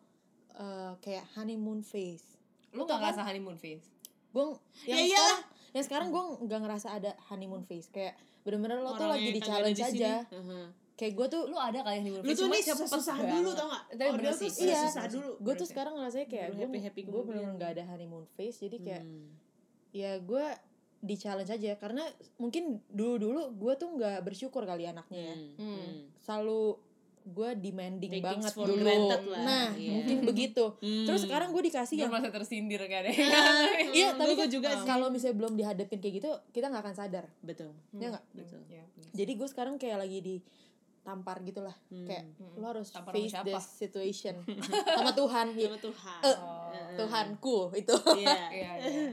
eh, 0.54 0.94
kayak 1.00 1.26
honeymoon 1.34 1.82
phase 1.82 2.38
Lu 2.72 2.84
gak 2.84 2.98
ngerasa 2.98 3.22
honeymoon 3.24 3.56
phase? 3.56 3.84
gue 4.30 4.44
yang 4.86 4.96
Ya 4.96 5.06
iyalah. 5.10 5.12
sekarang 5.12 5.42
yang 5.72 5.84
sekarang 5.84 6.08
gue 6.10 6.24
nggak 6.42 6.60
ngerasa 6.62 6.88
ada 6.94 7.12
honeymoon 7.28 7.64
phase 7.64 7.88
kayak 7.88 8.14
bener-bener 8.42 8.78
lo 8.78 8.94
tuh 8.94 9.06
lagi 9.06 9.30
di 9.30 9.40
challenge 9.40 9.80
aja 9.80 10.24
Uh-huh. 10.30 10.68
kayak 10.94 11.14
gue 11.14 11.28
tuh 11.28 11.42
Lu 11.46 11.58
ada 11.58 11.82
kali 11.82 11.98
honeymoon 12.00 12.22
lu 12.22 12.26
phase 12.26 12.36
tuh 12.36 12.46
cuma 12.46 12.54
nih 12.54 12.64
cepet 12.64 12.88
susah 12.90 13.18
dulu 13.18 13.50
tau 13.52 13.68
gak 13.68 13.84
Tapi 13.92 14.10
bener 14.14 14.34
sih, 14.34 14.50
tuh 14.50 14.64
iya. 14.64 14.82
susah 14.86 15.06
dulu 15.08 15.30
gue 15.38 15.54
tuh 15.56 15.68
sekarang 15.68 15.94
ngerasanya 15.94 16.28
kayak 16.28 16.48
gue 16.50 16.62
happy-happy 16.62 17.02
gue 17.04 17.22
bener 17.22 17.26
kemudian. 17.42 17.56
nggak 17.58 17.70
ada 17.72 17.84
honeymoon 17.88 18.26
phase 18.30 18.58
jadi 18.62 18.78
kayak 18.78 19.04
Hmm. 19.04 19.28
ya 19.92 20.12
gue 20.18 20.46
di 21.02 21.16
challenge 21.16 21.50
aja 21.50 21.74
karena 21.76 22.06
mungkin 22.38 22.64
dulu 22.88 23.18
dulu 23.18 23.42
gue 23.52 23.74
tuh 23.76 23.90
nggak 23.92 24.22
bersyukur 24.22 24.64
kali 24.64 24.86
anaknya 24.86 25.22
ya 25.24 25.36
Hmm. 25.36 25.50
Hmm. 25.58 25.76
Hmm. 25.76 26.00
selalu 26.16 26.62
gue 27.24 27.50
demanding 27.56 28.10
Take 28.12 28.22
banget 28.24 28.50
for 28.52 28.66
dulu 28.66 28.82
lah. 28.82 29.22
nah 29.40 29.70
Iya. 29.72 29.92
mungkin 29.92 30.18
begitu 30.30 30.74
Hmm. 30.76 31.06
terus 31.06 31.22
sekarang 31.22 31.50
gue 31.50 31.64
dikasih 31.64 31.94
Gue 31.96 32.02
yang 32.02 32.12
merasa 32.12 32.30
tersindir 32.32 32.82
kan 32.84 33.02
ya 33.04 33.14
iya 33.94 34.10
Hmm, 34.10 34.18
tapi 34.18 34.32
gua 34.32 34.42
kan 34.44 34.50
juga 34.52 34.70
sih. 34.72 34.86
kalau 34.88 35.08
misalnya 35.08 35.38
belum 35.38 35.54
dihadapin 35.54 35.98
kayak 35.98 36.16
gitu 36.18 36.30
kita 36.50 36.66
nggak 36.68 36.82
akan 36.82 36.96
sadar 36.96 37.26
betul 37.40 37.74
ya 37.92 38.10
nggak 38.10 38.26
betul 38.32 38.62
Iya, 38.68 38.86
bener. 38.88 39.12
jadi 39.12 39.32
gue 39.36 39.48
sekarang 39.48 39.76
kayak 39.76 39.98
lagi 40.00 40.18
ditampar 40.22 41.38
gitu 41.42 41.62
lah 41.62 41.78
kayak 41.92 42.26
Hmm. 42.36 42.58
lo 42.58 42.66
harus 42.68 42.90
Tampar 42.90 43.10
face 43.12 43.30
siapa? 43.32 43.46
this 43.48 43.66
situation 43.76 44.36
sama 44.98 45.14
Tuhan 45.14 45.46
ya, 45.54 45.66
sama 45.68 45.78
Tuhan 45.80 46.20
Eh, 46.24 46.38
Heeh. 46.72 46.96
Tuhanku 46.96 47.58
itu 47.76 47.96
iya 48.16 48.38
Iya, 48.50 48.72
iya. 48.80 49.06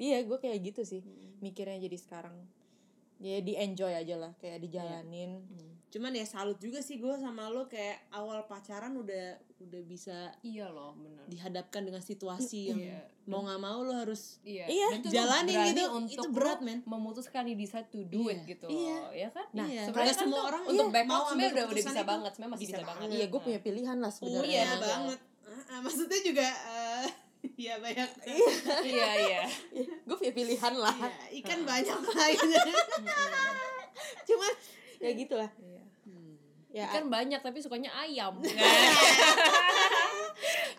Iya 0.00 0.24
gue 0.24 0.38
kayak 0.38 0.58
gitu 0.64 0.82
sih. 0.82 1.04
Mikirnya 1.38 1.76
jadi 1.78 1.94
sekarang. 1.94 2.34
Ya 3.18 3.36
di 3.38 3.52
enjoy 3.52 3.92
aja 3.92 4.16
lah 4.16 4.32
kayak 4.34 4.58
dijalanin. 4.60 5.44
Cuman 5.90 6.08
ya 6.10 6.24
salut 6.24 6.56
juga 6.56 6.80
sih 6.80 6.96
gue 6.96 7.12
sama 7.14 7.46
lo 7.46 7.66
kayak 7.66 8.08
awal 8.10 8.46
pacaran 8.46 8.94
udah 8.94 9.36
udah 9.60 9.82
bisa 9.84 10.32
Iya 10.40 10.70
loh, 10.70 10.96
bener. 10.96 11.20
dihadapkan 11.26 11.82
dengan 11.82 12.00
situasi 12.00 12.72
yang 12.72 12.80
Iya. 12.80 13.00
mau 13.26 13.44
nggak 13.44 13.60
mau 13.60 13.82
lo 13.82 13.92
harus 13.92 14.40
Iya, 14.40 14.64
Iya, 14.64 14.86
lu 14.96 15.04
jalanin 15.04 15.56
gitu, 15.68 15.84
untuk 15.90 16.14
itu 16.16 16.28
berat, 16.32 16.62
men. 16.62 16.80
memutuskan 16.86 17.44
you 17.44 17.58
decide 17.58 17.84
to 17.86 18.00
do 18.02 18.24
Iya, 18.24 18.32
it 18.32 18.40
gitu 18.48 18.66
iya. 18.72 18.96
loh, 18.96 19.12
ya 19.12 19.28
kan? 19.28 19.46
Nah, 19.52 19.66
Iya, 19.68 19.82
sebenarnya 19.84 20.14
kan 20.14 20.22
semua 20.24 20.38
tuh 20.38 20.44
orang 20.48 20.62
untuk 20.64 20.80
iya, 20.80 20.94
back 20.94 21.04
mau 21.04 21.12
out 21.12 21.26
sebenarnya 21.28 21.50
udah 21.52 21.64
udah 21.66 21.76
bisa 21.76 21.90
itu. 21.92 22.08
banget, 22.08 22.30
sebenarnya 22.32 22.52
masih 22.54 22.64
Bisa 22.64 22.72
bisa, 22.72 22.88
banget. 22.88 23.06
iya 23.10 23.24
gue 23.26 23.40
punya 23.42 23.60
pilihan 23.60 23.96
lah 23.98 24.10
sebenarnya 24.10 24.48
Iya 24.48 24.64
betul. 24.64 24.88
banget. 24.88 25.20
Ah, 25.50 25.62
ah, 25.68 25.78
maksudnya 25.82 26.20
juga 26.22 26.46
eh, 26.48 26.89
ya 27.56 27.76
banyak 27.76 28.08
iya, 28.84 29.10
iya. 29.16 29.42
gue 30.04 30.16
punya 30.16 30.32
pilihan 30.32 30.74
lah 30.74 30.92
ya, 30.92 31.08
ikan 31.40 31.60
banyak 31.62 31.98
lah 31.98 32.26
gitu. 32.28 32.56
cuman 34.28 34.52
ya 34.96 35.10
gitulah 35.14 35.50
Iya. 35.56 35.82
ya 36.70 36.84
Ikan 36.86 37.10
banyak 37.10 37.40
tapi 37.40 37.58
sukanya 37.58 37.90
ayam. 37.90 38.38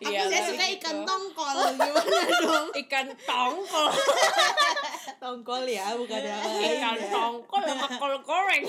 Aku 0.01 0.07
Iya, 0.07 0.25
saya 0.25 0.41
suka 0.47 0.65
gitu. 0.65 0.75
ikan 0.79 0.97
tongkol 1.03 1.57
gimana 1.75 2.17
dong 2.41 2.67
Ikan 2.73 3.07
tongkol, 3.21 3.91
tongkol 5.21 5.63
ya 5.63 5.93
bukan 5.93 6.21
yang 6.23 6.41
ikan 6.41 6.97
tongkol 7.05 7.61
sama 7.61 7.87
kol 7.91 8.15
goreng. 8.23 8.65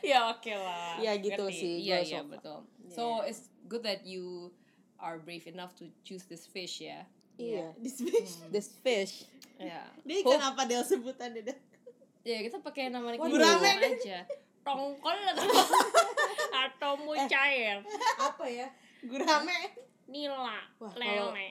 ya 0.00 0.30
oke 0.30 0.52
lah. 0.54 0.96
Ya, 0.96 1.12
gitu 1.18 1.44
Ngerti. 1.44 1.58
sih, 1.58 1.74
Iya 1.84 1.98
iya 2.00 2.20
betul. 2.22 2.64
So 2.88 3.20
it's 3.22 3.52
good 3.66 3.82
that 3.82 4.06
you 4.06 4.48
are 5.02 5.18
brave 5.18 5.44
enough 5.44 5.74
to 5.74 5.84
choose 6.00 6.22
this 6.24 6.46
fish 6.46 6.78
ya. 6.80 7.02
iya 7.34 7.74
This 7.76 7.98
fish. 7.98 8.38
this 8.48 8.68
fish 8.78 9.26
Ya. 9.56 9.82
Dia 10.00 10.16
ikan 10.20 10.42
apa 10.44 10.62
Del 10.64 10.82
sebutannya 10.82 11.42
Del? 11.42 11.58
Ya 12.22 12.38
kita 12.40 12.58
pakai 12.58 12.86
nama 12.86 13.12
gurame 13.12 13.70
aja. 13.78 14.22
Tongkol 14.60 15.18
atau 15.32 15.46
atau 16.52 16.92
mucair, 17.00 17.82
apa 18.16 18.44
ya 18.44 18.70
Gurame. 19.00 19.74
nila, 20.04 20.62
Wah, 20.76 20.86
kalau- 20.88 21.34
lele, 21.34 21.50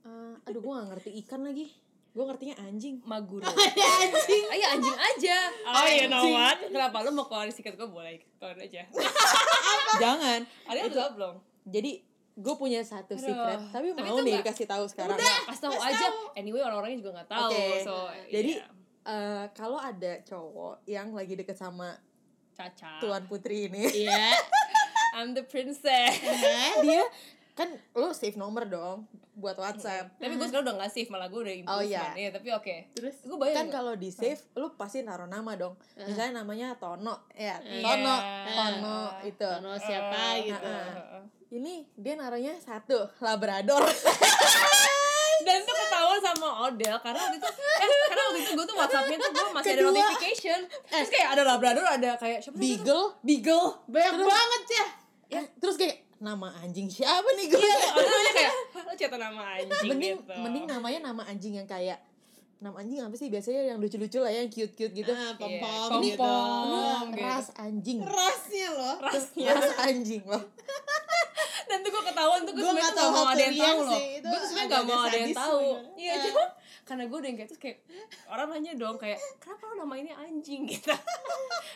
Eh, 0.00 0.34
aduh 0.44 0.60
gue 0.60 0.70
gak 0.72 0.86
ngerti 0.88 1.10
ikan 1.20 1.42
lagi 1.42 1.66
gue 2.08 2.24
ngertinya 2.24 2.56
anjing 2.62 3.02
maguro. 3.02 3.42
anjing. 4.00 4.44
Ayo 4.48 4.66
anjing 4.72 4.94
aja. 4.96 5.38
Oh 5.66 5.84
you 5.84 6.06
know 6.06 6.24
what? 6.28 6.56
Kenapa 6.62 7.02
lu 7.02 7.10
mau 7.10 7.26
keluarin 7.26 7.50
sikat 7.50 7.74
gue 7.74 7.84
boleh 7.84 8.22
keluarin 8.38 8.62
aja. 8.62 8.86
jangan 10.02 10.46
Ada 10.64 10.86
udah 10.86 11.06
belum? 11.12 11.34
jadi 11.64 11.98
gue 12.36 12.54
punya 12.54 12.80
satu 12.80 13.12
Aduh. 13.12 13.24
secret 13.24 13.60
tapi, 13.70 13.86
Tapi 13.90 14.04
mau 14.04 14.20
nih 14.20 14.36
nggak- 14.36 14.44
dikasih 14.44 14.66
tahu 14.66 14.84
sekarang 14.86 15.16
Pas 15.16 15.56
tahu 15.56 15.72
aja. 15.74 16.06
Anyway 16.34 16.60
orang-orangnya 16.60 16.98
juga 16.98 17.10
nggak 17.16 17.28
tahu. 17.28 17.48
Oke. 17.48 17.64
So 17.82 17.94
Jadi, 18.28 18.52
iya. 18.54 18.66
Eh, 19.02 19.44
kalau 19.52 19.78
ada 19.78 20.12
cowok 20.20 20.84
yang 20.84 21.10
lagi 21.10 21.32
deket 21.32 21.54
sama 21.54 21.96
Caca. 22.52 22.98
tuan 22.98 23.24
putri 23.24 23.66
ini 23.66 23.88
Iya. 24.04 24.36
I'm 25.16 25.32
the 25.32 25.42
princess. 25.42 26.12
dia 26.82 27.04
kan 27.52 27.72
lu 27.90 28.12
save 28.12 28.34
nomor 28.34 28.66
dong 28.66 29.08
buat 29.32 29.52
WhatsApp 29.54 30.12
tapi 30.14 30.32
gue 30.34 30.44
sekarang 30.44 30.64
udah 30.66 30.76
nggak 30.76 30.90
save 30.90 31.08
malah 31.08 31.24
gue 31.26 31.38
udah 31.38 31.54
improvement. 31.54 31.80
Oh, 31.80 31.84
iya. 31.86 32.12
Iya, 32.14 32.30
tapi 32.30 32.48
oke. 32.50 32.92
Terus 32.92 33.16
Gue 33.22 33.36
bayar 33.38 33.54
kan 33.54 33.66
kalau 33.70 33.92
di 33.94 34.10
save 34.10 34.40
lu 34.52 34.74
pasti 34.74 35.00
naruh 35.00 35.24
nama 35.26 35.54
dong 35.54 35.72
misalnya 35.98 36.42
namanya 36.42 36.76
Tono 36.76 37.24
ya 37.30 37.56
Iya. 37.58 37.80
Tono 37.80 38.16
Tono 38.46 38.98
itu 39.22 39.40
Tono 39.42 39.72
siapa 39.78 40.20
gitu. 40.42 40.68
Heeh. 40.68 41.22
Ini 41.48 41.86
dia 41.94 42.14
naruhnya 42.14 42.58
satu 42.58 43.06
labrador. 43.18 43.82
Dan 45.38 45.62
tuh 45.62 45.76
ketahuan 45.76 46.18
sama 46.18 46.48
Odell 46.64 46.98
karena 46.98 47.20
waktu 47.22 47.38
itu 47.38 47.46
eh, 47.46 47.86
karena 48.08 48.22
waktu 48.24 48.40
itu 48.40 48.50
gue 48.52 48.66
tuh 48.66 48.74
WhatsAppnya 48.74 49.16
tuh 49.16 49.30
gue 49.30 49.46
masih 49.52 49.70
ada 49.70 49.78
Kedua. 49.78 49.92
notification. 49.92 50.60
Terus 50.90 51.08
kayak 51.08 51.28
ada 51.30 51.42
Labrador 51.44 51.86
ada 51.86 52.10
kayak 52.16 52.38
siapa 52.40 52.56
sih 52.56 52.74
itu? 52.74 52.82
beagle. 52.82 53.06
Beagle. 53.22 53.66
Banyak 53.86 54.26
banget 54.26 54.62
ya. 54.66 54.86
Ya. 55.28 55.42
Terus 55.54 55.76
kayak 55.76 55.96
nama 56.16 56.48
anjing 56.58 56.88
siapa 56.88 57.28
nih 57.30 57.46
gue 57.46 57.60
namanya 57.60 58.32
kayak 58.32 58.52
lo 58.80 58.92
cetak 58.96 59.20
nama 59.20 59.42
anjing 59.54 59.88
mending 59.92 60.16
gitu. 60.16 60.32
mending 60.34 60.64
namanya 60.64 60.98
nama 61.04 61.22
anjing 61.28 61.54
yang 61.54 61.68
kayak 61.68 62.00
nama 62.56 62.72
anjing 62.80 62.98
apa 62.98 63.12
sih 63.14 63.28
biasanya 63.28 63.68
yang 63.68 63.78
lucu-lucu 63.78 64.16
lah 64.16 64.32
ya, 64.32 64.40
yang 64.40 64.48
cute-cute 64.48 64.94
gitu. 64.96 65.12
Ah, 65.12 65.36
pom 65.36 65.44
Iya, 65.46 65.60
pom 65.60 65.88
pom 65.92 66.00
gitu. 66.00 66.16
pom. 66.18 67.06
Ini 67.12 67.20
ras 67.20 67.48
anjing. 67.54 67.98
Rasnya 68.00 68.68
loh. 68.72 68.96
Rasnya. 68.98 69.46
ras 69.52 69.70
anjing 69.78 70.24
loh 70.24 70.40
dan 71.66 71.78
tuh 71.80 71.90
gue 71.90 72.02
ketahuan 72.04 72.40
tuh 72.40 72.52
gue 72.52 72.60
Gua 72.60 72.70
sebenarnya 72.70 72.92
tuh 72.92 73.02
gak 73.02 73.12
mau 73.12 73.26
ada 73.26 73.42
yang 73.42 73.56
tahu 73.56 73.78
loh. 73.80 74.00
gue 74.00 74.36
tuh 74.36 74.48
sebenarnya 74.48 74.70
gak 74.70 74.84
mau 74.84 75.00
ada 75.00 75.16
yang 75.16 75.34
tahu. 75.34 75.62
iya 75.96 76.12
Ah. 76.12 76.22
cuma 76.24 76.44
karena 76.86 77.02
gue 77.04 77.18
udah 77.18 77.30
kayak 77.32 77.48
terus 77.48 77.60
kayak 77.60 77.78
orang 78.26 78.46
nanya 78.48 78.72
dong 78.74 78.96
kayak 78.96 79.18
kenapa 79.36 79.62
lo 79.64 79.74
nama 79.76 79.94
ini 79.96 80.10
anjing? 80.12 80.62
Gitu. 80.70 80.92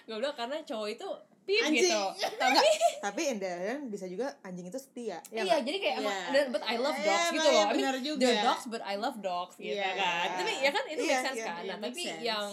Gue 0.04 0.16
bilang 0.16 0.32
karena 0.32 0.56
cowok 0.60 0.88
itu 0.88 1.08
pip 1.50 1.62
Anjing. 1.64 1.82
gitu 1.82 2.02
tapi 2.42 2.68
tapi 3.00 3.20
in 3.26 3.36
the 3.36 3.50
end 3.50 3.82
bisa 3.86 4.06
juga 4.06 4.38
anjing 4.40 4.62
itu 4.64 4.78
setia 4.78 5.18
ya 5.26 5.42
iya 5.42 5.56
jadi 5.58 5.76
kayak 5.76 5.94
emang 5.98 6.14
Iya. 6.14 6.30
dan- 6.30 6.48
but 6.50 6.62
I 6.62 6.76
love 6.76 6.94
Iya, 6.94 7.04
dogs 7.04 7.26
gitu 7.28 7.42
iya, 7.42 7.50
loh 7.50 7.60
I 7.60 7.74
mean 7.74 7.94
juga. 8.00 8.20
they're 8.20 8.40
dogs 8.40 8.64
but 8.64 8.82
I 8.82 8.94
love 8.94 9.16
dogs 9.18 9.54
gitu 9.56 9.74
Iya. 9.74 9.90
kan 9.92 10.26
tapi 10.36 10.52
ya 10.56 10.70
kan 10.70 10.84
itu 10.86 11.00
Iya, 11.00 11.10
make 11.10 11.24
sense 11.24 11.36
iya, 11.36 11.46
kan 11.46 11.54
iya, 11.58 11.66
nah 11.66 11.78
tapi 11.82 12.02
sense. 12.04 12.22
yang 12.22 12.48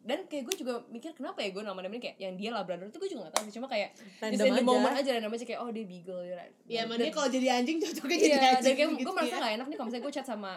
dan 0.00 0.18
kayak 0.26 0.42
gue 0.42 0.54
juga 0.56 0.72
mikir 0.86 1.10
kenapa 1.12 1.38
ya 1.38 1.50
gue 1.50 1.62
nama-namain 1.62 2.00
kayak 2.00 2.16
yang 2.18 2.34
dia 2.34 2.50
labrador 2.50 2.86
itu 2.86 2.98
gue 2.98 3.08
juga 3.08 3.20
gak 3.24 3.34
tahu 3.36 3.44
sih 3.44 3.54
cuma 3.54 3.66
kayak 3.66 3.94
Random 4.18 4.32
just 4.32 4.42
in 4.42 4.50
the 4.50 4.58
aja. 4.58 4.66
moment 4.66 4.94
aja 4.94 5.10
random 5.12 5.32
aja 5.32 5.44
kayak 5.46 5.60
oh 5.60 5.70
dia 5.70 5.84
beagle 5.84 6.20
ya 6.20 6.34
ya 6.66 6.82
Dan- 6.82 6.88
mana 6.90 7.10
kalau 7.10 7.28
jadi 7.28 7.46
anjing 7.54 7.78
cocoknya 7.78 8.18
jadi 8.18 8.26
Iya, 8.26 8.36
dan 8.36 8.52
anjing 8.56 8.74
kayak 8.74 8.90
gitu 8.92 9.04
gue 9.04 9.14
merasa 9.14 9.30
ya. 9.30 9.40
gak 9.40 9.52
enak 9.54 9.66
nih 9.66 9.76
kalau 9.76 9.86
misalnya 9.86 10.04
gue 10.04 10.12
chat 10.12 10.26
sama 10.26 10.52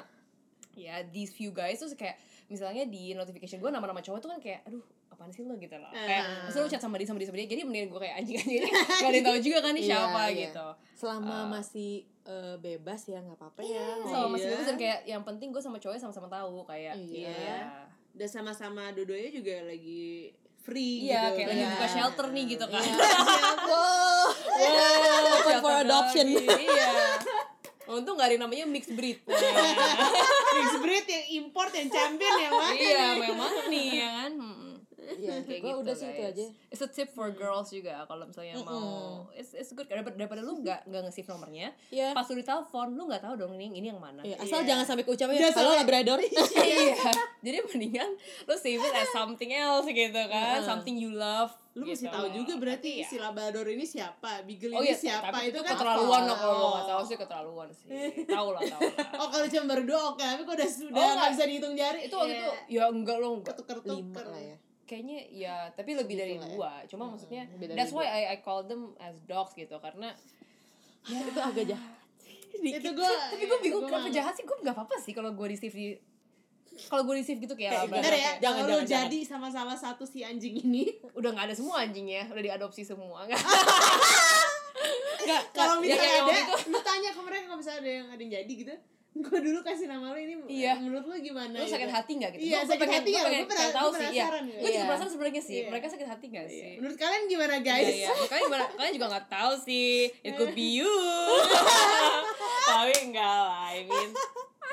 ya 0.73 0.95
these 1.07 1.29
few 1.31 1.51
guys 1.51 1.77
terus 1.77 1.93
kayak 1.93 2.17
misalnya 2.45 2.83
di 2.83 3.13
notification 3.13 3.57
gue 3.57 3.69
nama-nama 3.69 3.99
cowok 3.99 4.19
tuh 4.19 4.29
kan 4.31 4.39
kayak 4.39 4.61
aduh 4.63 4.81
apaan 5.13 5.29
sih 5.29 5.41
lo 5.41 5.55
gitu 5.55 5.73
loh 5.73 5.89
kayak 5.89 6.23
Ah. 6.23 6.43
terus 6.45 6.55
lo 6.57 6.67
chat 6.67 6.77
sama 6.77 6.95
dia 6.95 7.05
sama 7.05 7.17
dia 7.17 7.27
sama 7.27 7.37
dia 7.37 7.47
jadi 7.47 7.61
mending 7.61 7.87
gue 7.87 8.01
kayak 8.01 8.15
anjing 8.17 8.37
anjing 8.43 8.61
gak 8.65 9.03
ada 9.03 9.13
yang 9.13 9.25
tahu 9.25 9.37
juga 9.39 9.57
kan 9.59 9.71
nih 9.71 9.83
Iya, 9.83 9.89
siapa 9.93 10.21
iya. 10.25 10.37
gitu 10.43 10.67
selama 10.95 11.35
Uh, 11.35 11.45
masih 11.51 11.91
eh, 12.23 12.55
bebas 12.57 13.01
ya 13.03 13.19
nggak 13.19 13.35
apa-apa 13.35 13.61
ya 13.61 13.85
sama 14.03 14.27
masih 14.29 14.45
Iya. 14.45 14.53
bagus 14.53 14.65
dan 14.65 14.77
kayak 14.77 14.99
yang 15.05 15.21
penting 15.21 15.47
gue 15.49 15.59
sama 15.59 15.77
cowoknya 15.77 16.01
sama-sama 16.01 16.27
tahu 16.27 16.63
kayak 16.63 16.93
Iya. 16.95 17.29
iya 17.29 17.57
dan 18.11 18.27
sama-sama 18.27 18.89
dodonya 18.89 19.29
juga 19.29 19.55
lagi 19.63 20.29
free 20.59 21.03
Iya, 21.03 21.19
gitu 21.27 21.35
kayak 21.35 21.47
lagi 21.49 21.61
kan. 21.61 21.71
buka 21.73 21.87
shelter 21.89 22.25
nih 22.29 22.43
gitu 22.47 22.65
kan. 22.65 22.79
Iya. 22.79 22.95
wow 23.69 24.27
Wow, 24.53 25.35
Open 25.35 25.57
for 25.59 25.75
adoption. 25.77 26.25
Iya. 26.29 26.89
Untung 27.85 28.15
gak 28.15 28.25
ada 28.25 28.33
yang 28.33 28.43
namanya 28.43 28.63
mixed 28.65 28.93
breed. 28.93 29.19
Nah, 29.25 29.35
mixed 30.55 30.79
breed 30.79 31.03
yang 31.05 31.25
import 31.37 31.67
yang 31.69 31.89
champion 31.89 32.33
yang 32.39 32.53
mana 32.53 32.73
iya, 32.73 33.05
memang 33.19 33.51
nih 33.67 33.87
ya 33.93 34.07
kan. 34.15 34.31
Iya, 35.05 35.33
Kayak 35.45 35.61
gitu, 35.61 35.77
udah 35.79 35.93
sih 35.93 36.07
itu 36.07 36.21
aja. 36.23 36.43
It's 36.67 36.79
a 36.79 36.87
tip 36.87 37.09
for 37.09 37.29
girls 37.29 37.67
juga 37.67 38.03
kalau 38.03 38.23
misalnya 38.23 38.55
mau 38.57 39.27
it's, 39.31 39.51
it's 39.51 39.71
good 39.71 39.85
daripada, 39.85 40.15
daripada 40.15 40.41
lu 40.41 40.57
nggak 40.57 40.85
nggak 40.85 41.01
nge-save 41.03 41.27
nomornya. 41.27 41.69
Iya. 41.89 42.11
Pas 42.11 42.25
lu 42.25 42.35
ditelepon 42.35 42.87
lu 42.91 43.03
nggak 43.05 43.21
tahu 43.21 43.33
dong 43.35 43.53
ini 43.53 43.73
ini 43.73 43.87
yang 43.87 43.97
mana. 43.97 44.21
Iya, 44.21 44.39
asal 44.39 44.61
Iya. 44.61 44.67
jangan 44.69 44.85
sampai 44.85 45.03
keucapnya 45.03 45.39
Jangan 45.41 45.55
halo 45.59 45.71
labrador. 45.75 46.19
iya. 46.63 46.95
Jadi 47.39 47.57
mendingan 47.65 48.09
lu 48.43 48.55
save 48.55 48.79
it 48.79 48.93
as 48.93 49.09
something 49.11 49.51
else 49.51 49.85
gitu 49.85 50.21
kan, 50.23 50.57
Heeh. 50.57 50.63
something 50.63 50.95
you 50.95 51.11
love. 51.11 51.51
lu 51.73 51.89
mesti 51.89 52.05
gitu. 52.05 52.13
tahu 52.13 52.29
juga 52.29 52.53
berarti 52.55 53.01
ya. 53.01 53.05
si 53.09 53.17
labrador 53.17 53.65
ini 53.65 53.81
siapa 53.81 54.45
beagle 54.45 54.77
Oh 54.77 54.85
ini 54.85 54.93
iya, 54.93 54.95
siapa 54.95 55.25
tapi 55.25 55.49
itu 55.49 55.57
itu 55.57 55.59
kan 55.59 55.73
keterlaluan 55.73 56.21
loh 56.23 56.37
kalau 56.37 56.53
lo 56.53 56.61
Oh. 56.61 56.71
nggak 56.71 56.85
tahu 56.87 57.01
sih 57.01 57.17
keterlaluan 57.17 57.69
sih. 57.73 57.87
Tahu 58.23 58.47
lah, 58.53 58.61
tahu 58.61 58.81
lah. 58.83 58.93
oh 59.25 59.27
kalau 59.27 59.45
cuma 59.47 59.65
berdua 59.67 59.99
oke 60.07 60.21
tapi 60.21 60.41
kok 60.43 60.53
udah 60.53 60.69
sudah 60.69 61.01
Oh, 61.01 61.11
nggak 61.17 61.29
bisa 61.33 61.43
dihitung 61.43 61.73
jari 61.73 61.99
Itu 62.05 62.13
waktu 62.13 62.35
itu 62.37 62.51
ya 62.69 62.83
enggak 62.85 63.17
lo 63.17 63.29
enggak. 63.33 63.57
ketuker 63.57 63.77
Lima 63.81 63.89
tuker 63.89 64.25
lah 64.29 64.41
ya. 64.43 64.57
Kayaknya 64.83 65.19
ya, 65.31 65.55
tapi 65.71 65.95
lebih 65.95 66.15
dari 66.15 66.35
ya. 66.35 66.43
dua. 66.43 66.71
Cuma 66.85 67.07
maksudnya 67.07 67.47
lebih 67.49 67.71
dari 67.71 67.77
that's 67.79 67.95
why 67.95 68.03
dua. 68.03 68.13
I 68.13 68.35
I 68.35 68.37
call 68.39 68.63
them 68.63 68.91
as 68.99 69.15
dogs 69.23 69.55
gitu 69.55 69.79
karena 69.79 70.11
itu 71.03 71.39
agak 71.39 71.65
jahat. 71.67 71.93
itu 72.63 72.89
gue 72.93 73.11
tapi 73.33 73.43
gue 73.43 73.59
bingung 73.59 73.83
kenapa 73.83 74.07
jahat 74.07 74.37
sih 74.37 74.45
gue 74.45 74.53
nggak 74.53 74.71
apa-apa 74.71 74.95
sih 75.01 75.11
kalau 75.11 75.33
gue 75.33 75.47
di 75.49 75.57
save 75.57 75.73
di 75.73 75.87
kalau 76.85 77.01
gue 77.03 77.17
di 77.17 77.25
save 77.25 77.41
gitu 77.41 77.57
kayak 77.57 77.89
Bener 77.89 77.97
labrador 77.97 78.13
ya, 78.13 78.13
kayak- 78.13 78.39
Jangan, 78.39 78.61
kalau 78.61 78.77
jangan, 78.77 78.91
jadi 79.09 79.19
sama 79.25 79.47
salah 79.49 79.73
satu 79.75 80.03
si 80.05 80.21
anjing 80.21 80.61
ini 80.61 80.85
udah 81.17 81.29
nggak 81.33 81.49
ada 81.49 81.55
semua 81.57 81.81
anjingnya 81.81 82.29
udah 82.29 82.43
diadopsi 82.45 82.85
semua 82.85 83.25
nggak 85.23 85.41
kalau 85.51 85.79
ya, 85.81 85.95
misalnya 85.95 86.07
ada, 86.13 86.23
waktu 86.23 86.39
itu 86.39 86.55
lu 86.69 86.79
tanya 86.83 87.09
ke 87.09 87.21
mereka 87.23 87.43
kalau 87.47 87.59
misalnya 87.59 87.79
ada 87.79 87.91
yang 87.91 88.07
ada 88.11 88.21
yang 88.21 88.31
jadi 88.37 88.53
gitu 88.53 88.73
gue 89.15 89.39
dulu 89.39 89.59
kasih 89.61 89.85
nama 89.85 90.09
lu 90.09 90.17
ini 90.17 90.33
Iya. 90.47 90.73
menurut 90.75 91.05
lu 91.05 91.13
gimana 91.15 91.53
lu 91.53 91.63
sakit 91.63 91.85
gitu? 91.85 91.93
hati 91.93 92.11
nggak 92.15 92.31
gitu 92.33 92.41
Iya, 92.43 92.57
Gua 92.57 92.65
sakit 92.67 92.81
pengen- 92.81 92.97
hati 92.97 93.05
gua 93.05 93.13
nggak? 93.13 93.29
pengen, 93.29 93.37
Gua 93.37 93.45
pernah- 93.45 93.61
pengen 93.61 93.75
tahu 93.75 93.85
gua 93.85 93.93
sih 93.93 94.03
iya 94.03 94.09
penasaran 94.23 94.43
gue 94.43 94.57
juga 94.65 94.83
penasaran 94.83 95.11
sebenarnya 95.11 95.41
sih 95.43 95.53
Iya. 95.55 95.67
mereka 95.69 95.85
sakit 95.87 96.07
hati 96.07 96.25
nggak 96.27 96.45
Iya. 96.45 96.53
sih 96.55 96.71
menurut 96.75 96.97
kalian 96.97 97.23
gimana 97.27 97.55
guys 97.59 97.85
Iya, 97.85 97.93
iya. 97.93 98.11
Kalian 98.25 98.43
gimana? 98.43 98.65
Kalian 98.71 98.93
juga 98.93 99.07
nggak 99.09 99.27
tahu 99.27 99.53
sih. 99.59 99.93
It 100.19 100.31
could 100.33 100.53
be 100.53 100.67
you. 100.75 100.89
Tapi 102.65 102.93
enggak 103.03 103.21
lah, 103.39 103.69
I 103.69 103.83
mean. 103.83 104.09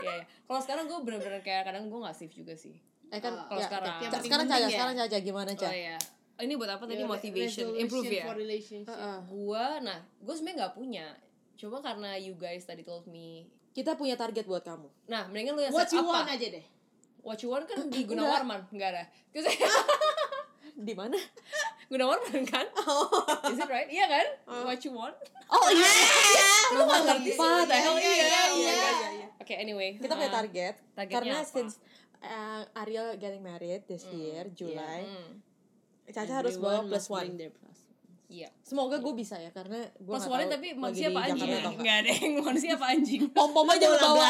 Iya, 0.01 0.13
iya. 0.15 0.25
Kalau 0.25 0.61
sekarang 0.61 0.85
gue 0.87 0.99
bener-bener 1.01 1.41
kayak 1.41 1.63
kadang 1.65 1.87
gue 1.87 1.99
nggak 1.99 2.17
save 2.17 2.33
juga 2.33 2.55
sih. 2.55 2.75
Eh 3.09 3.19
kan 3.19 3.35
Oh, 3.35 3.45
kalau 3.47 3.61
ya, 3.61 3.67
sekarang. 3.67 3.97
sekarang 4.17 4.47
Caca, 4.47 4.57
ya. 4.59 4.69
sekarang 4.71 4.95
Caca 4.97 5.19
gimana 5.21 5.51
Oh 5.51 5.59
Caca? 5.59 5.71
iya. 5.71 5.97
Ini 6.41 6.57
buat 6.57 6.71
apa 6.71 6.89
tadi 6.89 7.05
motivation, 7.05 7.77
improve 7.77 8.09
ya? 8.09 8.25
for 8.25 8.33
relationship 8.35 8.89
Heeh. 8.89 9.19
Gua, 9.29 9.77
nah, 9.79 10.01
gue 10.17 10.33
sebenarnya 10.33 10.57
nggak 10.59 10.75
punya. 10.75 11.07
Cuma 11.55 11.79
karena 11.79 12.17
you 12.17 12.33
guys 12.35 12.65
tadi 12.65 12.81
told 12.81 13.05
me. 13.07 13.45
Kita 13.71 13.95
punya 13.95 14.19
target 14.19 14.45
buat 14.45 14.67
kamu. 14.67 14.89
Nah, 15.07 15.31
mendingan 15.31 15.55
lu 15.55 15.63
yang 15.63 15.73
what 15.73 15.87
set 15.87 15.95
you 15.95 16.03
want 16.03 16.27
aja 16.27 16.49
deh 16.51 16.65
What 17.21 17.39
you 17.45 17.49
want 17.53 17.69
kan 17.69 17.87
di. 17.93 18.03
Gunawarman, 18.09 18.67
enggak 18.73 18.89
ada. 18.97 19.05
Terus 19.31 19.47
Di 20.87 20.97
mana? 20.97 21.19
Gunawarman 21.93 22.43
kan? 22.49 22.67
Is 23.53 23.61
it 23.61 23.69
right? 23.69 23.91
Iya 23.93 24.07
kan? 24.09 24.27
What 24.65 24.81
you 24.83 24.97
want? 24.97 25.13
Oh 25.47 25.69
iya. 25.69 25.91
Lu 26.75 26.83
nggak 26.89 27.01
ngerti 27.05 27.31
sih? 27.35 27.41
What 27.43 27.69
the 27.69 27.77
hell? 27.77 27.97
Iya, 27.99 28.09
iya, 28.09 28.25
iya, 28.25 28.43
iya, 28.55 28.73
iya. 28.73 28.91
iya. 29.21 29.27
Oke, 29.37 29.55
anyway. 29.59 29.99
Kita 30.01 30.15
punya 30.17 30.31
uh, 30.33 30.37
target. 30.41 30.75
targetnya 30.97 31.15
Karena 31.21 31.37
apa? 31.43 31.51
since 31.51 31.77
uh, 32.23 32.63
Ariel 32.81 33.19
getting 33.21 33.43
married 33.45 33.85
this 33.85 34.07
year, 34.09 34.49
July, 34.55 35.05
Hmm, 35.05 35.43
Caca 36.09 36.41
harus 36.41 36.57
bawa 36.57 36.87
plus 36.87 37.07
one. 37.11 37.37
their 37.37 37.53
plus 37.53 37.79
one. 37.85 37.90
Iya. 38.31 38.49
Semoga 38.63 39.03
gue 39.03 39.11
bisa 39.19 39.35
ya 39.43 39.51
karena 39.51 39.83
gue 39.99 40.15
one 40.15 40.47
tapi 40.47 40.79
manusia 40.79 41.11
apa 41.11 41.35
anjing? 41.35 41.51
Enggak. 41.51 41.97
Ada 42.07 42.11
yang 42.15 42.33
manusia 42.39 42.73
apa 42.79 42.87
anjing. 42.95 43.23
Pom 43.35 43.51
pom 43.51 43.67
aja 43.67 43.91
lu 43.91 43.99
Bola 43.99 44.07
bawa. 44.07 44.29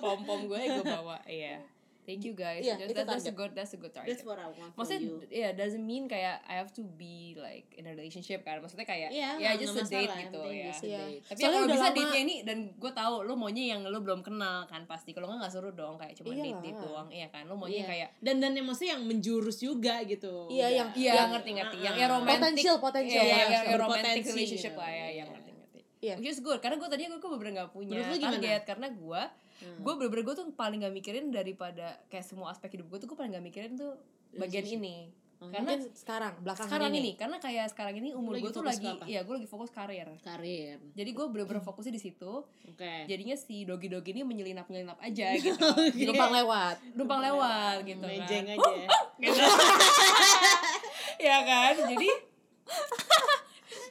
Pom 0.00 0.20
pom 0.24 0.40
gue 0.48 0.60
gue 0.64 0.84
bawa. 0.88 1.20
Iya. 1.28 1.60
Thank 2.06 2.22
you 2.22 2.32
guys. 2.32 2.62
Iya, 2.62 2.78
That- 2.78 2.86
itu 2.86 2.94
that- 2.94 3.08
that's 3.10 3.26
a 3.26 3.34
good 3.34 3.50
that's 3.50 3.74
a 3.74 3.78
good 3.78 3.90
target. 3.90 4.08
that's 4.08 4.22
what 4.22 4.38
I 4.38 4.46
want 4.46 4.70
Maksudnya, 4.72 5.02
you 5.02 5.18
ya 5.26 5.50
doesn't 5.50 5.82
mean 5.82 6.06
kayak 6.06 6.38
I 6.42 6.54
have 6.56 6.70
to 6.72 6.86
be 6.86 7.34
like 7.34 7.66
in 7.72 7.82
a 7.82 7.92
relationship 7.92 8.40
kan. 8.40 8.58
Maksudnya 8.58 8.86
kayak 8.86 9.10
Iya, 9.10 9.34
ya 9.34 9.50
nggak- 9.50 9.58
just 9.58 9.74
a 9.74 9.76
nggak 9.76 9.90
date 9.90 10.12
gitu 10.22 10.40
yang 10.40 10.54
ya. 10.54 10.66
just 10.68 10.82
Iya. 10.82 10.98
date. 11.02 11.22
Tapi 11.26 11.36
Soalnya 11.36 11.58
kalau 11.58 11.68
bisa 11.68 11.82
lama- 11.82 11.96
date-nya 11.96 12.20
ini 12.22 12.34
dan 12.40 12.58
gue 12.72 12.92
tahu 12.92 13.14
lo 13.20 13.34
maunya 13.34 13.64
yang 13.68 13.80
lo 13.82 13.98
belum 13.98 14.22
kenal 14.22 14.64
kan 14.64 14.86
pasti. 14.86 15.10
Kalau 15.10 15.26
nggak 15.26 15.38
nggak 15.38 15.52
seru 15.52 15.70
dong 15.70 15.94
kayak 15.96 16.14
cuma 16.14 16.30
Iyalah. 16.30 16.46
date 16.46 16.60
date 16.62 16.78
doang, 16.80 17.08
iya 17.10 17.26
kan. 17.26 17.42
Lo 17.44 17.54
maunya 17.54 17.82
Iya. 17.82 17.86
kayak 17.86 18.08
dan 18.20 18.36
dan 18.38 18.52
yang 18.52 18.64
maksudnya 18.64 18.94
yang 18.94 19.04
menjurus 19.04 19.58
juga 19.58 19.98
gitu 20.02 20.46
Iya, 20.48 20.66
yang- 20.72 20.90
Iya 20.94 21.12
Yang- 21.16 21.30
ngerti 21.34 21.50
ngerti. 21.52 21.76
Yang 21.80 21.90
Ah, 21.90 21.98
yang 21.98 22.08
ah. 22.08 22.14
romantic. 22.14 22.64
Potensial, 22.78 23.18
Iya, 23.20 23.34
yang, 23.36 23.50
yang, 23.50 23.64
Berpotensi 23.74 24.28
relationship 24.28 24.74
lah 24.74 24.86
ya, 24.86 24.94
Iya, 24.94 25.02
yang 25.02 25.10
iya. 25.10 25.24
ngerti 25.34 25.50
ngerti. 25.50 25.80
Iya. 25.98 26.14
Which 26.16 26.30
is 26.30 26.38
good 26.38 26.60
karena 26.60 26.76
gue 26.76 26.86
tadinya 26.86 27.08
gue 27.12 27.20
bener-bener 27.20 27.52
gak 27.58 27.70
punya 27.72 27.98
Menurut 27.98 28.06
lu 28.06 28.16
gimana? 28.16 28.34
target 28.36 28.62
karena 28.64 28.86
gue 28.88 29.22
Hmm. 29.56 29.80
gue 29.80 29.92
bener-bener 29.94 30.22
gue 30.22 30.34
tuh 30.34 30.46
paling 30.52 30.78
gak 30.78 30.92
mikirin 30.92 31.28
daripada 31.28 31.96
kayak 32.06 32.22
semua 32.22 32.50
aspek 32.50 32.72
hidup 32.72 32.86
gue 32.86 32.98
tuh 32.98 33.08
gue 33.08 33.16
paling 33.16 33.32
gak 33.32 33.40
mikirin 33.42 33.72
tuh 33.72 33.96
bagian 34.32 34.62
Relationship. 34.62 34.80
ini. 34.80 34.96
Oh, 35.36 35.52
karena 35.52 35.76
Mungkin 35.76 35.92
sekarang 35.92 36.32
belakangan 36.40 36.68
sekarang 36.72 36.92
ini. 36.92 36.98
ini 36.98 37.12
karena 37.12 37.36
kayak 37.36 37.66
sekarang 37.68 37.94
ini 38.00 38.08
umur 38.10 38.36
gue 38.36 38.48
tuh 38.48 38.64
lagi 38.64 38.88
apa? 38.88 39.04
ya 39.04 39.20
gue 39.20 39.34
lagi 39.36 39.44
fokus 39.44 39.68
karir. 39.68 40.08
Karir. 40.20 40.80
Jadi 40.92 41.10
gue 41.12 41.26
bener-bener 41.28 41.60
fokusnya 41.68 41.92
di 41.92 42.00
situ. 42.00 42.40
Oke. 42.66 42.92
Jadinya 43.04 43.36
si 43.36 43.64
dogi 43.64 43.88
dogi 43.88 44.12
ini 44.12 44.24
menyelinap 44.24 44.64
menyelinap 44.64 44.96
aja 44.96 45.36
gitu. 45.36 45.68
Numpang 46.04 46.32
lewat. 46.32 46.76
numpang 46.96 47.20
lewat. 47.20 47.76
gitu 47.84 48.00
mejeng 48.00 48.44
kan 48.48 48.56
aja. 48.56 48.72
Gitu. 49.16 49.40
ya 51.28 51.36
kan? 51.42 51.72
Jadi 51.84 52.08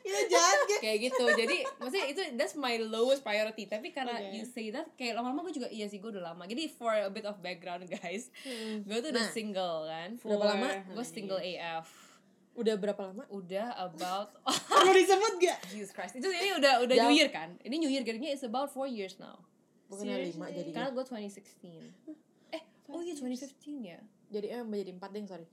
itu 0.01 0.19
jahat 0.29 0.59
kayak 0.85 0.99
gitu 1.03 1.25
jadi 1.27 1.57
maksudnya 1.75 2.05
itu 2.07 2.21
that's 2.33 2.53
my 2.53 2.77
lowest 2.79 3.19
priority 3.19 3.65
tapi 3.65 3.89
karena 3.89 4.13
Oke. 4.15 4.31
you 4.31 4.43
say 4.45 4.69
that 4.69 4.85
kayak 4.93 5.13
lama-lama 5.13 5.41
gue 5.43 5.55
juga 5.55 5.67
iya 5.67 5.85
sih 5.85 5.97
gue 5.97 6.07
udah 6.07 6.21
lama 6.27 6.45
jadi 6.45 6.69
for 6.69 6.93
a 6.93 7.09
bit 7.09 7.23
of 7.23 7.35
background 7.39 7.81
guys 7.87 8.29
gue 8.79 8.97
tuh 8.99 9.09
udah 9.09 9.17
Nah, 9.19 9.33
single 9.33 9.77
kan 9.83 10.09
berapa 10.19 10.45
lama? 10.47 10.67
gue 10.85 11.03
single 11.03 11.39
AF 11.39 11.89
Udah 12.53 12.77
berapa 12.77 13.01
lama? 13.03 13.27
udah 13.27 13.67
about 13.81 14.31
perlu 14.71 14.93
disebut 14.93 15.33
gak 15.39 15.59
Jesus 15.67 15.89
Christ 15.89 16.15
itu 16.15 16.29
ini 16.29 16.55
udah 16.55 16.79
udah 16.81 16.95
Jauh. 16.95 17.03
New 17.03 17.17
Year 17.17 17.27
kan 17.27 17.57
ini 17.59 17.75
New 17.77 17.89
Year 17.89 17.99
jadinya 17.99 18.29
it's 18.29 18.43
about 18.43 18.69
four 18.69 18.85
years 18.85 19.17
now 19.17 19.41
Seriously? 19.87 20.33
lima 20.33 20.47
jadi. 20.47 20.69
karena 20.69 20.89
gue 20.89 21.03
2016 21.03 21.41
eh 22.51 22.61
oh 22.87 23.01
iya 23.01 23.13
2015 23.13 23.59
ya 23.83 23.99
Jadi 24.27 24.47
eh 24.49 24.61
menjadi 24.61 24.91
empat 24.93 25.09
deh 25.11 25.21
sorry. 25.25 25.45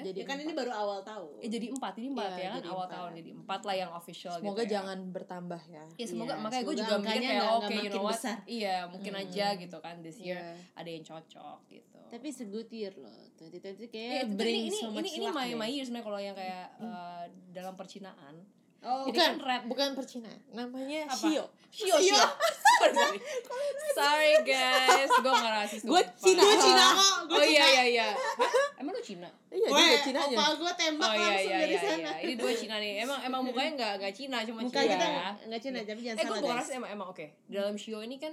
Eh 0.00 0.04
jadi 0.06 0.16
Ya 0.16 0.24
kan 0.24 0.36
ini 0.38 0.52
baru 0.52 0.72
awal 0.72 0.98
tahun. 1.02 1.32
Eh, 1.38 1.48
jadi 1.48 1.66
empat 1.68 1.92
ini 1.94 2.08
empat 2.10 2.30
Iya, 2.30 2.40
ya 2.40 2.48
kan 2.50 2.62
awal 2.66 2.76
empat. 2.80 2.90
tahun 2.92 3.10
jadi 3.14 3.30
empat 3.36 3.60
lah 3.62 3.76
yang 3.76 3.90
official 3.92 4.32
semoga 4.34 4.50
gitu 4.56 4.64
ya. 4.64 4.72
jangan 4.74 4.98
bertambah 5.10 5.60
ya 5.66 5.84
Ya 5.92 6.06
semoga 6.06 6.32
Iya, 6.32 6.40
makanya 6.40 6.62
gue 6.62 6.74
juga 6.76 6.94
mikir 6.96 7.20
kayak 7.20 7.44
oke 7.50 7.60
nggak 7.62 7.70
you 7.76 7.90
know 7.90 8.02
what 8.02 8.14
besar. 8.14 8.36
iya 8.50 8.76
mungkin 8.86 9.12
Hmm. 9.12 9.22
aja 9.22 9.46
gitu 9.54 9.76
kan 9.78 9.94
this 10.00 10.18
year 10.18 10.38
Iya. 10.38 10.54
ada 10.74 10.88
yang 10.90 11.04
cocok 11.04 11.58
gitu 11.68 11.98
Tapi 12.08 12.28
year 12.72 12.92
loh. 12.96 13.12
2020 13.36 13.60
Ya, 13.80 13.88
kayak 13.88 14.12
itu- 14.24 14.34
bring 14.34 14.60
ini, 14.62 14.74
so 14.74 14.90
ini, 14.90 15.08
ini 15.10 15.22
luck 15.22 15.32
my, 15.32 15.48
my 15.54 15.68
year 15.68 15.82
sebenarnya 15.82 16.06
kalau 16.06 16.20
yang 16.20 16.34
kayak 16.34 16.66
eh, 16.76 17.24
dalam 17.50 17.74
percinaan 17.74 18.34
Oh, 18.80 19.04
Ini 19.04 19.12
bukan 19.12 19.20
kan 19.20 19.32
rap. 19.40 19.62
bukan 19.64 19.88
percina 19.92 20.32
namanya 20.50 21.04
Apa? 21.04 21.12
Shio 21.14 21.44
Shio 21.68 21.96
Shio 21.96 22.16
sorry 22.16 22.96
sorry 23.44 23.68
sorry 23.92 24.32
guys 24.42 25.12
gue 25.12 25.28
nggak 25.30 25.52
rasis 25.54 25.80
Gua 25.82 26.00
sumpah. 26.00 26.16
Cina. 26.16 26.40
Gue 26.40 26.56
Cina 26.58 26.84
kok, 26.90 27.16
gue 27.22 27.36
oh 27.36 27.44
iya 27.44 27.60
Cina. 27.60 27.68
iya 27.70 27.84
iya 27.86 28.08
Hah? 28.34 28.52
emang 28.78 28.92
lu 28.92 29.02
Cina 29.02 29.28
iya 29.48 29.68
Weh, 29.68 29.84
dia 29.86 30.00
Cinanya 30.02 30.32
opa 30.34 30.46
gue 30.56 30.72
tembak 30.74 31.04
oh 31.04 31.12
iya 31.12 31.20
langsung 31.22 31.44
iya 31.46 31.58
dari 31.58 31.70
iya, 31.70 31.80
sana. 31.82 32.00
iya. 32.00 32.12
ini 32.22 32.32
dua 32.34 32.52
Cina 32.54 32.76
nih 32.78 32.92
emang 33.00 33.18
emang 33.22 33.40
mukanya 33.44 33.70
nggak 33.76 33.92
nggak 34.00 34.12
Cina 34.14 34.36
cuma 34.42 34.58
Muka 34.62 34.72
Cina 34.74 34.88
kita 34.90 35.06
nggak 35.44 35.60
Cina, 35.60 35.78
tapi 35.82 36.00
jangan 36.00 36.16
eh 36.16 36.18
gue 36.18 36.24
salah 36.26 36.40
bukan 36.42 36.56
rasis 36.56 36.72
emang 36.74 36.90
emang 36.90 37.06
oke 37.06 37.26
dalam 37.46 37.74
Shio 37.74 37.98
ini 38.00 38.16
kan 38.16 38.32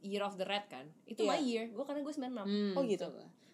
year 0.00 0.22
of 0.22 0.34
the 0.34 0.46
red 0.46 0.62
kan 0.64 0.86
itu 1.04 1.20
Iya. 1.20 1.28
my 1.28 1.40
year 1.40 1.64
gue 1.68 1.82
karena 1.82 2.00
gue 2.00 2.14
96 2.14 2.22
Hmm, 2.38 2.72
Oh, 2.72 2.82
gitu. 2.84 3.06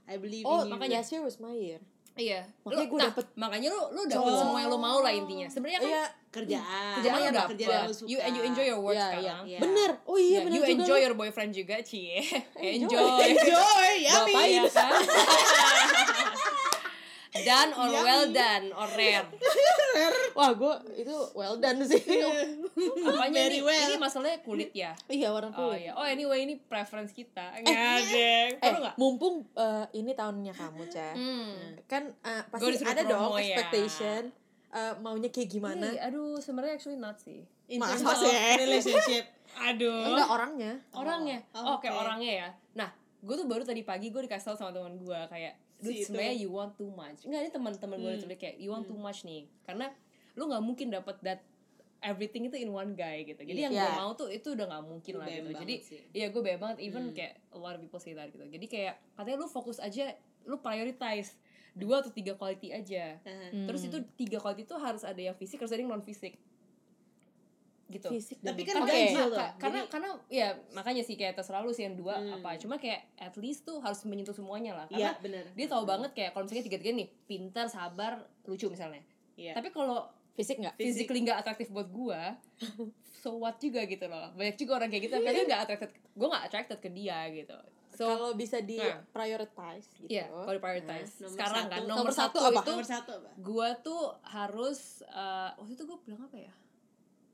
I 0.04 0.16
believe 0.18 0.44
oh 0.44 0.60
in 0.60 0.68
you. 0.68 0.70
makanya- 0.70 1.00
last 1.00 1.08
year 1.10 1.24
was 1.24 1.36
my 1.38 1.50
year 1.50 1.80
Iya, 2.14 2.46
Makanya 2.62 2.78
Lu- 2.78 2.88
gua 2.88 2.98
nah, 3.00 3.06
dapet- 3.10 3.32
makanya 3.34 3.68
lu 3.68 3.80
lu 3.90 4.02
dapet 4.06 4.30
Oh. 4.30 4.38
semua 4.38 4.58
yang 4.58 4.70
lu 4.70 4.78
mau 4.78 4.98
lah 4.98 5.10
intinya. 5.10 5.46
Sebenarnya 5.46 5.78
kan 5.78 5.88
iya 5.88 6.04
kerjaan. 6.30 6.94
kerjaan 6.96 7.14
lu 7.16 7.26
dapet. 7.28 7.50
kerjaan 7.50 7.74
yang 7.74 7.84
lu 7.84 7.94
suka. 7.96 8.06
You 8.06 8.18
and 8.20 8.32
you 8.32 8.42
enjoy 8.44 8.64
your 8.64 8.78
work 8.78 8.94
Iya, 8.94 9.06
sekarang. 9.08 9.42
iya. 9.44 9.58
bener 9.58 9.90
oh 10.04 10.14
iya 10.14 10.30
Ya, 10.30 10.40
bener 10.40 10.54
you 10.54 10.62
juga 10.64 10.74
enjoy 10.78 10.94
lu. 10.96 11.04
your 11.04 11.16
boyfriend 11.16 11.50
juga, 11.50 11.74
Cie. 11.80 12.22
Enjoy. 12.54 12.94
enjoy. 12.94 13.22
Enjoy, 13.26 13.90
yummy. 14.00 14.34
ya 14.52 14.62
kan? 14.68 14.94
done 17.36 17.70
or 17.72 17.86
Yummy. 17.88 18.04
well 18.04 18.24
done 18.30 18.64
or 18.72 18.86
rare. 18.92 19.26
wah 20.32 20.50
gue 20.52 20.74
itu 20.96 21.14
well 21.32 21.56
done 21.56 21.82
sih 21.82 21.98
Apanya 21.98 23.30
Very 23.32 23.58
nih? 23.58 23.62
well. 23.64 23.88
Ini 23.88 23.96
masalahnya 23.96 24.38
kulit 24.40 24.70
ya. 24.72 24.94
iya 25.08 25.28
warna 25.28 25.50
Oh 25.50 25.70
kulit 25.70 25.82
iya. 25.84 25.92
Oh 25.92 26.02
anyway 26.02 26.42
ini 26.42 26.58
preference 26.60 27.10
kita. 27.10 27.54
Enggak, 27.56 27.74
Deng. 28.04 28.50
eh 28.52 28.58
Perlu 28.60 28.78
nggak? 28.80 28.94
mumpung 28.96 29.34
eh, 29.52 29.86
ini 29.92 30.12
tahunnya 30.12 30.52
kamu 30.52 30.82
cah 30.88 31.12
Hmm. 31.14 31.54
kan 31.84 32.02
eh, 32.12 32.42
Gua 32.44 32.50
pasti 32.52 32.70
disuruh 32.72 32.92
ada 32.92 33.02
dong 33.04 33.30
ya. 33.32 33.40
expectation 33.40 34.22
eh, 34.70 34.92
maunya 34.98 35.28
kayak 35.28 35.48
gimana 35.48 35.86
Iya, 35.88 36.00
aduh, 36.08 36.38
sebenarnya 36.38 36.74
actually 36.74 36.98
not 36.98 37.18
sih. 37.18 37.42
In 37.66 37.78
Masa 37.78 38.14
sih? 38.14 38.30
relationship. 38.56 39.24
Aduh. 39.56 40.10
enggak 40.12 40.28
orangnya 40.28 40.72
orangnya 40.92 41.38
Oh, 41.52 41.62
oh, 41.64 41.78
kayak 41.78 41.94
oke. 41.94 42.02
orangnya 42.04 42.32
ya 42.36 42.48
nah 42.74 42.90
gue 43.20 43.34
tuh 43.34 43.46
baru 43.46 43.62
tadi 43.62 43.80
pagi 43.80 44.10
gue 44.10 44.18
dikasih 44.20 44.46
tau 44.48 44.56
sama 44.56 44.70
teman 44.70 44.94
gue 44.94 45.20
kayak 45.26 45.54
dude 45.76 45.90
Si 45.90 45.96
itu. 45.96 46.06
sebenarnya 46.06 46.36
you 46.36 46.48
want 46.48 46.72
too 46.74 46.88
much 46.88 47.22
enggak 47.22 47.40
ini 47.40 47.50
teman-teman 47.50 47.96
gue 47.96 48.04
Hmm. 48.04 48.16
literally 48.16 48.36
kayak 48.36 48.56
you 48.56 48.68
want 48.68 48.84
too 48.84 48.96
much 48.96 49.22
nih 49.22 49.46
karena 49.62 49.90
lu 50.32 50.42
nggak 50.44 50.62
mungkin 50.62 50.86
dapat 50.88 51.16
that 51.20 51.40
everything 52.00 52.44
itu 52.44 52.56
in 52.58 52.68
one 52.68 52.92
guy 52.92 53.22
gitu 53.22 53.38
jadi 53.38 53.60
yang 53.62 53.72
gue 53.72 53.80
Iya. 53.82 53.96
mau 53.96 54.12
tuh 54.12 54.28
itu 54.28 54.48
udah 54.50 54.66
nggak 54.66 54.84
mungkin 54.84 55.14
lah 55.16 55.26
gitu 55.26 55.50
jadi 55.56 55.74
sih. 55.80 56.00
iya 56.12 56.26
gue 56.28 56.38
bebas 56.38 56.60
banget 56.60 56.78
even 56.82 57.02
Hmm. 57.02 57.14
kayak 57.14 57.34
a 57.48 57.58
lot 57.58 57.72
of 57.72 57.80
people 57.80 57.96
say 57.96 58.12
that 58.12 58.28
gitu 58.28 58.44
jadi 58.44 58.66
kayak 58.66 58.94
katanya 59.14 59.36
lu 59.38 59.46
fokus 59.46 59.78
aja 59.78 60.12
lu 60.42 60.56
prioritize 60.58 61.32
dua 61.72 61.98
atau 61.98 62.10
tiga 62.10 62.32
quality 62.32 62.70
aja 62.70 63.18
Uh-huh. 63.18 63.66
terus 63.66 63.82
Hmm. 63.82 63.88
itu 63.90 63.98
tiga 64.16 64.38
quality 64.38 64.62
itu 64.62 64.76
harus 64.76 65.02
ada 65.02 65.18
yang 65.18 65.34
fisik 65.34 65.56
harus 65.56 65.70
ada 65.70 65.80
yang 65.80 65.90
non 65.90 66.00
fisik 66.00 66.36
gitu 67.86 68.08
fisik 68.08 68.38
Tapi 68.38 68.60
kan 68.62 68.80
Oke. 68.80 68.88
ganjil 68.88 69.26
tuh. 69.26 69.36
Ka- 69.36 69.54
karena 69.58 69.78
Jadi- 69.78 69.90
karena 69.90 70.08
ya 70.26 70.48
makanya 70.70 71.02
sih 71.02 71.14
kayak 71.14 71.34
terserah 71.34 71.60
lu 71.60 71.68
sih 71.68 71.84
yang 71.84 71.94
dua 71.94 72.16
Hmm. 72.16 72.36
apa 72.36 72.56
cuma 72.56 72.74
kayak 72.74 73.12
at 73.14 73.34
least 73.36 73.62
tuh 73.62 73.76
harus 73.78 74.00
menyentuh 74.02 74.32
semuanya 74.32 74.72
lah 74.74 74.86
Iya, 74.88 75.12
karena 75.12 75.20
benar. 75.20 75.44
dia 75.52 75.66
tahu 75.66 75.84
banget 75.84 76.10
kayak 76.12 76.30
kalau 76.30 76.44
misalnya 76.44 76.64
tiga 76.64 76.78
tiga 76.78 76.92
nih 76.94 77.08
pintar 77.22 77.66
sabar 77.66 78.12
lucu 78.42 78.66
misalnya 78.66 79.04
Iya. 79.34 79.52
tapi 79.52 79.68
kalau 79.68 80.04
fisik 80.32 80.58
nggak 80.58 80.74
Fisik. 80.74 81.06
nggak 81.06 81.38
atraktif 81.38 81.68
buat 81.68 81.88
gua 81.88 82.34
so 83.16 83.36
what 83.36 83.56
juga 83.56 83.84
gitu 83.84 84.04
loh 84.04 84.32
banyak 84.32 84.56
juga 84.56 84.76
orang 84.76 84.88
kayak 84.88 85.02
gitu 85.04 85.14
tapi 85.16 85.40
nggak 85.44 85.60
attracted 85.62 85.90
gua 86.12 86.26
nggak 86.30 86.44
attracted 86.46 86.78
ke 86.78 86.90
dia 86.90 87.18
gitu 87.30 87.56
so 87.90 88.04
kalau 88.04 88.32
bisa 88.32 88.58
di 88.58 88.74
Nah. 88.74 88.98
prioritize 89.08 89.86
gitu 89.94 90.10
iya 90.10 90.26
kalau 90.26 90.58
prioritize 90.58 91.12
Nah, 91.16 91.30
sekarang 91.30 91.62
satu. 91.62 91.70
kan 91.70 91.80
Nomor 91.84 91.98
nomor, 92.00 92.12
satu 92.12 92.36
satu, 92.36 92.48
apa? 92.48 92.60
itu 92.60 92.72
Nomor 92.72 92.88
satu 92.88 93.10
apa? 93.14 93.30
gua 93.38 93.68
tuh 93.78 94.02
harus 94.24 94.80
eh, 95.04 95.50
waktu 95.54 95.72
itu 95.72 95.84
gua 95.84 95.98
bilang 96.00 96.22
apa 96.24 96.36
ya 96.36 96.52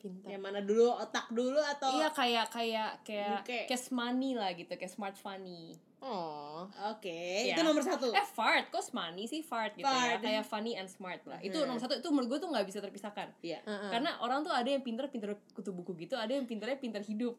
pintar 0.01 0.29
Yang 0.29 0.43
mana 0.43 0.61
dulu 0.61 0.89
otak 0.95 1.29
dulu 1.29 1.61
atau 1.61 1.93
iya 1.95 2.09
kayak 2.09 2.47
kayak 2.49 2.91
kayak 3.03 3.31
Muke. 3.39 3.61
cash 3.67 3.89
money 3.91 4.33
lah 4.33 4.51
gitu 4.51 4.69
kayak 4.71 4.89
smart 4.89 5.15
funny 5.15 5.77
oh 6.01 6.65
Oke, 6.91 7.13
Iya. 7.45 7.53
itu 7.53 7.61
nomor 7.61 7.81
satu. 7.81 8.09
Eh 8.11 8.25
fart, 8.27 8.69
kok 8.69 8.81
money 8.91 9.25
sih 9.25 9.41
fart 9.41 9.73
gitu 9.73 9.85
ya 9.85 10.17
Fart. 10.17 10.21
Kayak 10.21 10.45
funny 10.45 10.73
and 10.75 10.85
smart 10.87 11.21
lah 11.25 11.37
Itu 11.39 11.57
Hmm. 11.59 11.69
nomor 11.69 11.79
satu, 11.79 11.93
itu 11.95 12.09
menurut 12.09 12.29
gue 12.31 12.39
tuh 12.39 12.49
gak 12.49 12.65
bisa 12.65 12.79
terpisahkan 12.79 13.29
Iya. 13.39 13.61
Heeh. 13.63 13.91
Karena 13.91 14.17
orang 14.19 14.41
tuh 14.41 14.51
ada 14.51 14.65
yang 14.67 14.81
pinter 14.81 15.05
pinter 15.07 15.33
kutu 15.51 15.71
buku 15.71 15.93
gitu 15.99 16.15
Ada 16.15 16.33
yang 16.35 16.45
pinternya 16.45 16.77
pinter 16.77 17.01
hidup 17.03 17.37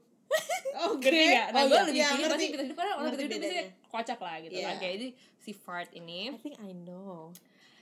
Oke. 0.88 1.10
Ngerti 1.12 1.26
gak? 1.32 1.48
Nah 1.48 1.60
Oh, 1.60 1.66
gue 1.66 1.74
iya. 1.74 1.84
lebih 1.84 1.94
Iya, 1.96 2.08
pilih 2.08 2.18
ngerti. 2.20 2.32
pasti 2.32 2.46
pinter 2.48 2.66
hidup 2.66 2.78
Karena 2.78 2.94
orang 2.94 3.12
pinter 3.12 3.26
hidup 3.28 3.40
biasanya 3.40 3.66
kocak 3.88 4.20
lah 4.20 4.36
gitu 4.40 4.54
Iya. 4.54 4.64
kan 4.64 4.76
Kayak 4.78 4.94
jadi 4.96 5.08
si 5.38 5.52
fart 5.52 5.90
ini 5.92 6.20
I 6.28 6.38
think 6.40 6.56
I 6.58 6.72
know 6.76 7.34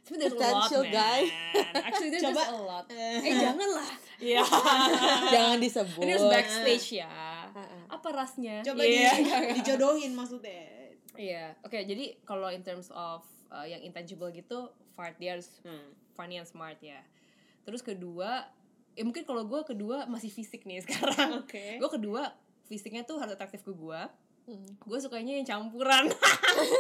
Sebenernya 0.02 0.30
there's 0.30 0.34
a 0.34 0.40
lot 0.40 0.64
Potential 0.64 0.84
man 0.84 0.92
guy. 0.92 1.22
Actually 1.88 2.10
there's 2.10 2.26
Coba. 2.26 2.36
just 2.36 2.50
a 2.50 2.60
lot 2.60 2.86
Eh. 2.90 3.18
Eh 3.22 3.34
jangan 3.36 3.70
lah 3.72 3.92
Iya 4.20 4.42
jangan 5.34 5.58
disebut 5.58 6.02
Ini 6.02 6.12
harus 6.12 6.28
backstage 6.28 6.88
ya. 6.98 7.12
Apa 7.88 8.08
rasnya? 8.10 8.56
Coba 8.62 8.82
Iya. 8.82 9.12
di, 9.16 9.24
dijodohin 9.60 10.12
maksudnya. 10.12 10.66
Iya, 11.14 11.52
oke. 11.62 11.76
jadi 11.78 12.16
kalau 12.24 12.48
in 12.48 12.62
terms 12.62 12.88
of 12.90 13.22
uh, 13.50 13.64
yang 13.64 13.82
intangible 13.82 14.30
gitu, 14.30 14.68
fart 14.94 15.16
dia 15.18 15.36
harus 15.36 15.52
Hmm. 15.62 15.92
funny 16.14 16.36
and 16.36 16.44
smart 16.44 16.80
ya. 16.80 17.04
Terus 17.62 17.80
kedua, 17.80 18.48
ya 18.94 19.04
mungkin 19.04 19.24
kalau 19.24 19.44
gue 19.44 19.62
kedua 19.66 20.04
masih 20.06 20.28
fisik 20.28 20.64
nih 20.64 20.80
sekarang. 20.80 21.44
Oke. 21.44 21.76
Gue 21.76 21.90
kedua 21.90 22.32
fisiknya 22.66 23.04
tuh 23.04 23.18
harus 23.18 23.34
atraktif 23.34 23.62
ke 23.62 23.72
gue. 23.72 24.02
Hmm. 24.50 24.66
Gue 24.82 24.98
sukanya 24.98 25.34
yang 25.36 25.46
campuran. 25.54 26.10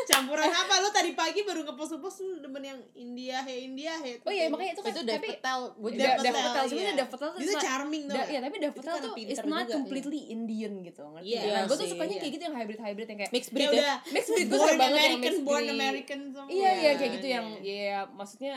Campuran 0.05 0.49
apa? 0.49 0.81
Lu 0.81 0.89
tadi 0.89 1.13
pagi 1.13 1.45
baru 1.45 1.61
ngepost-post 1.63 2.17
lu 2.19 2.35
demen 2.39 2.63
yang 2.63 2.79
India, 2.93 3.39
he 3.41 3.63
India, 3.63 3.93
he. 3.95 4.17
oh 4.19 4.31
iya, 4.31 4.49
makanya 4.49 4.73
itu 4.73 4.81
kan 4.81 4.89
itu 4.89 5.01
tapi 5.01 5.05
Dev 5.05 5.37
Patel 5.37 5.59
gue 5.71 5.89
juga 5.93 6.09
Patel 6.33 6.33
iya. 6.57 6.65
sebenarnya 6.65 6.95
Dev 6.97 7.09
Patel 7.09 7.29
tuh 7.29 7.39
Itu 7.39 7.53
charming 7.55 8.03
tuh. 8.05 8.15
Da, 8.17 8.23
ya 8.25 8.39
tapi 8.39 8.55
Itu 8.57 8.73
Patel 8.73 8.89
karena 8.89 9.05
tuh 9.05 9.11
is 9.21 9.39
not 9.39 9.45
juga, 9.45 9.61
iya. 9.61 9.75
completely 9.77 10.19
Indian 10.27 10.73
gitu 10.81 11.01
ngerti 11.05 11.27
Iya, 11.27 11.39
nggak? 11.39 11.53
nah, 11.53 11.61
gue 11.61 11.75
tuh 11.75 11.85
sih, 11.85 11.91
sukanya 11.93 12.09
iya. 12.09 12.21
kayak 12.21 12.33
gitu 12.33 12.43
yang 12.43 12.55
hybrid 12.57 12.79
hybrid 12.79 13.07
yang 13.07 13.19
kayak 13.21 13.31
mixed 13.31 13.49
Ya 13.49 13.53
breed 13.53 13.69
ya 13.69 13.77
udah. 13.77 13.97
mixed 14.09 14.31
breed 14.31 14.47
gue 14.49 14.57
banget 14.57 14.73
yang 14.73 14.89
American, 14.89 15.21
mixed 15.21 15.43
born 15.45 15.61
breed. 15.61 15.77
American 15.77 16.19
semua. 16.33 16.47
Iya 16.49 16.71
iya 16.73 16.91
kayak 16.97 17.11
gitu 17.13 17.27
Iya. 17.27 17.35
yang 17.37 17.47
ya 17.61 17.99
maksudnya 18.09 18.53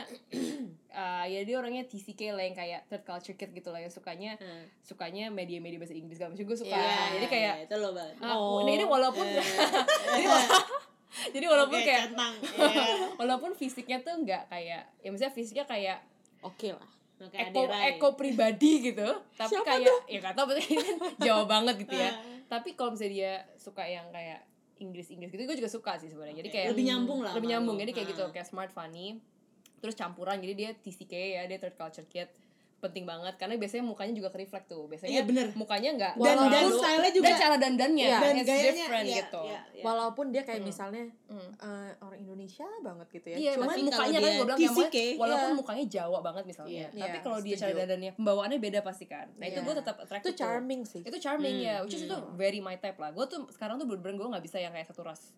uh, 0.93 1.25
ya 1.25 1.41
dia 1.41 1.55
orangnya 1.55 1.83
TCK 1.83 2.31
lah 2.31 2.41
yang 2.41 2.53
kayak 2.53 2.85
third 2.85 3.01
culture 3.01 3.33
kid 3.33 3.49
gitu 3.51 3.69
lah 3.69 3.79
yang 3.79 3.89
sukanya 3.89 4.35
Hmm. 4.35 4.63
sukanya 4.79 5.27
media-media 5.27 5.75
bahasa 5.75 5.91
Inggris 5.91 6.15
gak 6.15 6.29
maksud 6.29 6.45
gue 6.45 6.57
suka 6.59 6.71
Iya, 6.71 6.95
jadi 7.13 7.25
kayak 7.27 7.53
iya, 7.55 7.65
itu 7.65 7.75
lo 7.75 7.89
banget. 7.91 8.15
ah, 8.19 8.33
Oh. 8.33 8.61
nah 8.61 8.71
ini 8.71 8.85
walaupun 8.85 9.25
Eh, 9.25 9.41
jadi, 10.11 10.25
wala- 10.25 10.65
jadi 11.29 11.45
walaupun 11.45 11.75
Oke, 11.75 11.85
kayak 11.85 12.01
centang. 12.07 12.33
Iya. 12.71 12.85
walaupun 13.15 13.51
fisiknya 13.53 13.97
tuh 13.99 14.13
nggak 14.17 14.43
kayak 14.47 14.81
ya 14.97 15.07
maksudnya 15.07 15.31
fisiknya 15.31 15.65
kayak 15.65 15.97
oke 16.39 16.69
lah 16.69 16.89
Oke, 17.19 17.37
eko 17.39 17.59
Adirai. 17.63 17.83
eko 17.93 18.07
pribadi 18.13 18.71
gitu 18.83 19.07
tapi 19.31 19.53
Siapa 19.53 19.63
kayak 19.65 19.95
ya 20.07 20.19
gak 20.19 20.33
tau 20.33 20.43
berarti 20.43 20.75
kan 20.75 20.95
jauh 21.19 21.45
banget 21.45 21.75
gitu 21.79 21.95
ya 21.95 22.09
Ah. 22.09 22.13
tapi 22.51 22.73
kalau 22.73 22.91
misalnya 22.91 23.13
dia 23.13 23.33
suka 23.55 23.83
yang 23.83 24.09
kayak 24.09 24.43
Inggris 24.75 25.07
Inggris 25.07 25.31
gitu 25.31 25.43
gue 25.43 25.55
juga 25.55 25.69
suka 25.69 25.95
sih 25.95 26.07
sebenarnya 26.07 26.35
jadi 26.35 26.49
kayak 26.51 26.67
lebih 26.73 26.85
nyambung 26.85 27.19
lah 27.21 27.31
lebih 27.31 27.47
nyambung 27.47 27.77
jadi 27.77 27.91
kayak 27.91 28.07
gitu 28.09 28.23
kayak 28.29 28.43
smart 28.43 28.69
funny 28.69 29.21
terus 29.83 29.93
campuran 29.93 30.39
jadi 30.39 30.53
dia 30.55 30.69
TCK 30.73 31.11
ya 31.11 31.43
dia 31.43 31.59
third 31.59 31.75
culture 31.75 32.07
kid 32.07 32.31
penting 32.79 33.03
banget 33.05 33.35
karena 33.35 33.55
biasanya 33.55 33.79
mukanya 33.81 34.11
juga 34.11 34.27
ke 34.27 34.37
reflect 34.37 34.67
tuh 34.67 34.91
biasanya 34.91 35.07
Iya, 35.09 35.23
bener. 35.23 35.47
mukanya 35.53 35.89
nggak 35.93 36.13
Dan- 36.17 36.51
dan 36.51 36.65
style-nya 36.69 37.11
juga. 37.13 37.25
dan 37.25 37.35
cara 37.37 37.55
dandannya 37.57 38.05
Iya. 38.05 38.19
Dan 38.19 38.33
it's 38.33 38.43
gayanya 38.45 38.71
different 38.77 39.05
iya, 39.05 39.15
gitu 39.17 39.41
iya, 39.41 39.59
iya. 39.71 39.83
walaupun 39.83 40.25
dia 40.29 40.43
kayak 40.43 40.59
Hmm. 40.59 40.67
misalnya 40.67 41.03
Hmm. 41.25 41.49
eh, 41.57 41.91
orang 41.97 42.19
Indonesia 42.19 42.67
banget 42.81 43.07
gitu 43.09 43.27
ya 43.29 43.37
Iya, 43.37 43.51
cuman 43.55 43.67
mukanya 43.81 44.17
kan 44.17 44.31
gue 44.33 44.43
bilang 44.43 44.59
yang 44.61 44.75
TCK, 44.75 44.97
walaupun 45.15 45.47
iya. 45.47 45.55
mukanya 45.55 45.85
Jawa 45.89 46.19
banget 46.21 46.43
misalnya, 46.45 46.71
Iya. 46.85 46.87
tapi 46.93 46.99
Iya, 47.09 47.23
kalau 47.23 47.39
dia 47.39 47.55
cara 47.57 47.71
dandannya 47.73 48.11
pembawaannya 48.13 48.59
beda 48.59 48.79
pasti 48.81 49.05
kan. 49.05 49.27
Nah 49.33 49.45
itu 49.45 49.55
Iya. 49.55 49.65
gue 49.65 49.75
tetap 49.79 49.95
attracted 49.97 50.23
itu 50.25 50.31
tuh. 50.33 50.39
charming 50.41 50.81
sih 50.83 51.01
Itu 51.01 51.17
charming 51.17 51.55
Hmm, 51.57 51.63
ya, 51.65 51.75
which 51.79 51.95
is 51.95 52.03
itu 52.03 52.17
very 52.35 52.59
my 52.59 52.75
type 52.75 52.95
lah. 52.97 53.11
Gue 53.11 53.23
tuh 53.25 53.47
sekarang 53.49 53.75
tuh 53.77 53.87
bener-bener 53.87 54.15
gue 54.17 54.27
nggak 54.29 54.43
bisa 54.43 54.59
yang 54.59 54.71
kayak 54.71 54.85
satu 54.85 55.07
ras. 55.07 55.31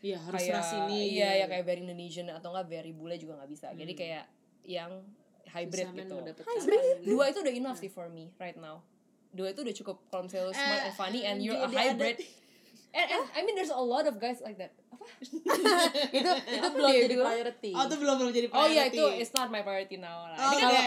Iya, 0.00 0.16
harus 0.18 0.40
kayak 0.40 0.54
ras 0.54 0.70
ini. 0.80 1.00
iya 1.12 1.28
gitu. 1.28 1.40
ya 1.40 1.46
kayak 1.46 1.64
very 1.66 1.80
Indonesian 1.82 2.26
atau 2.30 2.48
enggak 2.50 2.66
very 2.70 2.90
bule 2.90 3.14
juga 3.14 3.36
nggak 3.36 3.50
bisa. 3.50 3.66
Jadi 3.70 3.92
Hmm. 3.92 4.00
kayak 4.00 4.24
yang 4.62 4.90
hybrid 5.46 5.84
Susah 5.84 5.94
men 5.94 6.06
gitu. 6.06 6.16
Hybrid? 6.42 6.96
Dua 7.02 7.24
itu 7.26 7.38
udah 7.38 7.52
enough 7.52 7.76
sih 7.76 7.88
for 7.88 8.06
me 8.06 8.32
right 8.36 8.56
now. 8.56 8.80
Dua 9.30 9.48
itu 9.48 9.60
udah 9.60 9.74
cukup 9.74 9.96
kalau 10.06 10.24
misalnya 10.24 10.46
lo 10.46 10.52
smart 10.52 10.66
Eh, 10.74 10.86
and 10.86 10.94
funny 10.94 11.20
and 11.22 11.36
you're 11.38 11.54
a 11.54 11.66
hybrid. 11.66 12.16
And, 12.90 13.06
and 13.08 13.22
I 13.32 13.44
mean 13.44 13.54
there's 13.54 13.70
a 13.70 13.78
lot 13.78 14.02
of 14.04 14.16
guys 14.16 14.40
like 14.40 14.56
that. 14.56 14.74
Apa? 14.90 15.06
itu 16.10 16.26
itu 16.50 16.58
Apa 16.58 16.74
belum 16.74 16.90
dia 16.90 17.02
jadi 17.04 17.16
priority 17.16 17.70
Oh, 17.70 17.82
itu 17.84 17.96
belum 17.96 18.14
belum 18.16 18.32
jadi 18.32 18.46
Oh 18.48 18.66
iya 18.66 18.84
priority. 18.84 18.96
itu 18.96 19.04
it's 19.16 19.30
not 19.30 19.46
my 19.46 19.60
priority 19.60 19.94
now 19.96 20.26
lah. 20.26 20.34
Oh, 20.34 20.50
Ini 20.50 20.58
kalau 20.58 20.80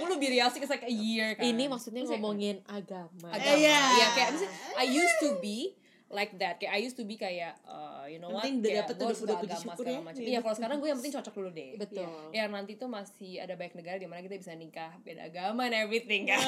oke, 0.00 0.16
2020 0.16 0.16
be 0.16 0.28
realistic 0.30 0.60
it's 0.60 0.70
like 0.70 0.82
a 0.82 0.90
year 0.90 1.34
kan. 1.34 1.44
ini 1.44 1.64
maksudnya 1.66 2.00
kayak- 2.00 2.12
ngomongin 2.14 2.56
agama 2.64 3.28
agama. 3.28 3.56
Iya. 3.56 3.76
Iya 3.92 4.06
kayak 4.10 4.28
misalnya 4.32 4.52
I 4.74 4.86
used 4.86 5.18
to 5.18 5.36
be 5.38 5.76
like 6.10 6.34
that. 6.36 6.58
Kayak 6.58 6.72
I 6.74 6.80
used 6.82 6.94
to 6.94 7.06
be 7.06 7.14
kayak 7.14 7.54
uh, 7.64 8.02
you 8.04 8.18
know 8.18 8.28
what? 8.28 8.42
kayak 8.42 8.84
dapet 8.84 8.94
gue 8.98 9.06
udah 9.06 9.38
puji 9.38 9.54
agama 9.54 9.72
segala 9.72 10.00
macam 10.02 10.18
Iya. 10.18 10.26
iya 10.26 10.38
kalau 10.42 10.54
sekarang 10.54 10.76
gue 10.78 10.88
yang 10.90 10.98
penting 10.98 11.14
cocok 11.14 11.34
dulu 11.34 11.50
deh. 11.50 11.70
Betul. 11.78 12.10
Ya 12.30 12.44
nanti 12.46 12.72
tuh 12.74 12.90
masih 12.90 13.38
ada 13.38 13.54
banyak 13.54 13.74
negara 13.74 13.96
di 13.96 14.04
mana 14.04 14.20
kita 14.20 14.34
bisa 14.36 14.52
nikah 14.52 14.90
beda 15.00 15.26
agama 15.26 15.64
and 15.64 15.76
everything 15.78 16.26
kan? 16.26 16.42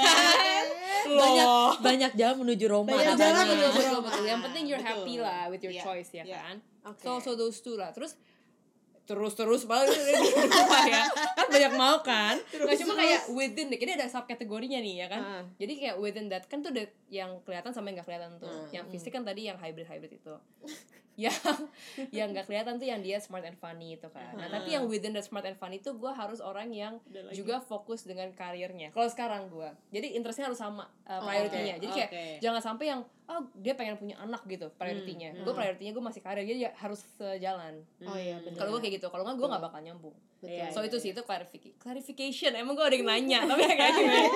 Banyak 1.03 1.47
banyak 1.81 2.13
jalan 2.15 2.47
menuju 2.47 2.65
Roma 2.67 2.95
Banyak 2.95 3.19
jalan 3.19 3.43
menuju 3.45 3.81
Roma. 3.85 4.01
betul. 4.07 4.23
yang 4.23 4.41
penting 4.41 4.65
you're 4.67 4.79
Betul. 4.79 5.03
happy 5.03 5.15
lah 5.19 5.43
with 5.47 5.59
your 5.61 5.75
Iya, 5.75 5.83
choice 5.83 6.11
ya 6.13 6.23
iya. 6.23 6.39
kan? 6.39 6.57
So 6.99 7.19
so 7.19 7.35
those 7.35 7.59
two 7.59 7.75
lah. 7.75 7.91
Terus 7.91 8.15
terus 9.03 9.35
terus 9.35 9.67
di 9.67 9.75
rumah 10.47 10.87
ya. 10.87 11.03
Kan 11.35 11.47
banyak 11.51 11.73
mau 11.75 11.99
kan? 12.01 12.39
Nggak 12.39 12.77
cuma 12.79 12.95
kayak 12.95 13.21
within 13.31 13.67
deh 13.67 13.77
ini 13.77 13.93
ada 13.93 14.07
subkategorinya 14.07 14.79
nih 14.79 14.95
ya 15.03 15.07
kan? 15.07 15.21
Ah. 15.21 15.43
jadi 15.59 15.73
kayak 15.75 15.97
within 15.99 16.27
that 16.27 16.47
kan 16.47 16.63
tuh 16.63 16.71
ada 16.71 16.87
yang 17.13 17.45
kelihatan 17.45 17.71
sama 17.71 17.93
yang 17.93 18.01
nggak 18.01 18.09
kelihatan 18.09 18.31
tuh. 18.41 18.49
Hmm. 18.49 18.73
yang 18.73 18.85
fisik 18.89 19.13
kan 19.13 19.21
tadi 19.21 19.45
yang 19.45 19.61
hybrid 19.61 19.85
hybrid 19.85 20.17
itu. 20.17 20.35
Yang 21.13 21.37
yang 22.09 22.33
nggak 22.33 22.49
kelihatan 22.49 22.81
tuh 22.81 22.89
yang 22.89 23.05
dia 23.05 23.21
smart 23.21 23.45
and 23.45 23.61
funny 23.61 24.01
itu 24.01 24.09
kan. 24.09 24.33
Nah 24.33 24.49
tapi 24.49 24.73
yang 24.73 24.89
within 24.89 25.13
that 25.13 25.21
smart 25.21 25.45
and 25.45 25.61
funny 25.61 25.77
itu 25.77 25.93
gue 25.93 26.09
harus 26.09 26.41
orang 26.41 26.73
yang 26.73 27.05
Udah 27.05 27.29
lagi. 27.29 27.37
juga 27.37 27.61
fokus 27.61 28.09
dengan 28.09 28.33
karirnya. 28.33 28.89
Kalau 28.97 29.13
sekarang 29.13 29.53
gue 29.53 29.69
jadi 29.93 30.17
interestnya 30.17 30.49
harus 30.49 30.57
sama 30.57 30.89
uh, 31.05 31.21
Oh, 31.21 31.29
prioritinya 31.29 31.77
jadi 31.77 31.93
kayak 31.93 32.09
oke. 32.09 32.25
jangan 32.41 32.61
sampai 32.65 32.97
yang 32.97 33.01
oh 33.29 33.45
dia 33.53 33.77
pengen 33.77 34.01
punya 34.01 34.17
anak 34.19 34.41
gitu 34.49 34.73
prioritinya 34.73 35.37
gue 35.37 35.53
prioritinya 35.53 35.93
gue 35.93 36.05
masih 36.09 36.21
karir 36.25 36.49
jadi 36.49 36.61
ya 36.65 36.71
harus 36.81 37.05
sejalan. 37.21 37.85
Oh 38.09 38.17
iya 38.17 38.41
benar 38.41 38.57
kalau 38.57 38.71
gue 38.73 38.81
kayak 38.81 38.95
gitu 38.97 39.13
kalau 39.13 39.29
nggak 39.29 39.37
gue 39.37 39.49
nggak 39.53 39.65
bakal 39.69 39.81
nyambung 39.85 40.17
Iya, 40.45 40.69
so 40.69 40.79
iya, 40.79 40.87
itu 40.87 40.97
iya. 40.97 41.03
sih 41.03 41.11
itu 41.11 41.23
clarification 41.23 41.79
clarification 41.79 42.53
emang 42.53 42.75
gue 42.75 42.83
ada 42.83 42.93
yang 42.93 43.07
nanya 43.07 43.39
tapi 43.49 43.63
ya 43.63 43.75
kayak 43.75 43.93
gimana 43.95 44.29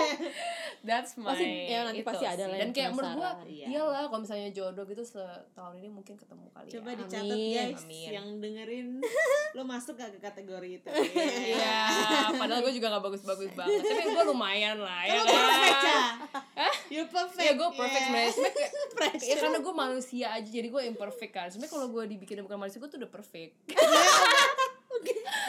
that's 0.80 1.12
my 1.16 1.26
Pasti- 1.28 1.66
ya, 1.66 1.78
nanti 1.82 1.98
itu 1.98 2.06
pasti 2.06 2.24
ada 2.24 2.44
lah 2.44 2.56
dan 2.56 2.70
kayak 2.70 2.90
menurut 2.92 3.10
gue. 3.12 3.30
Iya. 3.52 3.66
iyalah 3.68 4.06
kalau 4.06 4.22
misalnya 4.22 4.48
jodoh 4.50 4.84
gitu 4.84 5.02
setahun 5.02 5.74
ini 5.74 5.88
mungkin 5.88 6.14
ketemu 6.14 6.46
kali 6.48 6.68
Coba 6.68 6.88
ya 6.88 6.96
dicatat 6.96 7.26
Amin. 7.26 7.52
guys 7.52 7.82
Amin. 7.82 8.08
yang 8.08 8.26
dengerin 8.38 8.86
lo 9.52 9.62
masuk 9.64 9.94
gak 9.94 10.10
ke 10.10 10.20
kategori 10.20 10.68
itu. 10.76 10.88
Iya, 11.48 11.78
padahal 12.32 12.60
gue 12.60 12.72
juga 12.72 12.86
gak 12.88 13.02
bagus-bagus 13.02 13.50
banget 13.58 13.80
Tapi 13.80 14.02
gue 14.06 14.24
lumayan 14.26 14.76
lah 14.78 15.02
ya 15.02 15.16
Lo 15.16 15.24
perfect, 15.24 15.78
kan 15.80 16.12
Ca. 16.54 16.68
You're 16.86 17.08
perfect. 17.08 17.42
Ya 17.42 17.52
gue 17.52 17.68
perfect 17.68 18.04
Yeah. 18.06 18.30
sebenarnya 18.30 18.62
kayak- 18.94 19.24
Ya 19.24 19.34
karena 19.36 19.58
gue 19.58 19.74
manusia 19.74 20.26
aja 20.30 20.46
Jadi 20.48 20.68
gue 20.68 20.82
imperfect 20.86 21.32
kan 21.32 21.48
Sebenarnya 21.48 21.72
kalau 21.72 21.86
gue 21.90 22.04
dibikin 22.06 22.38
bukan 22.40 22.58
manusia 22.58 22.78
Gue 22.78 22.86
tuh 22.86 22.98
udah 22.98 23.10
perfect 23.10 23.52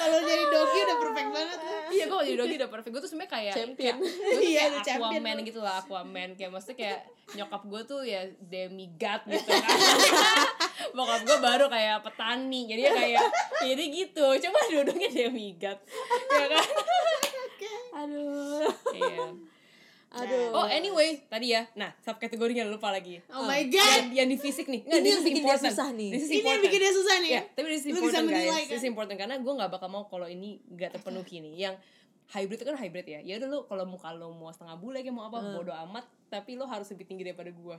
Kalau 0.08 0.22
jadi 0.24 0.44
dogi 0.48 0.80
udah 0.80 0.98
perfect 1.04 1.30
banget. 1.36 1.58
lo. 1.60 1.78
Iya 1.88 2.04
gue 2.08 2.20
jadi 2.24 2.38
doggy 2.40 2.56
udah 2.64 2.70
perfect. 2.72 2.92
Gue 2.96 3.02
tuh 3.04 3.12
sebenarnya 3.12 3.32
kayak 3.36 3.56
Champion. 3.60 3.96
kayak, 4.00 4.32
tuh 4.32 4.42
Iya, 4.48 4.64
kayak 4.64 4.86
champion 4.88 5.22
Aquaman 5.24 5.38
gitu 5.44 5.60
lah 5.60 5.76
Aquaman. 5.84 6.30
Kayak 6.40 6.52
maksudnya 6.56 6.78
kayak 6.80 7.00
Nyokap 7.28 7.64
gue 7.68 7.82
tuh 7.84 8.02
ya 8.08 8.22
demigod 8.40 9.22
gitu 9.28 9.52
kan. 9.52 9.78
Bokap 10.96 11.22
gue 11.28 11.38
baru 11.44 11.66
kayak 11.68 12.00
petani 12.08 12.62
Jadi 12.72 12.82
ya 12.88 12.92
kayak 12.96 13.26
Jadi 13.68 13.84
gitu. 13.92 14.28
Cuma 14.48 14.60
duduknya 14.72 15.10
demigod. 15.12 15.78
Ya 16.32 16.46
kan? 16.48 16.68
Aduh. 18.06 18.72
Iya 18.96 19.47
aduh 20.10 20.56
Oh 20.56 20.66
anyway 20.66 21.20
tadi 21.26 21.52
ya 21.52 21.68
Nah 21.74 21.92
subkategorinya 22.00 22.64
lupa 22.64 22.90
lagi 22.90 23.20
Oh 23.28 23.44
my 23.44 23.68
god. 23.68 24.08
yang, 24.08 24.24
yang 24.24 24.28
di 24.28 24.38
fisik 24.38 24.66
nih 24.66 24.82
Nggak, 24.82 24.98
Ini 24.98 25.08
yang 25.10 25.22
bikin 25.22 25.36
dia 25.36 25.46
important. 25.50 25.68
susah 25.70 25.88
nih. 25.92 26.10
This 26.10 26.24
is 26.24 26.30
Ini 26.32 26.48
yang 26.48 26.62
bikin 26.62 26.80
dia 26.80 26.94
susah 26.94 27.16
nih. 27.18 27.30
Ya, 27.30 27.42
tapi 27.50 27.68
this 27.68 27.82
is 27.82 27.86
Lu 27.86 27.92
bisa 27.92 28.00
important 28.00 28.26
menilai, 28.26 28.48
guys. 28.48 28.56
kan? 28.58 28.70
This 28.70 28.80
is 28.80 28.88
important 28.88 29.16
karena 29.18 29.36
gue 29.38 29.54
nggak 29.54 29.70
bakal 29.70 29.88
mau 29.88 30.04
kalau 30.06 30.26
ini 30.26 30.50
gak 30.72 30.92
terpenuhi 30.94 31.38
nih. 31.40 31.54
Yang 31.62 31.76
hybrid 32.30 32.58
itu 32.58 32.66
kan 32.66 32.76
hybrid 32.78 33.06
ya. 33.06 33.20
Ya 33.22 33.34
udah 33.36 33.48
lu 33.48 33.60
kalau 33.66 33.84
muka 33.84 34.10
lo 34.12 34.32
mau 34.32 34.48
setengah 34.48 34.76
bule 34.76 35.00
kayak 35.00 35.12
mau 35.12 35.28
apa 35.28 35.38
Hmm. 35.38 35.54
bodo 35.54 35.72
amat, 35.72 36.04
tapi 36.28 36.56
lo 36.56 36.66
harus 36.66 36.88
lebih 36.88 37.06
tinggi 37.06 37.24
daripada 37.24 37.48
gue. 37.50 37.78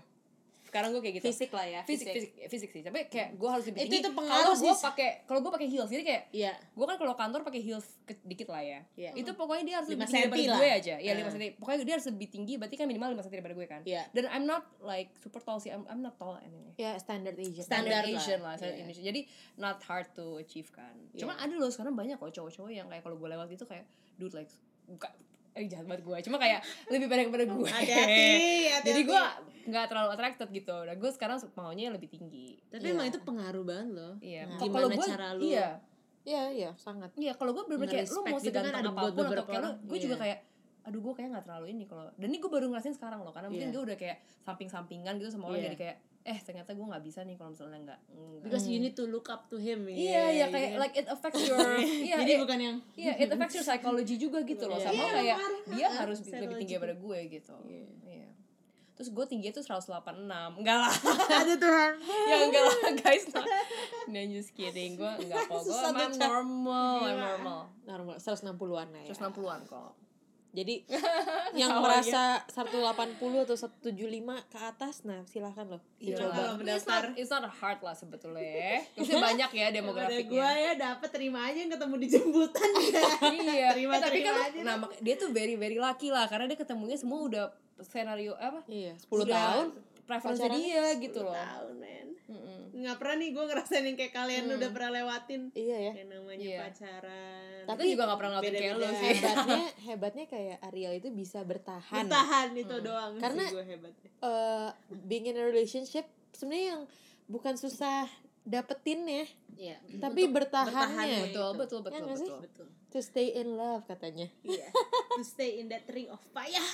Sekarang 0.69 0.93
gue 0.93 1.01
kayak 1.01 1.17
gitu. 1.17 1.27
fisik 1.27 1.51
lah 1.51 1.65
ya 1.65 1.81
fisik 1.83 2.07
fisik 2.07 2.33
fisik 2.47 2.71
sih. 2.71 2.83
Tapi 2.85 3.09
kayak 3.09 3.35
gue 3.35 3.49
harus 3.49 3.65
lebih 3.65 3.81
Itu- 3.81 3.89
tinggi. 3.89 3.99
itu 3.99 4.11
Kalau 4.11 4.19
pengaruh 4.21 4.55
gue 4.55 4.75
pakai 4.79 5.11
kalau 5.25 5.41
gue 5.41 5.53
pakai 5.57 5.69
heels, 5.69 5.89
jadi 5.89 6.03
kayak 6.05 6.23
Iya. 6.31 6.53
gue 6.55 6.87
kan 6.87 6.97
kalau 6.97 7.15
kantor 7.15 7.41
pakai 7.43 7.61
heels 7.61 7.87
dikit 8.23 8.49
lah 8.49 8.61
ya. 8.61 8.81
Iya. 8.93 9.11
Itu 9.17 9.33
pokoknya 9.33 9.65
dia 9.65 9.75
harus 9.81 9.89
Lima 9.89 10.05
lebih 10.05 10.13
tinggi 10.13 10.23
daripada 10.23 10.45
lah. 10.45 10.59
gue 10.59 10.69
aja. 10.71 10.95
Iya, 10.99 11.13
5 11.15 11.25
Ah. 11.25 11.33
cm. 11.33 11.45
Pokoknya 11.57 11.79
dia 11.81 11.95
harus 11.97 12.07
lebih 12.07 12.29
tinggi, 12.29 12.53
berarti 12.55 12.77
kan 12.77 12.87
minimal 12.87 13.09
5 13.11 13.23
cm 13.23 13.35
daripada 13.35 13.57
gue 13.57 13.67
kan. 13.67 13.81
Iya. 13.83 14.03
Dan 14.13 14.25
I'm 14.29 14.45
not 14.45 14.63
like 14.79 15.09
super 15.17 15.41
tall 15.41 15.57
sih. 15.57 15.71
I'm, 15.71 15.89
I'm 15.89 15.99
not 15.99 16.15
tall 16.15 16.37
anyway 16.39 16.77
ya 16.77 16.95
standard 16.95 17.35
Asian 17.35 17.59
Standard 17.59 17.91
standard 17.91 18.05
lah. 18.07 18.21
Asian 18.21 18.41
lah, 18.41 18.55
standard 18.55 18.77
Iya. 18.77 18.83
Indonesia. 18.85 19.05
Jadi 19.05 19.21
not 19.57 19.79
hard 19.83 20.07
to 20.13 20.37
achieve 20.37 20.69
kan. 20.71 20.95
Iya. 21.11 21.25
Cuma 21.25 21.35
ada 21.35 21.51
loh 21.51 21.67
sekarang 21.69 21.93
banyak 21.93 22.15
kok 22.15 22.31
cowok-cowok 22.31 22.71
yang 22.71 22.87
kayak 22.87 23.03
kalau 23.03 23.17
gue 23.17 23.29
lewat 23.29 23.47
gitu 23.49 23.65
kayak 23.65 23.83
dude 24.15 24.31
like 24.33 24.51
buka 24.85 25.09
eh 25.53 25.65
jahat 25.65 25.85
banget 25.85 26.03
gue. 26.03 26.19
Cuma 26.23 26.37
kayak 26.37 26.61
lebih 26.89 27.07
pendek 27.07 27.27
daripada 27.27 27.45
gue. 27.47 27.69
Hati-hati, 27.69 28.25
hati-hati. 28.69 28.85
Jadi 28.89 29.01
gue 29.05 29.23
nggak 29.69 29.85
terlalu 29.87 30.09
attracted 30.11 30.49
gitu. 30.51 30.77
Dan 30.83 30.97
gue 30.97 31.11
sekarang 31.11 31.37
maunya 31.55 31.89
lebih 31.89 32.09
tinggi. 32.09 32.57
Tapi 32.67 32.83
Iya. 32.83 32.95
emang 32.95 33.07
itu 33.07 33.19
pengaruh 33.21 33.65
banget 33.65 33.89
loh. 33.91 34.13
Iya. 34.19 34.43
Nah, 34.47 34.59
Gimana 34.59 34.87
gua- 34.91 35.09
cara 35.09 35.29
lu? 35.33 35.43
Iya. 35.45 35.69
iya 36.23 36.45
iya 36.51 36.71
sangat 36.77 37.09
Iya, 37.17 37.33
kalau 37.33 37.53
gue 37.53 37.65
bener-bener 37.65 38.05
kayak 38.05 38.09
lu 38.11 38.21
mau 38.23 38.37
gitu 38.37 38.53
kan 38.53 38.69
apa 38.69 39.01
pun 39.09 39.25
atau 39.25 39.45
kayak 39.45 39.63
lu, 39.63 39.71
gue 39.87 39.99
juga 39.99 40.13
Iya. 40.13 40.23
kayak 40.23 40.39
aduh 40.85 41.01
gue 41.01 41.15
kayak 41.15 41.29
nggak 41.31 41.45
terlalu 41.45 41.67
ini 41.71 41.85
kalau 41.85 42.05
dan 42.13 42.27
ini 42.27 42.37
gue 42.37 42.49
baru 42.49 42.65
ngerasain 42.67 42.93
sekarang 42.93 43.21
loh 43.21 43.33
karena 43.33 43.49
mungkin 43.49 43.69
Iya. 43.69 43.75
gue 43.75 43.83
udah 43.83 43.97
kayak 43.97 44.17
samping-sampinggan 44.43 45.17
gitu 45.17 45.29
sama 45.31 45.49
orang 45.49 45.61
Iya. 45.61 45.67
jadi 45.67 45.77
kayak 45.79 45.97
eh 46.29 46.39
ternyata 46.39 46.71
gue 46.71 46.85
nggak 46.85 47.01
bisa 47.01 47.25
nih 47.25 47.35
kalau 47.35 47.51
misalnya 47.51 47.81
nggak 47.83 48.01
Because 48.39 48.65
you 48.65 48.79
need 48.79 48.93
to 48.93 49.05
look 49.05 49.27
up 49.27 49.49
to 49.49 49.57
him. 49.57 49.89
Iya, 49.89 50.29
iya 50.31 50.47
kayak 50.47 50.71
gitu. 50.71 50.79
like 50.79 50.95
it 50.95 51.09
affects 51.09 51.41
your 51.43 51.57
iya, 52.05 52.21
Jadi 52.21 52.33
it- 52.37 52.41
bukan 52.41 52.59
yang 52.61 52.77
Iya, 52.95 53.13
it 53.17 53.29
affects 53.29 53.55
your 53.55 53.65
psychology 53.65 54.15
juga 54.15 54.45
gitu 54.45 54.65
loh. 54.65 54.77
Iya. 54.77 54.87
Sama 54.87 55.01
Iya, 55.01 55.13
kayak 55.15 55.37
ngaruh, 55.37 55.61
dia 55.67 55.79
ngaruh. 55.81 55.99
harus 55.99 56.19
lebih 56.23 56.47
tinggi 56.55 56.75
daripada 56.75 56.95
gue 56.95 57.19
gitu. 57.33 57.55
Iya. 57.65 57.87
Iya. 58.05 58.29
Terus 58.93 59.09
gue 59.09 59.25
tinggi 59.25 59.49
tuh 59.49 59.63
186 59.63 60.27
Enggak 60.59 60.77
lah 60.77 60.91
ada 61.41 61.55
Tuhan. 61.55 61.93
Ya 62.03 62.37
enggak 62.45 62.65
lah 62.67 62.91
guys 62.99 63.25
nah. 63.31 63.47
Nah 64.07 64.23
just 64.27 64.51
kidding 64.53 64.99
Gue 64.99 65.07
enggak 65.23 65.47
kok 65.47 65.63
Gue 65.63 65.79
normal 66.19 66.99
I'm 66.99 66.99
Gila. 66.99 67.15
normal 67.15 67.61
normal 67.87 68.15
160-an 68.19 68.89
lah 68.91 69.03
ya 69.03 69.13
160an 69.13 69.61
kok 69.65 69.93
jadi 70.51 70.81
yang 71.61 71.77
merasa 71.77 72.41
180 72.47 72.89
atau 73.39 73.53
175 73.53 73.93
ke 74.47 74.59
atas 74.59 75.03
nah 75.03 75.21
silahkan 75.25 75.67
loh 75.67 75.83
Iya 75.99 76.17
lah. 76.17 76.25
Tapi 76.25 76.41
it's 76.41 76.57
mendaftar. 76.59 77.03
not, 77.05 77.19
it's 77.19 77.31
not 77.31 77.45
hard 77.45 77.81
lah 77.81 77.93
sebetulnya 77.93 78.41
ya. 78.41 78.77
Maksudnya 78.95 79.25
banyak 79.31 79.51
ya 79.53 79.65
Ada 79.65 79.75
demografiknya 79.75 80.33
gua 80.33 80.51
ya 80.55 80.73
dapat 80.75 81.09
terima 81.11 81.41
aja 81.45 81.59
yang 81.59 81.71
ketemu 81.71 81.95
di 81.97 82.09
jemputan 82.09 82.69
Iya 82.81 83.69
Terima, 83.71 83.93
Eh, 83.93 84.01
Tapi 84.01 84.11
terima 84.15 84.31
kan 84.31 84.47
aja 84.47 84.59
nah, 84.63 84.77
mak- 84.79 84.99
Dia 84.99 85.15
tuh 85.15 85.29
very 85.31 85.55
very 85.55 85.77
lucky 85.77 86.09
lah 86.09 86.25
Karena 86.25 86.47
dia 86.47 86.57
ketemunya 86.57 86.97
semua 86.97 87.21
udah 87.21 87.45
Skenario 87.79 88.33
apa 88.35 88.65
iya 88.67 88.97
10 89.01 89.15
udah 89.21 89.29
tahun 89.29 89.67
Preference 90.03 90.41
pacaran. 90.41 90.57
dia 90.57 90.85
gitu 90.97 91.21
loh 91.21 91.37
tahun 91.37 91.77
men 92.29 92.37
Mm-mm. 92.37 92.61
nggak 92.77 92.97
pernah 92.97 93.17
nih 93.17 93.31
gue 93.33 93.41
ngerasain 93.43 93.81
yang 93.83 93.97
kayak 93.97 94.13
kalian 94.13 94.45
udah 94.51 94.69
pernah 94.69 94.91
lewatin. 94.95 95.43
Iya 95.51 95.77
ya. 95.81 95.93
Yang 95.97 96.09
namanya 96.13 96.45
Iya. 96.45 96.59
pacaran. 96.63 97.61
Tapi 97.65 97.83
juga 97.87 98.03
gak 98.05 98.17
pernah 98.17 98.31
ngelakuin 98.35 98.55
kayak 98.55 98.75
lo 98.75 98.89
sih. 98.91 99.09
Hebatnya 99.15 99.65
hebatnya 99.89 100.25
kayak 100.27 100.57
Ariel 100.63 100.93
itu 100.95 101.09
bisa 101.11 101.39
bertahan. 101.43 102.05
Bertahan 102.05 102.49
itu 102.55 102.75
doang 102.79 103.13
Karena- 103.17 103.45
sih 103.45 103.55
gue 103.55 103.65
hebatnya. 103.67 104.11
eh 104.21 104.69
being 105.01 105.27
in 105.27 105.37
a 105.37 105.43
relationship 105.43 106.05
sebenarnya 106.31 106.67
yang 106.71 106.83
bukan 107.27 107.55
susah 107.55 108.05
dapetin 108.43 109.05
ya 109.05 109.25
iya. 109.55 109.77
tapi 109.99 110.25
Untuk 110.25 110.37
bertahannya. 110.39 111.21
Betul 111.27 111.49
Itu. 111.51 111.59
betul 111.59 111.79
Ya 111.79 111.85
betul 111.87 112.01
nggak 112.03 112.17
sih? 112.19 112.25
betul 112.27 112.41
betul 112.43 112.69
to 112.89 112.99
stay 112.99 113.33
in 113.33 113.55
love 113.55 113.85
katanya 113.85 114.27
iya 114.41 114.69
to 115.13 115.23
stay 115.23 115.57
in 115.57 115.67
that 115.67 115.85
ring 115.87 116.09
of 116.09 116.21
fire 116.29 116.49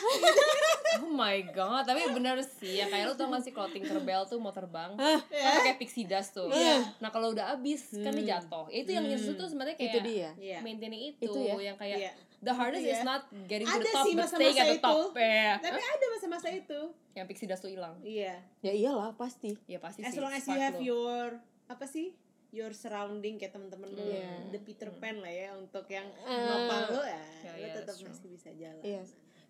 Oh 0.95 1.11
my 1.11 1.43
god, 1.49 1.83
tapi 1.83 2.07
bener 2.09 2.39
sih 2.39 2.79
ya 2.79 2.87
kayak 2.87 3.11
lu 3.11 3.15
tau 3.15 3.27
gak 3.27 3.43
sih 3.43 3.51
kalau 3.51 3.67
Tinkerbell 3.67 4.23
tuh 4.25 4.39
mau 4.39 4.55
terbang, 4.55 4.95
Ah. 4.95 5.19
kan 5.19 5.53
pakai 5.59 5.75
pixie 5.75 6.07
dust 6.07 6.31
tuh. 6.33 6.47
Iya. 6.47 6.87
Nah 6.97 7.11
kalau 7.11 7.35
udah 7.35 7.51
abis 7.51 7.99
kan 7.99 8.15
dia 8.15 8.39
jatuh. 8.39 8.71
Ya, 8.71 8.79
itu 8.79 8.91
yang 8.93 9.03
yang 9.05 9.19
susah 9.19 9.35
tuh 9.37 9.49
sebenarnya 9.49 9.75
kayak 9.75 9.91
itu 9.91 9.99
dia 10.05 10.31
Iya. 10.39 10.59
maintaining 10.63 11.03
itu, 11.11 11.27
Itu 11.27 11.39
ya. 11.41 11.59
yang 11.65 11.75
kayak 11.75 11.99
Iya. 11.99 12.11
the 12.39 12.55
hardest 12.55 12.87
Itu 12.87 12.95
is 12.95 13.01
ya. 13.01 13.05
not 13.05 13.23
getting 13.45 13.67
to 13.67 13.75
Ada 13.75 13.83
the 13.83 13.91
top 13.91 14.05
sih 14.07 14.13
but 14.13 14.23
masa-masa 14.23 14.39
staying 14.39 14.55
at 14.57 14.65
the 14.65 14.71
itu. 14.73 14.87
top. 14.87 15.11
Ya. 15.19 15.51
tapi 15.59 15.81
ada 15.83 16.07
masa-masa 16.09 16.49
itu 16.53 16.81
Yang 17.13 17.27
pixie 17.27 17.49
dust 17.49 17.61
tuh 17.61 17.71
hilang. 17.71 17.95
iya 18.01 18.35
ya 18.61 18.71
iyalah 18.73 19.11
pasti 19.15 19.51
Ya 19.67 19.79
pasti 19.79 19.99
as 20.01 20.15
sih. 20.15 20.23
long 20.23 20.31
as 20.31 20.47
you 20.47 20.55
have 20.55 20.79
lu. 20.79 20.87
your 20.87 21.43
apa 21.67 21.85
sih 21.85 22.15
your 22.55 22.71
surrounding 22.71 23.35
kayak 23.35 23.51
temen-temen 23.51 23.89
lu 23.89 24.01
Iya. 24.01 24.49
the 24.49 24.61
Peter 24.61 24.89
Pan 24.93 25.19
lah 25.19 25.29
ya 25.29 25.53
untuk 25.53 25.85
yang 25.87 26.07
lu 26.15 27.03
ya, 27.03 27.21
Ya, 27.43 27.53
lu 27.53 27.61
ya, 27.61 27.73
tetap 27.75 27.91
that's 27.91 27.99
true. 27.99 28.09
masih 28.09 28.29
bisa 28.31 28.49
jalan 28.53 28.81
Iya. 28.81 29.03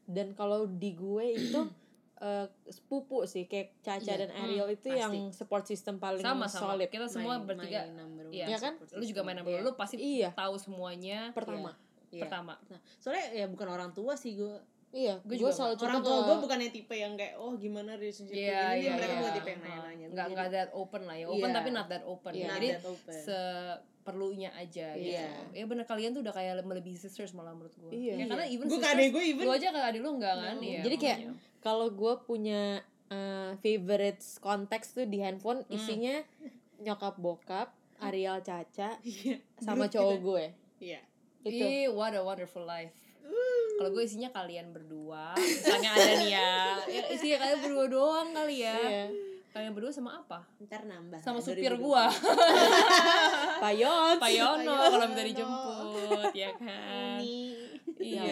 dan 0.06 0.32
kalau 0.32 0.64
di 0.64 0.90
gue 0.92 1.26
itu 1.30 1.60
eh, 2.16 2.46
sepupu 2.66 3.22
sih 3.24 3.44
kayak 3.44 3.76
Caca 3.80 4.00
Iya. 4.08 4.16
dan 4.18 4.30
Ariel 4.34 4.68
itu 4.70 4.86
pasti. 4.86 4.96
yang 4.96 5.12
support 5.30 5.64
system 5.64 5.98
paling 5.98 6.20
sama 6.20 6.46
sama. 6.46 6.72
solid 6.72 6.88
Kita 6.88 7.04
semua 7.06 7.36
My- 7.36 7.44
bertiga. 7.44 7.84
number 7.90 8.24
Iya. 8.26 8.46
Iya 8.48 8.58
kan? 8.58 8.74
Lu 8.90 9.04
juga 9.04 9.20
main 9.20 9.36
number 9.36 9.52
Iya. 9.52 9.60
lu 9.60 9.72
pasti 9.74 9.96
Iya. 9.98 10.30
tahu 10.32 10.56
semuanya 10.56 11.30
pertama 11.30 11.76
Iya. 12.08 12.22
pertama. 12.22 12.54
Nah, 12.64 12.78
soalnya 12.96 13.26
ya 13.34 13.46
bukan 13.46 13.66
orang 13.66 13.90
tua 13.90 14.14
sih 14.14 14.34
gue 14.34 14.56
iya 14.94 15.14
Gue 15.20 15.34
gue 15.34 15.36
juga 15.42 15.50
selalu 15.50 15.74
orang 15.82 16.00
tua 16.00 16.18
gue 16.22 16.36
bukan 16.38 16.58
yang 16.60 16.72
tipe 16.72 16.94
yang 16.94 17.12
kayak 17.14 17.34
oh 17.34 17.52
gimana 17.54 17.98
relationship 17.98 18.30
Iya, 18.32 18.62
begini 18.70 18.78
iya, 18.78 18.92
mereka 18.94 19.10
iya. 19.10 19.18
bukan 19.18 19.32
tipe 19.34 19.48
yang 19.50 19.60
nanya-nanya 19.60 20.06
Nggak 20.14 20.26
nggak 20.30 20.48
that 20.48 20.70
open 20.70 21.02
lah 21.02 21.16
ya. 21.16 21.26
Open 21.26 21.48
Iya. 21.50 21.56
tapi 21.58 21.68
not 21.68 21.86
that 21.88 22.04
open. 22.06 22.32
Iya. 22.32 22.46
Jadi 22.48 22.68
that 22.70 22.86
open. 22.86 23.14
seperlunya 23.18 24.50
aja 24.54 24.86
gitu. 24.94 25.10
Iya. 25.10 25.28
Ya 25.50 25.64
bener 25.64 25.84
kalian 25.84 26.10
tuh 26.12 26.22
udah 26.22 26.30
kayak 26.30 26.62
melebihi 26.62 26.94
sisters 26.94 27.34
malah 27.34 27.50
menurut 27.52 27.74
gue. 27.74 27.90
Iya. 27.90 28.14
Ya, 28.16 28.24
karena 28.30 28.44
even 28.46 28.64
gue 28.64 28.72
ke 28.72 28.78
sisters, 28.78 28.94
adek 28.94 29.08
gue 29.10 29.24
even 29.26 29.42
lu 29.42 29.52
aja 29.52 29.66
ke 29.68 29.80
adik 29.82 30.00
lu 30.00 30.10
enggak 30.14 30.34
kan? 30.38 30.54
No. 30.54 30.62
Iya. 30.62 30.80
jadi 30.86 30.96
kayak 30.96 31.18
kalau 31.58 31.86
gue 31.90 32.14
punya 32.22 32.62
eh, 33.08 33.52
favorites 33.58 34.38
konteks 34.38 34.94
tuh 34.94 35.04
di 35.04 35.18
handphone 35.18 35.66
isinya 35.68 36.22
nyokap 36.78 37.16
bokap 37.16 37.68
Ariel 37.98 38.38
Caca 38.40 39.00
Iya. 39.00 39.42
sama 39.58 39.88
cowok 39.88 40.16
gue 40.20 40.44
Iya. 40.78 41.00
itu 41.42 41.64
Ih, 41.64 41.88
what 41.90 42.12
a 42.12 42.20
wonderful 42.20 42.62
life. 42.62 42.92
Kalau 43.74 43.90
gue 43.90 44.02
isinya 44.02 44.30
kalian 44.30 44.70
berdua, 44.70 45.34
misalnya 45.34 45.90
ada 45.92 46.12
nih 46.16 46.30
ya, 46.30 46.54
ya 46.86 47.02
isinya 47.10 47.36
kalian 47.38 47.58
berdua 47.60 47.84
doang 47.88 48.28
kali 48.30 48.56
ya. 48.60 48.76
Iya. 48.76 49.06
Kalian 49.50 49.70
berdua 49.70 49.90
sama 49.90 50.10
apa? 50.16 50.42
Ntar 50.60 50.82
nambah. 50.84 51.18
Sama 51.20 51.38
ya, 51.38 51.44
supir 51.44 51.72
2020. 51.72 51.78
gua, 51.80 52.04
Payon 53.60 54.16
Pak 54.16 54.30
Yono 54.30 54.72
Pak 54.72 54.88
kalau 54.90 55.06
minta 55.06 55.22
dijemput, 55.22 56.30
ya 56.34 56.50
kan? 56.54 57.18
Ini. 57.18 57.42
Iya, 57.96 58.22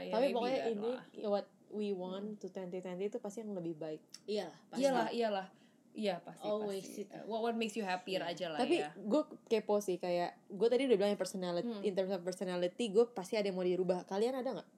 ya, 0.00 0.12
tapi 0.14 0.24
maybe 0.24 0.34
pokoknya 0.34 0.60
ini 0.70 0.88
lah. 0.88 1.28
what 1.28 1.46
we 1.68 1.90
want 1.90 2.38
to 2.38 2.46
2020 2.48 2.80
itu 3.04 3.18
pasti 3.18 3.42
yang 3.42 3.52
lebih 3.52 3.74
baik 3.76 4.00
Iyalah. 4.24 4.56
pasti. 4.66 4.80
Iyalah, 4.80 5.08
iyalah. 5.10 5.46
Iya 5.90 6.14
pasti 6.22 6.46
Always 6.46 6.86
pasti. 6.86 7.02
itu. 7.02 7.16
What, 7.26 7.40
what 7.42 7.54
makes 7.54 7.74
you 7.74 7.82
happier 7.82 8.22
aja 8.22 8.46
lah 8.46 8.56
tapi 8.56 8.78
ya. 8.78 8.94
gue 8.94 9.18
kepo 9.48 9.76
sih 9.78 9.98
kayak 9.98 10.38
gue 10.46 10.64
tadi 10.64 10.86
udah 10.86 10.96
bilang 10.96 11.10
yang 11.10 11.20
personality 11.20 11.66
Hmm. 11.66 11.82
in 11.82 11.92
terms 11.92 12.08
of 12.08 12.22
personality 12.22 12.84
gue 12.88 13.04
pasti 13.10 13.34
ada 13.34 13.44
yang 13.44 13.58
mau 13.58 13.66
dirubah 13.66 14.06
kalian 14.06 14.38
ada 14.38 14.48
nggak 14.54 14.68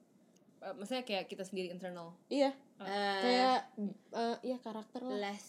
Eh, 0.61 0.73
maksudnya 0.73 1.01
kayak 1.01 1.25
kita 1.25 1.41
sendiri 1.41 1.69
internal. 1.69 2.13
iya 2.27 2.53
Eh, 2.77 3.19
kayak 3.19 3.59
eh 4.11 4.37
iya 4.43 4.57
karakter 4.57 5.01
lah 5.01 5.17
less 5.19 5.45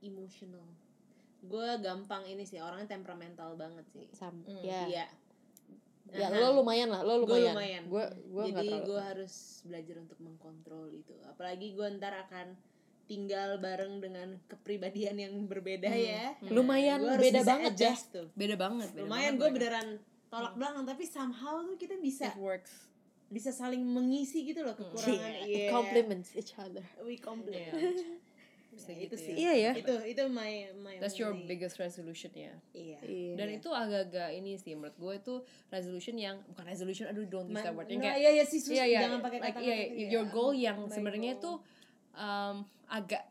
emotional. 0.00 0.64
Gue 1.38 1.76
gampang 1.78 2.24
ini 2.24 2.42
sih 2.42 2.58
orangnya 2.58 2.90
temperamental 2.90 3.52
banget 3.54 3.84
sih. 3.90 4.08
sama 4.10 4.40
Hmm. 4.42 4.60
ya 4.60 4.82
Iya. 4.86 5.06
ya 6.08 6.26
Aha. 6.26 6.38
lo 6.38 6.56
lumayan 6.56 6.88
lah 6.88 7.00
lo 7.00 7.20
Gue 7.20 7.36
lumayan 7.36 7.52
lumayan. 7.52 7.82
gue 7.86 8.04
gue 8.06 8.42
nggak 8.44 8.56
Jadi 8.56 8.68
terlalu 8.70 8.86
gue 8.86 9.00
harus 9.02 9.34
belajar 9.62 9.96
untuk 9.98 10.18
mengkontrol 10.18 10.86
itu. 10.90 11.14
Apalagi 11.26 11.66
gue 11.72 11.86
ntar 11.94 12.14
akan 12.22 12.46
tinggal 13.06 13.58
bareng 13.58 14.00
dengan 14.00 14.28
kepribadian 14.46 15.16
yang 15.16 15.34
berbeda 15.44 15.86
Hmm. 15.86 16.00
ya. 16.02 16.24
Hmm. 16.34 16.48
lumayan 16.50 16.98
Gua 16.98 17.12
harus 17.12 17.24
beda 17.24 17.40
bisa 17.40 17.50
banget 17.50 17.72
ya 17.76 17.92
tuh. 18.10 18.26
Beda 18.32 18.56
banget. 18.56 18.88
Beda 18.90 19.02
Lumayan 19.02 19.32
banget 19.32 19.40
gue 19.42 19.48
beneran 19.52 19.88
tolak 20.26 20.52
belakang 20.54 20.84
tapi 20.84 21.04
somehow 21.04 21.60
tuh 21.62 21.76
kita 21.76 21.94
bisa 21.96 22.26
It 22.28 22.38
works. 22.38 22.72
Bisa 23.26 23.50
saling 23.50 23.82
mengisi 23.82 24.46
gitu 24.46 24.62
loh 24.62 24.72
kekurangan. 24.72 25.18
Yeah, 25.18 25.46
Iya. 25.46 25.56
it 25.58 25.74
complements 25.74 26.30
each 26.32 26.54
other 26.56 26.84
We 27.02 27.18
compliment. 27.18 27.74
Iya. 27.74 28.22
Bisa 28.70 28.92
Ya, 28.92 28.96
gitu 29.02 29.04
itu 29.08 29.16
ya. 29.16 29.24
sih. 29.24 29.34
Iya 29.34 29.52
ya. 29.56 29.72
Itu 29.74 29.94
itu 30.04 30.22
my 30.28 30.52
my 30.78 30.94
That's 31.00 31.16
your 31.16 31.32
only- 31.32 31.48
biggest 31.48 31.76
resolution 31.76 32.28
ya. 32.32 32.52
Iya. 32.70 32.98
Iya. 33.02 33.32
Dan 33.34 33.48
itu 33.56 33.68
agak-agak 33.72 34.30
ini 34.32 34.54
sih 34.54 34.76
menurut 34.76 34.94
gue 34.94 35.12
itu 35.16 35.34
resolution 35.68 36.14
yang 36.14 36.36
bukan 36.46 36.64
resolution 36.66 37.08
aduh 37.08 37.24
don't 37.24 37.48
use 37.48 37.56
that 37.58 37.72
word 37.72 37.88
yang 37.88 38.04
nah, 38.04 38.12
kayak 38.12 38.18
iya 38.20 38.30
iya 38.36 38.44
sih 38.44 38.60
sus, 38.60 38.70
iya 38.70 38.84
iya 38.84 39.00
jangan 39.08 39.20
pakai 39.24 39.38
like, 39.40 39.56
kata-kata 39.56 39.64
iya, 39.64 39.74
itu 39.90 39.96
ya. 39.96 40.08
your 40.12 40.26
goal 40.28 40.52
yang 40.52 40.78
sebenarnya 40.86 41.30
itu 41.34 41.52
um, 42.14 42.56
agak 42.86 43.24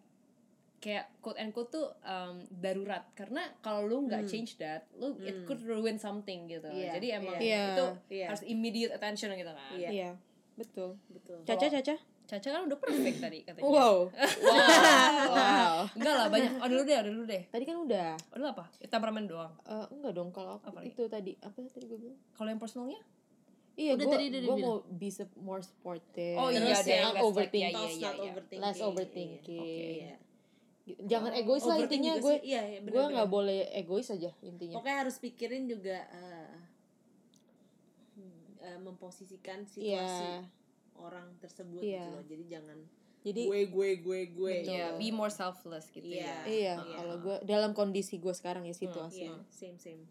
kayak 0.85 1.09
quote 1.17 1.33
and 1.35 1.49
quote 1.49 1.67
tuh 1.67 1.89
um, 1.99 2.37
darurat 2.51 3.09
karena 3.11 3.41
kalau 3.59 3.81
lu 3.83 4.05
nggak 4.05 4.21
Hmm. 4.21 4.29
change 4.29 4.53
that 4.55 4.85
lu 4.93 5.17
it 5.19 5.33
Hmm. 5.33 5.45
could 5.45 5.57
ruin 5.59 5.97
something 5.97 6.45
gitu 6.45 6.69
Iya, 6.69 6.93
jadi 6.93 7.07
emang 7.17 7.41
iya. 7.41 7.73
itu 7.73 7.85
Iya. 8.13 8.25
harus 8.29 8.45
immediate 8.45 8.93
attention 8.93 9.33
gitu 9.33 9.49
kan 9.49 9.73
Iya. 9.73 9.89
iya 9.89 10.09
betul 10.53 10.93
betul. 11.09 11.41
Caca 11.43 11.65
Caca 11.67 11.95
Caca 12.23 12.47
kan 12.47 12.61
udah 12.63 12.77
perfect 12.79 13.17
tadi 13.19 13.41
katanya 13.41 13.65
wow 13.65 13.95
wow 14.45 15.25
wow 15.27 15.75
enggak 15.91 16.15
lah 16.15 16.27
banyak 16.27 16.51
oh 16.55 16.67
dulu 16.67 16.81
deh 16.83 16.95
oh 16.95 17.05
dulu 17.07 17.21
deh 17.23 17.43
tadi 17.45 17.63
kan 17.63 17.77
udah 17.79 18.09
oh 18.15 18.35
dulu 18.35 18.47
apa 18.51 18.65
Ya, 18.77 18.87
temperamen 18.87 19.25
doang 19.25 19.53
Eh, 19.63 19.85
enggak 19.91 20.13
dong 20.13 20.29
kalau 20.29 20.55
aku 20.55 20.69
Apa 20.69 20.79
lagi? 20.79 20.89
itu 20.91 21.03
tadi 21.07 21.31
apa 21.39 21.57
tadi 21.65 21.85
gue 21.85 21.97
bilang 21.99 22.17
kalau 22.31 22.47
yang 22.47 22.57
personalnya 22.57 23.01
iya 23.75 23.93
gue 23.93 24.05
gue 24.07 24.55
mau 24.55 24.85
be 24.87 25.09
sup- 25.09 25.33
more 25.35 25.59
supportive 25.59 26.33
Oh, 26.35 26.47
iya, 26.47 26.61
Terus 26.71 26.87
not 27.03 27.11
like- 27.11 27.25
overthinking 27.25 27.73
iya, 27.73 27.83
Toss, 27.83 27.91
iya, 27.91 28.05
not 28.05 28.15
iya. 28.15 28.23
overthinking. 28.27 28.63
less 28.63 28.77
Iya. 28.77 28.85
overthinking 28.85 29.95
Iya. 29.99 30.15
Jangan 30.85 31.33
egois 31.33 31.65
lah 31.65 31.81
intinya 31.81 32.13
gue 32.15 32.35
sih. 32.37 32.53
iya, 32.53 32.61
iya, 32.61 32.79
gue 32.79 32.93
bener-bener. 32.93 33.13
nggak 33.17 33.29
boleh 33.29 33.59
egois 33.73 34.05
aja 34.07 34.29
intinya 34.39 34.77
Pokoknya 34.77 34.97
harus 35.01 35.17
pikirin 35.17 35.65
juga 35.65 35.97
eh, 36.05 36.53
eh, 38.61 38.79
memposisikan 38.79 39.65
situasi 39.65 39.89
iya 40.29 40.45
orang 40.95 41.27
tersebut 41.37 41.83
Iya. 41.83 42.01
gitu 42.01 42.09
loh. 42.09 42.23
Jadi 42.23 42.43
jangan 42.47 42.77
jadi 43.19 43.41
gue 43.43 43.61
gue 43.67 43.89
gue 43.99 44.19
gue. 44.31 44.53
Gitu. 44.63 44.95
be 44.95 45.09
more 45.09 45.33
selfless 45.33 45.89
gitu 45.89 46.05
Iya. 46.07 46.23
ya 46.23 46.37
iya 46.45 46.73
Iya. 46.77 46.95
kalau 46.95 47.15
gue 47.19 47.35
dalam 47.43 47.71
kondisi 47.73 48.15
gue 48.15 48.31
sekarang 48.31 48.63
ya 48.63 48.71
situasi 48.71 49.25
Iya, 49.27 49.35
same 49.49 49.75
same. 49.75 50.03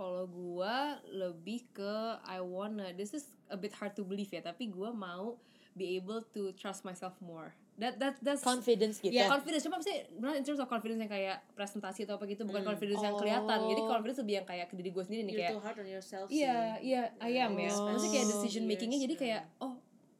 Kalau 0.00 0.24
gua 0.24 0.96
lebih 1.12 1.68
ke 1.76 1.94
I 2.24 2.40
wanna 2.40 2.88
this 2.96 3.12
is 3.12 3.28
a 3.52 3.58
bit 3.58 3.76
hard 3.76 3.92
to 3.92 4.00
believe 4.00 4.32
ya, 4.32 4.40
tapi 4.40 4.64
gua 4.64 4.96
mau 4.96 5.36
be 5.76 5.92
able 5.92 6.24
to 6.32 6.56
trust 6.56 6.88
myself 6.88 7.12
more. 7.20 7.52
That 7.80 7.96
that 7.96 8.14
that's 8.20 8.44
confidence 8.44 9.00
gitu 9.00 9.08
Ya, 9.10 9.24
confidence 9.26 9.64
cuma 9.64 9.80
sih 9.80 10.04
benar 10.12 10.36
in 10.36 10.44
terms 10.44 10.60
of 10.60 10.68
confidence 10.68 11.00
yang 11.00 11.08
kayak 11.08 11.40
presentasi 11.50 12.04
atau 12.04 12.20
apa 12.20 12.28
gitu 12.28 12.44
bukan 12.44 12.60
Hmm. 12.60 12.70
confidence 12.70 13.00
yang 13.00 13.16
Oh. 13.16 13.18
kelihatan. 13.18 13.58
Jadi 13.64 13.80
confidence 13.82 14.18
lebih 14.20 14.34
yang 14.36 14.46
kayak 14.46 14.66
ke 14.68 14.74
diri 14.76 14.90
gue 14.90 15.00
sendiri 15.00 15.22
nih 15.22 15.32
You're 15.32 15.40
kayak 15.40 15.52
too 15.56 15.62
hard 15.64 15.76
on 15.80 15.88
yourself 15.88 16.26
Iya, 16.28 16.76
iya, 16.78 17.02
I 17.18 17.40
am 17.40 17.56
ya. 17.56 17.72
Oh. 17.72 17.88
Maksudnya 17.88 18.12
kayak 18.12 18.26
decision 18.28 18.68
makingnya 18.68 18.98
Yes, 18.98 19.04
jadi 19.08 19.14
kayak 19.16 19.42
oh 19.58 19.72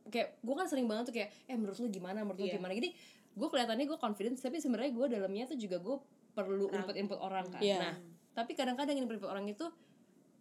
kayak 0.09 0.29
gue 0.41 0.55
kan 0.57 0.67
sering 0.67 0.87
banget 0.89 1.05
tuh 1.07 1.15
kayak 1.15 1.29
eh 1.45 1.55
menurut 1.55 1.77
lu 1.77 1.87
gimana, 1.87 2.19
menurut 2.25 2.41
lu 2.41 2.49
Iya. 2.49 2.57
gimana. 2.57 2.73
Jadi 2.73 2.89
gue 3.31 3.49
kelihatannya 3.53 3.85
gue 3.87 3.99
confident 3.99 4.35
tapi 4.35 4.57
sebenarnya 4.57 4.91
gue 4.91 5.07
dalamnya 5.13 5.45
tuh 5.47 5.55
juga 5.55 5.77
gue 5.79 5.97
perlu 6.33 6.67
input-input 6.73 7.19
orang 7.19 7.45
kan. 7.47 7.61
Iya. 7.61 7.77
Nah, 7.79 7.95
tapi 8.33 8.57
kadang-kadang 8.57 8.97
input 8.97 9.21
orang 9.23 9.45
itu 9.45 9.69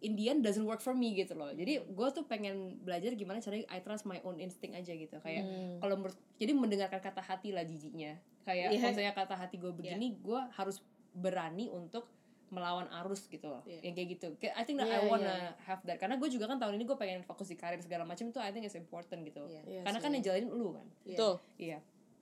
Indian 0.00 0.40
doesn't 0.40 0.64
work 0.64 0.80
for 0.80 0.92
me 0.92 1.12
gitu 1.12 1.32
loh. 1.32 1.48
Jadi 1.48 1.78
gue 1.78 2.08
tuh 2.10 2.24
pengen 2.24 2.80
belajar 2.80 3.12
gimana 3.12 3.38
caranya 3.38 3.68
I 3.68 3.78
trust 3.78 4.04
my 4.04 4.20
own 4.22 4.36
instinct 4.36 4.72
aja 4.72 4.90
gitu. 4.90 5.16
Kayak 5.18 5.44
Hmm. 5.44 5.76
kalau 5.78 5.94
menurut 5.94 6.16
jadi 6.36 6.52
mendengarkan 6.52 6.98
kata 6.98 7.20
hati 7.20 7.50
lah 7.50 7.62
jijinya. 7.62 8.16
Kayak 8.42 8.72
Iya. 8.72 8.78
kalau 8.78 8.90
misalnya 8.90 9.14
kata 9.14 9.34
hati 9.36 9.56
gue 9.56 9.68
begini, 9.70 10.16
gue 10.16 10.40
harus 10.50 10.80
berani 11.12 11.68
untuk 11.68 12.08
melawan 12.48 12.90
arus 12.98 13.24
gitu 13.26 13.46
loh. 13.46 13.62
Iya. 13.62 13.78
Yang 13.84 13.94
kayak 13.94 14.08
gitu. 14.10 14.26
I 14.50 14.64
think 14.64 14.76
that 14.76 14.88
Iya, 14.88 14.98
I 14.98 15.06
wanna 15.06 15.30
iya. 15.30 15.52
have 15.64 15.80
that. 15.84 15.96
Karena 15.96 16.16
gue 16.16 16.26
juga 16.26 16.48
kan 16.48 16.58
tahun 16.58 16.74
ini 16.74 16.84
gue 16.84 16.96
pengen 16.96 17.22
fokus 17.22 17.46
di 17.46 17.54
karir 17.54 17.78
segala 17.78 18.02
macam 18.02 18.26
itu 18.26 18.40
I 18.40 18.50
think 18.50 18.66
it's 18.66 18.74
important 18.74 19.22
gitu. 19.22 19.46
Iya. 19.46 19.62
Iya 19.62 19.80
Karena 19.84 19.98
sih. 19.98 20.04
kan 20.04 20.10
yang 20.16 20.24
jalanin 20.24 20.50
lu 20.50 20.68
kan. 20.72 20.86
Iya. 21.04 21.14
betul 21.14 21.34
Iya. 21.56 21.78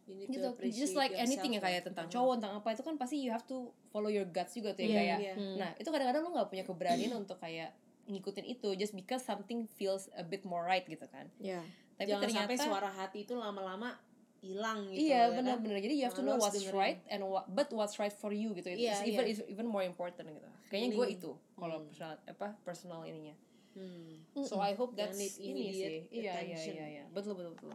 You 0.08 0.16
need 0.16 0.28
Gitu. 0.32 0.48
Just 0.72 0.96
like 0.96 1.12
anything 1.12 1.52
ya 1.52 1.60
kayak 1.60 1.84
tentang 1.84 2.08
Uh-huh. 2.08 2.16
cowok 2.16 2.32
tentang 2.40 2.54
apa 2.56 2.68
itu 2.72 2.82
kan 2.82 2.94
pasti 2.96 3.20
you 3.20 3.28
have 3.28 3.44
to 3.44 3.68
follow 3.86 4.08
your 4.08 4.24
guts 4.24 4.56
juga 4.56 4.72
tuh 4.72 4.82
ya 4.82 4.88
Iya, 4.88 4.96
kayak. 4.96 5.18
iya. 5.20 5.32
Hmm. 5.36 5.56
Nah, 5.60 5.70
itu 5.76 5.88
kadang-kadang 5.88 6.22
lu 6.24 6.30
nggak 6.32 6.48
punya 6.48 6.64
keberanian 6.64 7.12
untuk 7.14 7.36
kayak 7.36 7.76
ngikutin 8.08 8.46
itu 8.48 8.68
just 8.74 8.96
because 8.96 9.20
something 9.20 9.68
feels 9.68 10.08
a 10.16 10.24
bit 10.24 10.40
more 10.42 10.64
right 10.64 10.82
gitu 10.82 11.04
kan. 11.06 11.28
ya 11.36 11.60
Tapi 11.94 12.08
Jangan 12.08 12.22
ternyata 12.24 12.48
sampai 12.48 12.56
suara 12.64 12.88
hati 12.90 13.18
itu 13.22 13.34
lama-lama 13.34 14.00
hilang 14.38 14.86
gitu. 14.88 15.02
Iya 15.04 15.12
ya 15.12 15.24
kan? 15.28 15.36
benar-benar. 15.36 15.76
Jadi 15.78 15.94
you 15.94 16.04
have 16.04 16.14
to 16.14 16.22
Nah, 16.22 16.28
know 16.30 16.36
what's 16.38 16.56
dengerin. 16.56 16.72
right 16.74 17.00
and 17.06 17.20
what 17.22 17.44
but 17.48 17.68
what's 17.68 17.98
right 17.98 18.14
for 18.14 18.30
you 18.30 18.54
gitu. 18.54 18.70
Iya, 18.70 18.96
It's 18.96 19.02
even 19.04 19.24
iya. 19.24 19.30
it's 19.30 19.42
even 19.44 19.66
more 19.66 19.82
important 19.82 20.24
gitu. 20.24 20.48
Kayaknya 20.68 20.88
gue 20.94 21.06
itu 21.12 21.30
kalau 21.52 21.76
Hmm. 21.78 21.86
personal 21.86 22.14
apa 22.24 22.48
personal 22.62 23.00
ininya. 23.04 23.34
Hmm. 23.74 24.24
So 24.40 24.56
I 24.58 24.72
hope 24.72 24.94
that's 24.94 25.18
ini 25.36 25.68
sih. 25.68 26.06
Iya 26.08 26.32
iya 26.40 26.56
iya 26.56 26.86
iya. 26.88 27.04
Betul 27.10 27.34
betul 27.34 27.52
betul. 27.52 27.74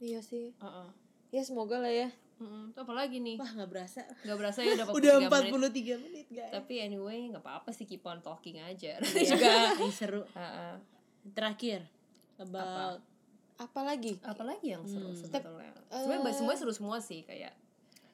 iya 0.00 0.18
sih 0.18 0.52
Heeh. 0.58 0.88
Ya 1.30 1.42
semoga 1.42 1.78
lah 1.78 1.88
ya. 1.88 2.08
Itu 2.40 2.78
apa 2.78 2.94
lagi 2.94 3.18
nih? 3.18 3.36
Wah 3.36 3.52
nggak 3.52 3.68
berasa. 3.68 4.00
Gak 4.22 4.34
berasa 4.34 4.58
ya 4.60 4.72
udah 4.74 4.86
43 4.88 4.96
Udah 4.96 5.14
menit. 5.14 5.52
43 5.52 6.00
menit 6.00 6.26
guys. 6.30 6.52
Tapi 6.52 6.74
anyway 6.78 7.28
nggak 7.28 7.40
apa-apa 7.40 7.68
sih 7.70 7.84
keep 7.84 8.00
on 8.02 8.18
talking 8.18 8.56
aja. 8.56 8.96
Iya. 8.96 9.28
juga. 9.30 9.52
Ini 9.78 9.90
seru. 9.90 10.22
Heeh. 10.26 10.74
Terakhir 11.30 11.84
about 12.36 13.04
apa 13.54 13.80
lagi 13.84 14.16
Apalagi 14.20 14.72
yang 14.72 14.84
seru 14.84 15.04
Hmm. 15.06 15.14
sebetulnya. 15.14 15.68
Eh. 15.86 16.00
Sebenarnya 16.00 16.32
semuanya 16.32 16.58
seru 16.58 16.72
semua 16.72 16.96
sih 16.98 17.22
kayak. 17.22 17.52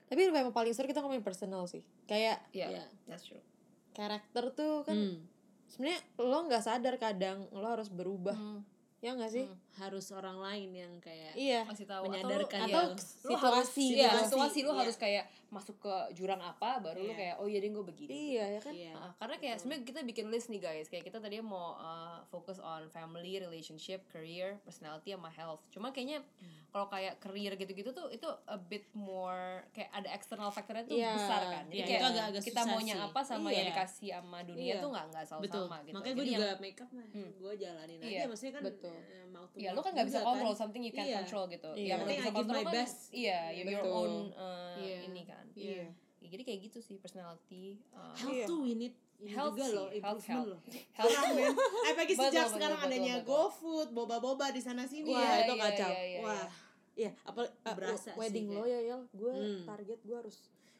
tapi 0.07 0.23
yang 0.23 0.51
paling 0.51 0.71
seru 0.71 0.87
kita 0.87 1.03
ngomongin 1.03 1.19
personal 1.21 1.67
sih 1.67 1.83
kayak 2.07 2.39
Ya, 2.51 2.71
Iya. 2.71 2.87
that's 3.05 3.27
true. 3.27 3.43
karakter 3.91 4.51
tuh 4.53 4.83
kan 4.83 4.95
Hmm. 4.95 5.19
sebenarnya 5.67 5.99
lo 6.17 6.47
nggak 6.47 6.62
sadar 6.62 6.95
kadang 6.95 7.43
lo 7.51 7.67
harus 7.67 7.91
berubah 7.91 8.35
Hmm. 8.35 8.62
Ya 9.07 9.15
nggak 9.15 9.31
sih 9.31 9.47
Hmm. 9.47 9.59
harus 9.79 10.07
orang 10.11 10.35
lain 10.37 10.71
yang 10.75 10.93
kayak 10.99 11.37
iya 11.37 11.63
kasih 11.63 11.85
tahu 11.85 12.09
Menyadarkan 12.09 12.61
atau, 12.61 12.67
dia. 12.67 12.75
lu, 12.81 12.91
atau 12.91 13.29
lu 13.29 13.35
harus 13.37 13.69
situasi 13.69 13.85
iya, 13.93 14.09
gitu. 14.11 14.25
situasi 14.27 14.59
lu 14.59 14.73
Iya. 14.73 14.81
harus 14.81 14.97
kayak 14.97 15.25
masuk 15.47 15.77
ke 15.79 15.95
jurang 16.13 16.41
apa 16.41 16.81
baru 16.81 17.01
lu 17.01 17.07
Iya. 17.07 17.17
kayak 17.17 17.35
oh 17.37 17.47
iya 17.47 17.59
deh 17.59 17.71
gue 17.71 17.85
begini 17.87 18.11
iya 18.33 18.45
ya 18.51 18.61
kan 18.61 18.73
Iya. 18.73 18.93
Ah, 18.95 19.13
karena 19.15 19.37
kayak 19.37 19.57
sebenarnya 19.57 19.85
kita 19.85 20.01
bikin 20.03 20.27
list 20.27 20.49
nih 20.49 20.59
guys 20.59 20.87
kayak 20.87 21.05
kita 21.05 21.19
tadi 21.19 21.39
mau 21.39 21.77
uh, 21.77 22.19
fokus 22.27 22.59
on 22.59 22.89
family 22.89 23.39
relationship 23.39 24.03
career 24.09 24.59
personality 24.61 25.13
sama 25.13 25.31
health 25.31 25.61
cuma 25.69 25.89
kayaknya 25.91 26.25
kalau 26.67 26.89
kayak 26.89 27.17
career 27.19 27.53
gitu-gitu 27.55 27.89
tuh 27.91 28.11
itu 28.11 28.27
a 28.45 28.59
bit 28.59 28.85
more 28.93 29.61
kayak 29.71 29.93
ada 29.95 30.09
external 30.11 30.49
factornya 30.49 30.83
tuh 30.85 30.97
Iya. 30.97 31.13
besar 31.15 31.43
kan 31.47 31.65
jadi 31.67 31.73
Iya, 31.75 31.85
kayak 31.87 32.01
itu 32.01 32.09
agak-agak 32.11 32.43
kita 32.43 32.53
susah 32.59 32.73
maunya 32.73 32.95
sih. 32.95 33.05
apa 33.07 33.21
sama 33.23 33.47
Iya. 33.47 33.55
yang 33.55 33.67
dikasih 33.71 34.09
sama 34.11 34.39
dunia 34.43 34.65
Iya. 34.67 34.77
tuh 34.79 34.89
nggak 34.91 35.05
nggak 35.07 35.25
selalu 35.27 35.43
betul 35.45 35.63
sama 35.63 35.77
gitu 35.79 35.95
makanya 35.95 36.15
gue 36.15 36.27
juga 36.27 36.41
yang- 36.43 36.59
make 36.59 36.79
up 36.79 36.91
mah 36.91 37.07
Hmm. 37.07 37.31
gue 37.37 37.53
jalanin 37.55 37.99
Iya, 37.99 38.09
aja 38.11 38.27
maksudnya 38.27 38.55
kan 38.55 38.65
betul. 38.65 38.95
Eh, 38.99 39.26
mau 39.26 39.44
tuh 39.44 39.59
ya 39.59 39.70
lu 39.70 39.80
kan 39.80 39.92
nggak 39.92 40.07
bisa 40.07 40.20
kontrol 40.20 40.53
something 40.53 40.80
you 40.80 40.90
can 40.90 41.05
Iya. 41.05 41.16
control 41.20 41.44
gitu 41.49 41.68
Iya. 41.70 41.86
yang 41.86 41.99
lu 41.99 42.05
Penting 42.05 42.18
bisa 42.18 42.32
kontrol 42.32 42.57
my 42.57 42.64
kan 42.64 42.74
best. 42.74 42.99
iya 43.11 43.40
your 43.53 43.66
Betul. 43.78 43.92
own 43.92 44.12
uh, 44.32 44.74
Iya. 44.76 44.99
ini 45.05 45.22
kan 45.22 45.44
Iya. 45.53 45.86
Ya, 46.18 46.28
jadi 46.28 46.42
kayak 46.44 46.61
gitu 46.64 46.78
sih 46.80 46.97
personality 46.97 47.78
uh, 47.90 48.11
health 48.12 48.32
Iya. 48.32 48.47
tuh 48.47 48.59
we 48.61 48.72
need 48.74 48.94
ini 49.16 49.32
Health 49.32 49.55
juga 49.55 49.66
loh 49.66 49.86
health, 49.86 49.97
improvement 49.97 50.28
health. 50.28 50.49
loh 50.51 50.61
health 50.92 51.14
tuh- 51.14 51.34
men. 51.34 51.53
apalagi 51.88 52.14
sejak 52.14 52.32
betul, 52.42 52.53
sekarang 52.53 52.78
betul, 52.78 52.90
adanya. 52.92 53.14
GoFood 53.22 53.88
boba-boba 53.90 54.47
di 54.51 54.61
sana 54.61 54.84
sini 54.84 55.09
Wah, 55.09 55.22
ya 55.22 55.36
itu 55.42 55.55
kacau. 55.57 55.90
iya, 55.90 56.03
iya. 56.03 56.20
wah 56.20 56.47
iya 56.94 57.11
apa 57.22 57.40
uh, 57.44 57.74
Berasa 57.74 58.11
sih 58.11 58.12
wedding 58.14 58.47
lo 58.51 58.64
ya 58.64 58.76
ya 58.78 58.97
gue 59.07 59.32
Hmm. 59.32 59.64
target 59.64 59.99
gue 59.99 60.16
harus 60.16 60.36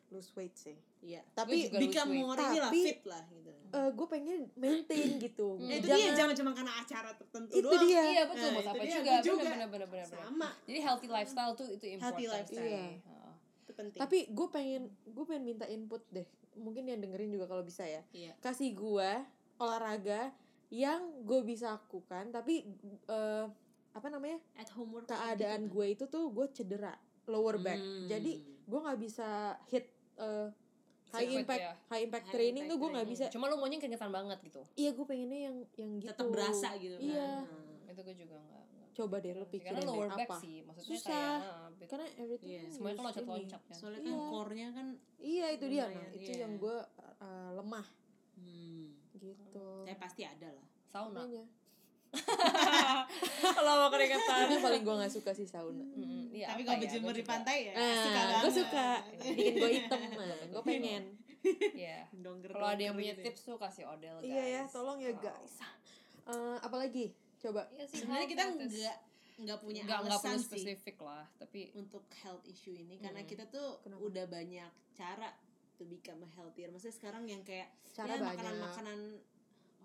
lose 0.09 0.29
weight 0.35 0.53
sih 0.55 0.77
Iya. 1.07 1.23
tapi 1.33 1.71
become 1.71 2.11
more 2.17 2.35
inilah 2.35 2.67
Tapi- 2.67 2.83
fit 2.85 3.01
lah 3.05 3.23
gitu. 3.29 3.51
gue 3.93 4.07
pengen 4.09 4.39
maintain 4.55 5.09
gitu 5.23 5.49
Ya, 5.61 5.77
itu 5.77 5.87
Jangan- 5.87 6.03
dia 6.03 6.13
jangan 6.17 6.35
cuma 6.35 6.51
karena 6.53 6.73
acara 6.77 7.11
tertentu 7.13 7.53
itu 7.53 7.63
doang. 7.63 7.83
dia 7.83 8.03
Iya 8.03 8.23
betul 8.27 8.49
Nah, 8.49 8.63
apa 8.65 8.83
dia, 8.83 8.97
juga. 8.97 9.13
juga. 9.23 9.43
Benar 9.47 9.69
benar 9.69 9.89
benar 9.89 10.07
benar. 10.07 10.25
Sama. 10.25 10.49
Jadi 10.65 10.79
healthy 10.81 11.09
lifestyle 11.09 11.53
tuh 11.55 11.67
itu 11.69 11.85
important. 11.87 12.03
Healthy 12.03 12.25
lifestyle. 12.27 12.67
Iya. 12.67 12.85
Heeh. 12.99 13.33
Itu 13.61 13.73
penting. 13.73 14.01
tapi 14.01 14.19
gue 14.29 14.49
pengen 14.49 14.83
gue 15.05 15.25
pengen 15.25 15.45
minta 15.45 15.67
input 15.67 16.03
deh 16.09 16.27
mungkin 16.57 16.83
yang 16.85 16.99
dengerin 16.99 17.31
juga 17.31 17.47
kalau 17.47 17.61
bisa 17.61 17.85
ya 17.85 18.01
iya. 18.11 18.33
kasih 18.39 18.73
gue 18.73 19.11
olahraga 19.57 20.33
yang 20.69 21.23
gue 21.23 21.41
bisa 21.43 21.77
lakukan 21.77 22.31
tapi 22.31 22.65
eh, 23.07 23.45
apa 23.93 24.09
namanya 24.09 24.41
At 24.55 24.69
home 24.71 24.93
workout 24.95 25.13
keadaan 25.13 25.61
gitu 25.63 25.73
gue 25.73 25.87
itu 25.91 26.05
tuh 26.07 26.25
gue 26.31 26.47
cedera 26.51 26.97
lower 27.27 27.57
back 27.57 27.77
Hmm. 27.77 28.07
jadi 28.07 28.33
gue 28.41 28.79
nggak 28.81 28.99
bisa 28.99 29.29
hit 29.67 29.87
eh, 30.17 30.49
high 31.13 31.31
impact 31.31 31.63
ya. 31.63 31.73
high 31.87 32.03
impact 32.03 32.27
High 32.27 32.35
training 32.35 32.65
impact 32.65 32.73
tuh 32.73 32.77
gue 32.79 32.91
nggak 32.95 33.09
bisa. 33.09 33.25
Cuma 33.31 33.45
lu 33.47 33.57
maunya 33.57 33.79
keringetan 33.79 34.11
banget 34.11 34.39
gitu. 34.43 34.61
iya 34.75 34.91
gue 34.91 35.07
pengennya 35.07 35.41
yang 35.47 35.57
yang 35.77 35.91
gitu 35.99 36.11
tetap 36.11 36.27
berasa 36.29 36.69
gitu 36.77 36.97
kan. 36.97 37.07
iya 37.07 37.31
Hmm. 37.47 37.91
Itu 37.93 38.01
gue 38.03 38.17
juga 38.19 38.37
enggak. 38.37 38.65
coba 38.97 39.17
deh 39.21 39.29
lo 39.31 39.45
Karena 39.45 39.53
pikirin 39.53 39.77
deh 39.77 39.87
lower 39.87 40.09
back 40.09 40.25
apa 40.25 40.37
sih, 40.41 40.57
maksudnya 40.65 40.89
Susah. 40.89 41.13
kayak 41.13 41.37
nah, 41.45 41.87
karena 41.87 42.07
everything 42.17 42.49
Iya. 42.49 42.61
kan 42.65 42.71
semuanya 42.73 42.97
kan 42.97 43.05
harus 43.05 43.17
ini. 43.17 43.21
loncat-loncat 43.29 43.63
kan. 43.63 43.77
Soalnya 43.77 44.01
kan 44.01 44.09
Iya. 44.09 44.27
core-nya 44.27 44.69
kan 44.73 44.87
iya 45.21 45.47
itu 45.53 45.65
dia 45.69 45.85
nah 45.87 46.07
itu 46.11 46.33
iya. 46.33 46.41
yang 46.43 46.53
gue 46.57 46.77
eh, 47.21 47.51
lemah 47.53 47.87
hmm, 48.37 48.85
gitu 49.15 49.67
tapi 49.85 49.99
pasti 50.01 50.23
ada 50.25 50.49
lah. 50.49 50.67
sauna. 50.87 51.23
Makanya. 51.23 51.45
Kalau 53.57 53.73
mau 53.79 53.91
keringetan. 53.91 54.39
itu 54.43 54.53
yang 54.53 54.65
paling 54.65 54.83
gue 54.83 54.95
nggak 54.97 55.13
suka 55.13 55.31
sih 55.33 55.45
sauna 55.45 55.85
Mm, 55.87 56.29
iya, 56.31 56.47
tapi 56.49 56.63
kalau 56.63 56.77
ya, 56.77 56.83
berjemur 56.83 57.13
di 57.13 57.25
pantai 57.25 57.57
ya 57.65 57.73
Nah, 57.73 57.97
suka 57.99 58.21
gue 58.39 58.53
suka 58.55 58.87
bikin 59.27 59.55
gue 59.57 59.71
hitam, 59.73 60.01
nah, 60.19 60.37
gue 60.47 60.63
pengen. 60.63 61.03
Iya. 61.73 61.99
Dongker- 62.13 62.51
Kalau 62.51 62.69
ada 62.69 62.83
yang 62.83 62.93
punya 62.93 63.13
gitu. 63.13 63.23
tips 63.25 63.41
tuh 63.43 63.57
kasih 63.57 63.85
Odell 63.87 64.19
guys. 64.19 64.29
Iya 64.29 64.45
ya, 64.45 64.63
tolong 64.67 64.99
ya 64.99 65.11
Oh. 65.11 65.17
guys. 65.17 65.55
Eh, 66.27 66.57
apalagi? 66.61 67.07
Coba. 67.39 67.65
Iya 67.71 67.85
sih. 67.87 68.03
Sebenarnya 68.03 68.29
kita 68.29 68.43
nggak 68.51 68.97
nggak 69.39 69.59
punya 69.59 69.81
nggak 69.83 69.99
nggak 69.99 70.11
alasan 70.11 70.33
perlu 70.33 70.43
sih 70.43 70.49
spesifik 70.59 70.97
lah, 70.99 71.25
tapi 71.35 71.61
untuk 71.73 72.03
health 72.19 72.41
issue 72.45 72.73
ini 72.73 72.97
karena 72.97 73.21
Hmm. 73.21 73.29
kita 73.29 73.45
tuh 73.47 73.79
Kenapa? 73.81 74.01
udah 74.03 74.25
banyak 74.27 74.71
cara 74.93 75.29
to 75.75 75.85
become 75.85 76.21
healthier. 76.31 76.69
Maksudnya 76.69 76.93
sekarang 76.95 77.25
yang 77.25 77.41
kayak 77.43 77.69
Cara 77.91 78.11
ya, 78.11 78.19
banyak. 78.19 78.33
makanan-makanan 78.35 78.99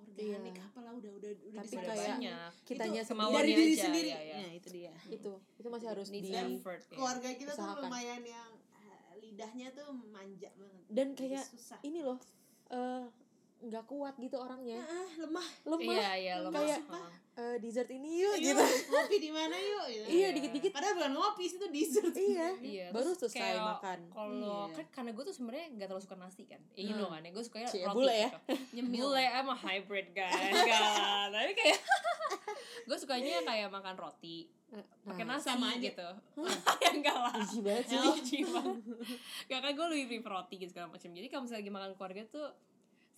organik 0.04 0.22
Iya. 0.54 0.64
apalah 0.64 0.92
udah 0.94 1.12
udah 1.14 1.30
udah 1.32 1.62
Tapi 1.62 1.68
udah 1.72 1.84
kayak 1.84 2.10
banyak. 2.12 2.52
kitanya 2.64 3.02
Itu 3.02 3.14
dari 3.32 3.52
diri 3.52 3.64
aja, 3.72 3.84
sendiri. 3.84 4.10
ya, 4.10 4.20
ya. 4.22 4.36
Nah, 4.38 4.52
itu 4.52 4.68
dia. 4.70 4.94
Itu, 5.08 5.32
itu 5.56 5.68
masih 5.68 5.88
harus 5.88 6.08
di 6.08 6.20
effort. 6.24 6.82
ya. 6.82 6.92
Keluarga 6.92 7.30
kita 7.32 7.52
tuh 7.52 7.58
Usahakan. 7.60 7.84
lumayan 7.84 8.22
yang 8.24 8.50
eh, 8.76 9.12
lidahnya 9.20 9.68
tuh 9.72 9.88
manja 10.08 10.50
banget. 10.52 10.84
dan 10.88 11.08
kayak 11.14 11.46
susah. 11.46 11.80
ini 11.82 12.00
loh, 12.02 12.20
eh 12.70 13.04
nggak 13.62 13.86
kuat 13.86 14.18
gitu 14.18 14.36
orangnya, 14.36 14.82
Ah, 14.82 15.10
lemah. 15.18 15.48
lemah. 15.64 15.94
Iya, 15.94 16.12
iya, 16.16 16.34
lemah. 16.42 16.58
Kayak- 16.58 16.84
Eh, 17.42 17.56
dessert 17.58 17.90
ini 17.90 18.22
yuk 18.22 18.38
Yuk, 18.38 18.54
gitu. 18.54 18.66
ngopi 18.88 19.18
di 19.18 19.30
mana 19.30 19.56
yuk 19.56 19.86
gitu. 19.88 20.06
Iya, 20.12 20.28
dikit-dikit. 20.32 20.70
Padahal 20.70 20.94
bukan 20.96 21.12
ngopi 21.12 21.44
sih 21.44 21.58
itu 21.58 21.68
dessert. 21.68 22.14
Iya. 22.14 22.48
Iya, 22.56 22.86
Baru 22.90 23.10
terus 23.10 23.18
selesai 23.20 23.42
kayak 23.42 23.62
makan. 23.68 24.00
Kalau 24.08 24.32
Iya. 24.38 24.58
kan 24.72 24.86
karena 24.92 25.12
gue 25.12 25.24
tuh 25.26 25.34
sebenarnya 25.34 25.66
gak 25.74 25.88
terlalu 25.88 26.04
suka 26.04 26.16
nasi 26.16 26.44
kan. 26.44 26.62
Eh, 26.72 26.84
you 26.84 26.94
know 26.94 27.10
kan 27.10 27.20
ya, 27.20 27.30
gue 27.30 27.42
sukanya 27.42 27.68
Cie, 27.68 27.82
roti. 27.82 27.96
bule 27.96 28.14
ya. 28.16 28.30
gitu. 28.30 28.54
Nyemil. 28.78 29.00
Bule 29.02 29.24
I'm 29.24 29.48
a 29.48 29.58
hybrid 29.58 30.08
guys. 30.12 30.38
Enggak. 30.54 31.26
Tapi 31.32 31.52
kayak 31.56 31.80
gue 32.88 32.98
sukanya 32.98 33.42
kayak 33.42 33.70
makan 33.70 33.96
roti 33.96 34.38
pakai 35.04 35.26
Nah, 35.26 35.36
nasi 35.36 35.48
sama 35.48 35.68
aja. 35.70 35.84
gitu. 35.84 36.08
ya 36.84 36.90
enggak 36.94 37.18
lah. 37.18 37.34
Jijik 37.42 37.60
banget 37.62 37.84
sih. 37.84 37.98
Jijik 38.00 38.44
banget. 38.48 38.80
Gak 39.46 39.60
kan 39.60 39.72
gue 39.74 39.88
lebih 39.90 40.06
prefer 40.14 40.32
roti 40.32 40.56
gitu 40.58 40.72
segala 40.72 40.88
macam. 40.88 41.10
Jadi 41.10 41.28
kalau 41.28 41.42
misalnya 41.44 41.60
lagi 41.60 41.72
makan 41.74 41.92
keluarga 41.98 42.22
tuh 42.30 42.48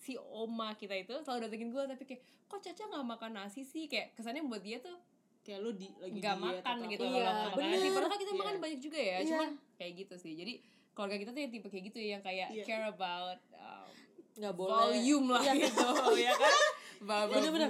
si 0.03 0.19
oma 0.19 0.75
kita 0.75 0.91
itu 0.93 1.15
selalu 1.23 1.47
datengin 1.47 1.71
gue 1.71 1.83
tapi 1.87 2.03
kayak 2.03 2.21
kok 2.45 2.59
Caca 2.59 2.83
nggak 2.85 3.05
makan 3.07 3.31
nasi 3.33 3.63
sih 3.63 3.87
kayak 3.87 4.11
kesannya 4.13 4.43
buat 4.43 4.59
dia 4.59 4.77
tuh 4.77 4.99
Kayak 5.43 5.59
lu 5.59 5.75
di 5.75 5.91
lagi 5.99 6.23
nggak 6.23 6.39
makan 6.39 6.75
atau 6.79 6.87
gitu. 6.87 7.03
Iya, 7.03 7.27
makan 7.27 7.51
bener. 7.53 7.71
nasi 7.75 7.87
padahal 7.89 8.07
kan 8.07 8.19
kita 8.19 8.31
Iya. 8.31 8.39
makan 8.39 8.55
banyak 8.59 8.79
juga 8.79 8.99
ya 8.99 9.15
Iya. 9.15 9.27
cuman 9.27 9.49
kayak 9.75 9.91
gitu 9.99 10.15
sih 10.15 10.33
jadi 10.35 10.53
keluarga 10.91 11.15
kita 11.19 11.29
tuh 11.31 11.41
yang 11.43 11.51
tipe 11.51 11.67
kayak 11.67 11.83
gitu 11.87 11.99
yang 11.99 12.21
kayak 12.23 12.47
Iya. 12.51 12.63
care 12.63 12.85
about 12.85 13.39
um, 13.51 13.87
nggak 14.33 14.55
boleh. 14.55 14.71
volume 14.71 15.27
lah 15.29 15.43
Iya. 15.43 15.53
gitu 15.61 15.87
ya 16.27 16.33
kan 16.33 16.55
Bener-bener. 17.03 17.69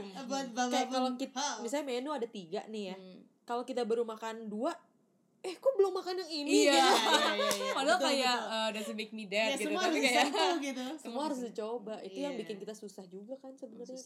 Kayak 0.69 0.89
kalau 0.93 1.09
kita, 1.17 1.45
misalnya 1.59 1.85
menu 1.89 2.13
ada 2.13 2.27
tiga 2.29 2.61
nih 2.69 2.93
ya. 2.93 2.95
Hmm. 2.95 3.19
Kalau 3.43 3.63
kita 3.65 3.81
baru 3.81 4.05
makan 4.05 4.45
dua, 4.45 4.77
eh 5.43 5.55
kok 5.55 5.73
belum 5.73 5.91
makan 5.93 6.15
yang 6.17 6.31
ini? 6.33 6.49
Iya. 6.63 6.71
Gitu. 6.71 6.79
iya, 6.79 7.31
iya, 7.35 7.49
iya. 7.51 7.71
padahal 7.73 7.99
Betul, 7.99 8.07
kayak 8.07 8.37
betul. 8.37 8.55
uh, 8.55 8.69
doesn't 8.71 8.95
make 8.95 9.11
me 9.11 9.23
ya, 9.23 9.29
dead 9.29 9.49
gitu 9.51 9.63
semua 9.65 9.81
tapi 9.81 9.97
harus 9.97 10.07
kayak 10.31 10.55
gitu. 10.63 10.85
Semua 11.03 11.21
harus 11.27 11.39
dicoba. 11.41 11.95
Itu 11.99 12.17
yang 12.17 12.33
Iya. 12.33 12.39
bikin 12.39 12.57
kita 12.57 12.73
susah 12.73 13.05
juga 13.05 13.33
kan 13.37 13.51
sebenarnya 13.53 13.99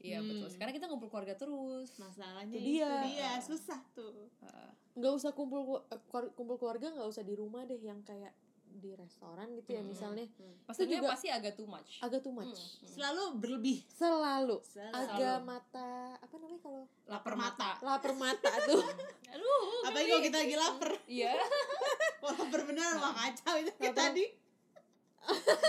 iya 0.00 0.18
betul 0.18 0.36
Hmm. 0.40 0.52
sekarang 0.52 0.72
kita 0.72 0.86
ngumpul 0.86 1.08
keluarga 1.08 1.34
terus 1.34 1.92
Masalahnya 1.94 2.52
Itu 2.52 2.60
itu 2.60 2.76
dia. 2.78 2.92
dia. 3.04 3.32
susah 3.40 3.80
tuh. 3.92 4.28
Uh, 4.40 4.70
nggak 4.92 5.12
usah 5.14 5.30
kumpul 5.30 5.60
ku- 5.62 5.84
eh, 5.86 6.00
kumpul 6.30 6.56
keluarga 6.56 6.88
nggak 6.90 7.04
usah 7.06 7.20
di 7.20 7.32
rumah 7.32 7.64
deh 7.64 7.76
yang 7.76 8.00
kayak 8.02 8.32
di 8.72 8.90
restoran 8.92 9.50
gitu 9.52 9.70
ya 9.70 9.80
Hmm. 9.80 9.88
misalnya 9.88 10.24
maksudnya 10.64 10.96
juga- 10.96 11.10
pasti 11.10 11.28
agak 11.28 11.52
too 11.52 11.64
much 11.64 11.98
agak 11.98 12.20
too 12.20 12.30
much 12.30 12.46
Hmm. 12.48 12.86
Selalu 12.86 13.22
berlebih. 13.36 13.78
selalu 13.88 14.56
Selalu. 14.62 14.94
agak 14.94 15.36
mata 15.40 15.90
apa 16.16 16.34
namanya 16.34 16.60
kalau 16.60 16.82
lapar 17.04 17.34
mata 17.34 17.70
lapar 17.80 18.12
mata 18.14 18.50
tuh 18.68 18.82
aduh 19.26 19.64
Apalagi 19.82 20.08
kalau 20.08 20.22
kita 20.22 20.38
lagi 20.38 20.56
lapar. 20.56 20.90
iya 21.06 21.32
Wah, 22.22 22.34
lapar 22.34 22.60
bener 22.62 22.92
mah 22.94 23.12
kacau 23.14 23.54
itu 23.56 23.72
kayak 23.74 23.94
tadi 23.94 24.24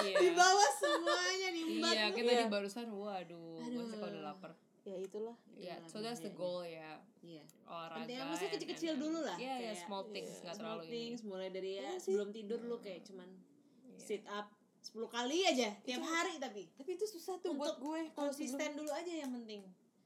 iya 0.01 0.15
di 0.17 0.29
bawah 0.31 0.69
semuanya 0.73 1.47
nimbat. 1.51 1.93
iya 1.93 2.05
kita 2.09 2.31
Iya. 2.31 2.39
di 2.39 2.47
barusan 2.49 2.87
waduh 2.89 3.59
Aduh. 3.59 3.77
masa 3.77 3.95
kalau 3.95 4.11
udah 4.11 4.23
lapar 4.25 4.51
ya 4.81 4.97
itulah 4.97 5.35
Iya, 5.53 5.77
Itulah 5.77 5.87
so 5.87 5.97
that's 5.99 6.19
the 6.19 6.33
goal 6.33 6.61
ya 6.61 6.97
Iya. 7.21 7.45
olahraga. 7.63 8.01
Penting 8.01 8.17
maksudnya 8.19 8.51
kecil-kecil 8.51 8.93
dulu 8.97 9.19
lah. 9.21 9.37
Iya, 9.37 9.45
iya, 9.53 9.71
kayak 9.71 9.77
small 9.85 10.03
things 10.09 10.33
nggak 10.35 10.55
small 10.55 10.77
terlalu 10.77 10.83
things 10.89 11.19
mulai 11.21 11.49
dari 11.49 11.71
ya 11.75 11.81
Iya 11.83 11.93
sebelum 11.97 12.29
tidur 12.31 12.59
lu 12.59 12.77
kayak 12.77 13.01
cuman 13.03 13.29
Iya. 13.87 13.99
sit 13.99 14.23
up 14.25 14.49
10 14.81 15.05
kali 15.07 15.37
aja 15.45 15.69
tiap 15.85 16.01
hari 16.01 16.41
tapi 16.41 16.65
tapi 16.73 16.89
itu 16.93 17.05
susah 17.05 17.37
tuh 17.37 17.53
buat 17.53 17.77
Untuk 17.77 17.85
gue 17.85 17.99
konsisten 18.11 18.57
sebelum 18.57 18.79
dulu 18.79 18.91
aja 18.91 19.13
yang 19.15 19.31
penting. 19.31 19.61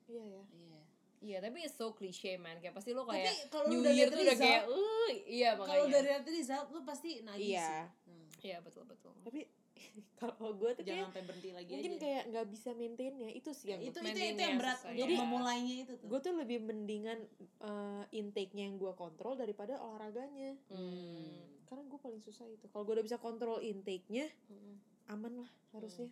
iya 0.06 0.24
ya 0.30 0.44
Iya. 0.46 0.82
Iya, 1.26 1.38
tapi 1.42 1.58
it's 1.60 1.74
so 1.74 1.90
cliche 1.90 2.38
man. 2.38 2.60
Kayak 2.60 2.76
pasti 2.76 2.92
lo 2.92 3.02
Tapi 3.02 3.18
kayak 3.18 3.50
kalau 3.50 3.66
New 3.66 3.82
udah 3.82 3.90
Year 3.90 4.08
tuh 4.08 4.22
udah 4.22 4.38
kayak, 4.38 4.64
uh, 4.70 5.10
iya 5.26 5.50
makanya. 5.58 5.72
Kalau 5.72 5.86
dari 5.90 6.06
lihat 6.06 6.24
result 6.28 6.68
lu 6.70 6.80
pasti 6.86 7.10
nagih 7.26 7.50
Iya. 7.50 7.66
sih. 7.90 8.05
Hmm. 8.46 8.52
Iya 8.52 8.58
betul 8.62 8.84
betul. 8.86 9.10
tapi 9.20 9.42
kalau 10.22 10.54
gue 10.54 10.70
tuh 10.72 10.84
Jangan 10.84 10.88
kayak 10.88 11.06
sampai 11.10 11.24
berhenti 11.26 11.50
lagi 11.52 11.70
mungkin 11.72 11.92
aja. 11.92 12.00
kayak 12.00 12.24
nggak 12.30 12.46
bisa 12.48 12.70
maintainnya 12.72 13.30
itu 13.30 13.50
sih 13.52 13.68
yang 13.68 13.82
itu 13.82 13.98
itu 13.98 14.06
itu 14.06 14.40
yang 14.40 14.56
berat 14.56 14.78
susah, 14.78 14.92
untuk 14.94 15.10
iya. 15.10 15.18
memulainya 15.20 15.76
itu 15.82 15.94
tuh. 15.96 16.08
gue 16.08 16.20
tuh 16.22 16.34
lebih 16.36 16.58
mendingan 16.62 17.20
eh, 17.60 18.04
intake-nya 18.14 18.64
yang 18.66 18.78
gue 18.78 18.94
kontrol 18.94 19.34
daripada 19.34 19.76
olahraganya 19.76 20.54
Hmm. 20.68 21.42
karena 21.66 21.84
gue 21.84 21.98
paling 21.98 22.22
susah 22.22 22.46
itu 22.46 22.66
kalau 22.68 22.84
gue 22.84 22.94
udah 22.94 23.04
bisa 23.04 23.18
kontrol 23.18 23.58
intake-nya 23.58 24.30
Mm-mm. 24.46 24.76
aman 25.10 25.42
lah 25.42 25.50
harusnya 25.72 26.08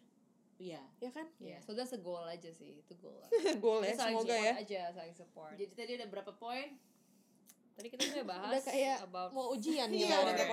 Iya. 0.55 0.79
ya 0.97 1.09
kan 1.09 1.27
Iya, 1.37 1.57
so 1.59 1.71
that's 1.71 1.91
a 1.91 1.99
goal 1.99 2.23
aja 2.23 2.47
sih. 2.49 2.77
Itu 2.77 2.95
goal. 2.97 3.19
boleh 3.59 3.89
Kita 3.89 4.05
saling 4.05 4.15
semoga 4.17 4.35
ya 4.37 4.53
aja, 4.55 4.81
saling 4.91 5.11
support. 5.11 5.51
Jadi 5.51 5.73
tadi 5.73 5.91
ada 5.97 6.07
berapa 6.07 6.31
poin? 6.31 6.77
Tadi 7.73 7.87
kita 7.89 7.99
udah 8.13 8.25
bahas 8.31 8.51
udah 8.53 8.63
kayak 8.63 8.97
about 9.01 9.29
mau 9.29 9.49
ujian 9.49 9.89
Iya, 9.89 9.97
gitu 9.99 10.13
udah 10.13 10.35
kayak 10.37 10.51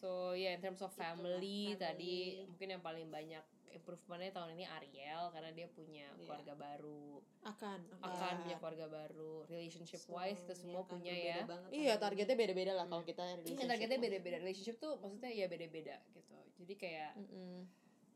So 0.00 0.32
yeah, 0.32 0.52
in 0.52 0.60
terms 0.60 0.80
of 0.80 0.90
family, 0.90 1.36
family. 1.70 1.76
tadi 1.76 2.16
mungkin 2.42 2.68
yang 2.70 2.80
paling 2.80 3.08
banyak 3.08 3.44
improvementnya 3.70 4.32
tahun 4.32 4.56
ini 4.56 4.64
Ariel 4.66 5.30
karena 5.30 5.50
dia 5.52 5.68
punya 5.68 6.08
Iya. 6.08 6.18
keluarga 6.18 6.54
baru, 6.56 7.22
akan 7.44 7.78
akan 8.02 8.32
punya 8.42 8.56
keluarga 8.56 8.86
baru, 8.88 9.46
relationship 9.46 10.02
wise 10.08 10.40
kita 10.40 10.54
semua 10.56 10.82
kan 10.82 10.90
punya 10.90 11.14
ya. 11.14 11.36
iya 11.70 11.94
targetnya 11.94 12.34
beda-beda 12.34 12.72
lah 12.74 12.84
kalau 12.84 13.04
kita 13.04 13.22
Ini 13.22 13.38
relationship 13.38 13.68
targetnya 13.68 13.94
mah. 13.94 14.04
beda-beda 14.04 14.36
relationship 14.38 14.76
tuh 14.76 14.92
maksudnya 14.98 15.30
ya 15.30 15.46
beda-beda 15.46 15.96
gitu. 16.10 16.34
Jadi 16.58 16.74
kayak 16.76 17.10
Mm-mm. 17.14 17.56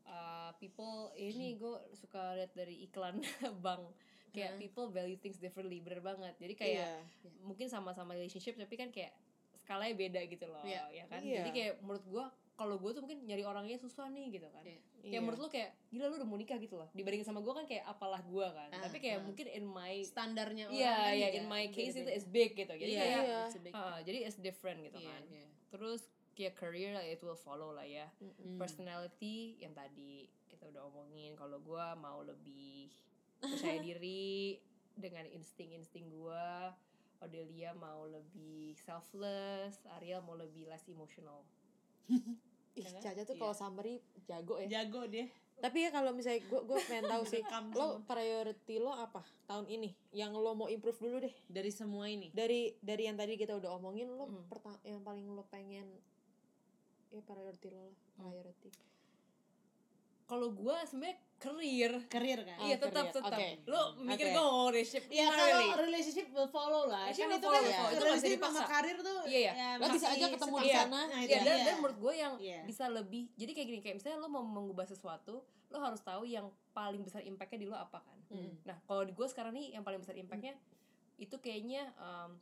uh, 0.05 0.51
people 0.59 0.95
ini 1.15 1.55
gue 1.55 1.73
suka 1.93 2.35
lihat 2.35 2.51
dari 2.51 2.75
iklan 2.83 3.23
bank 3.63 3.83
kayak 4.31 4.51
Hah? 4.51 4.59
people 4.59 4.91
value 4.91 5.15
things 5.15 5.39
differently 5.39 5.79
bener 5.79 6.03
banget. 6.03 6.35
Jadi 6.35 6.53
kayak 6.53 6.83
Iya. 6.83 7.31
mungkin 7.41 7.71
sama-sama 7.71 8.11
relationship 8.11 8.59
tapi 8.59 8.75
kan 8.75 8.91
kayak 8.91 9.15
skalanya 9.65 9.95
beda 9.97 10.21
gitu 10.23 10.45
loh 10.45 10.61
Iya. 10.61 10.85
ya 10.93 11.05
kan. 11.07 11.19
Iya. 11.19 11.41
Jadi 11.41 11.49
kayak 11.51 11.73
menurut 11.81 12.05
gue 12.05 12.25
kalau 12.55 12.77
gue 12.77 12.87
tuh 12.87 13.01
mungkin 13.01 13.19
nyari 13.25 13.43
orangnya 13.43 13.75
susah 13.75 14.07
nih 14.07 14.31
gitu 14.31 14.47
kan. 14.47 14.61
Iya. 14.61 14.77
Kayak 14.95 15.11
Iya. 15.11 15.19
menurut 15.19 15.39
lo 15.39 15.49
kayak 15.49 15.69
gila 15.89 16.05
lu 16.05 16.15
udah 16.15 16.25
mau 16.25 16.37
nikah 16.37 16.57
gitu 16.57 16.75
loh. 16.75 16.87
Dibandingin 16.91 17.25
sama 17.25 17.39
gue 17.39 17.51
kan 17.51 17.65
kayak 17.65 17.83
apalah 17.83 18.21
gue 18.21 18.47
kan. 18.47 18.69
Ah, 18.69 18.79
tapi 18.79 18.97
kayak 18.99 19.19
ah. 19.19 19.23
mungkin 19.23 19.45
in 19.47 19.65
my 19.65 19.99
standarnya 20.01 20.65
orang 20.67 20.77
Iya, 20.77 20.93
kan 20.95 21.11
ya 21.11 21.27
juga 21.27 21.35
in 21.35 21.45
my 21.47 21.63
case 21.67 21.95
itu 21.95 22.07
is 22.07 22.25
big 22.25 22.53
gitu. 22.53 22.69
Jadi 22.71 22.91
Iya, 22.91 23.01
kayak 23.01 23.19
Iya. 23.19 23.39
it's 23.43 23.55
a 23.55 23.61
big- 23.61 23.75
ah, 23.75 23.97
jadi 23.99 24.17
it's 24.23 24.37
different 24.37 24.79
gitu 24.81 24.97
Iya, 24.97 25.09
kan. 25.09 25.21
iya. 25.27 25.47
Terus 25.67 26.01
kayak 26.31 26.53
career 26.53 26.91
lah 26.91 27.01
it 27.01 27.19
will 27.19 27.35
follow 27.35 27.71
lah 27.71 27.83
ya. 27.83 28.07
Mm-mm. 28.17 28.55
Personality 28.55 29.57
yang 29.57 29.71
tadi 29.71 30.23
kita 30.47 30.67
udah 30.67 30.85
omongin 30.85 31.33
kalau 31.33 31.57
gue 31.57 31.85
mau 31.97 32.21
lebih 32.21 32.87
percaya 33.37 33.79
diri 33.87 34.55
dengan 34.93 35.27
insting-insting 35.27 36.07
gue. 36.07 36.47
Odelia 37.17 37.71
mau 37.73 38.05
lebih 38.05 38.75
selfless, 38.77 39.79
Ariel 39.93 40.19
mau 40.19 40.33
lebih 40.33 40.65
less 40.65 40.85
emotional. 40.85 41.41
ih 42.73 42.83
Ya 42.83 42.89
kan? 42.89 43.01
Caca 43.01 43.21
tuh 43.23 43.33
Iya. 43.33 43.41
kalau 43.41 43.53
summary 43.53 43.95
jago 44.25 44.55
ya 44.57 44.67
jago 44.75 45.03
dia 45.05 45.25
tapi 45.55 45.79
ya 45.79 45.89
kalau 45.89 46.11
misalnya 46.11 46.43
gue 46.43 46.61
gue 46.61 46.79
pengen 46.81 47.07
tahu 47.07 47.23
sih 47.23 47.39
lo 47.73 48.03
priority 48.03 48.75
lo 48.75 48.91
apa 48.91 49.23
tahun 49.45 49.63
ini 49.65 49.95
yang 50.11 50.35
lo 50.35 50.51
mau 50.53 50.67
improve 50.67 50.99
dulu 50.99 51.17
deh 51.21 51.31
dari 51.47 51.71
semua 51.71 52.05
ini 52.05 52.27
dari 52.29 52.75
dari 52.77 53.07
yang 53.07 53.15
tadi 53.15 53.33
kita 53.33 53.55
udah 53.55 53.71
omongin 53.71 54.11
lo 54.11 54.27
Hmm. 54.27 54.43
perta- 54.45 54.83
yang 54.83 54.99
paling 54.99 55.23
lo 55.25 55.47
pengen 55.47 55.87
ya 57.09 57.21
priority 57.21 57.67
lo 57.69 57.87
lah 57.87 57.95
Hmm. 58.13 58.27
priority 58.27 58.69
kalau 60.25 60.49
gue 60.51 60.75
sebenarnya 60.83 61.17
career 61.35 61.91
karir 62.05 62.39
kan 62.41 62.57
Oh, 62.57 62.65
iya 62.65 62.75
tetap 62.75 63.05
career. 63.05 63.15
tetap 63.15 63.37
Oke. 63.37 63.49
lo 63.67 63.81
mikir 63.99 64.25
Oke. 64.25 64.33
gue 64.33 64.43
mau 64.43 64.65
relationship 64.67 65.03
Ya 65.07 65.27
kalau 65.27 65.45
really. 65.53 65.69
relationship 65.79 66.27
will 66.31 66.49
follow 66.49 66.83
lah. 66.85 67.05
Relationship 67.05 67.27
kan 67.27 67.37
itu 67.37 67.45
follow, 67.45 67.55
kan 67.55 67.63
ya. 67.63 67.69
itu 67.69 67.85
bisa 67.85 68.01
relationship 68.01 68.39
sama 68.39 68.49
dipaksa. 68.55 68.65
karir 68.67 68.97
tuh. 68.99 69.19
Iya, 69.23 69.37
iya. 69.37 69.51
ya 69.53 69.69
Lo 69.71 69.85
bisa 69.85 69.93
masih 70.01 70.07
aja 70.11 70.25
ketemu 70.31 70.55
di 70.57 70.69
sana. 70.71 70.99
Nah, 71.05 71.19
Iya, 71.19 71.27
dan, 71.29 71.43
dia. 71.45 71.55
dan 71.61 71.75
menurut 71.77 71.97
gue 71.99 72.13
yang 72.15 72.33
Iya. 72.37 72.59
bisa 72.63 72.85
lebih 72.87 73.23
jadi 73.33 73.51
kayak 73.51 73.67
gini 73.67 73.79
kayak 73.81 73.95
misalnya 73.95 74.17
lo 74.17 74.27
mau 74.27 74.41
mengubah 74.41 74.85
sesuatu 74.85 75.35
lo 75.67 75.77
harus 75.77 75.99
tahu 75.99 76.23
yang 76.23 76.45
paling 76.71 77.01
besar 77.01 77.21
impactnya 77.21 77.59
di 77.59 77.67
lo 77.67 77.75
apa 77.75 77.99
kan 77.99 78.17
Hmm. 78.25 78.57
nah 78.63 78.77
kalau 78.81 79.01
di 79.01 79.11
gue 79.11 79.27
sekarang 79.27 79.53
nih 79.53 79.67
yang 79.71 79.83
paling 79.83 79.99
besar 79.99 80.15
impactnya 80.15 80.57
itu 81.15 81.35
kayaknya 81.37 81.93
um, 81.95 82.33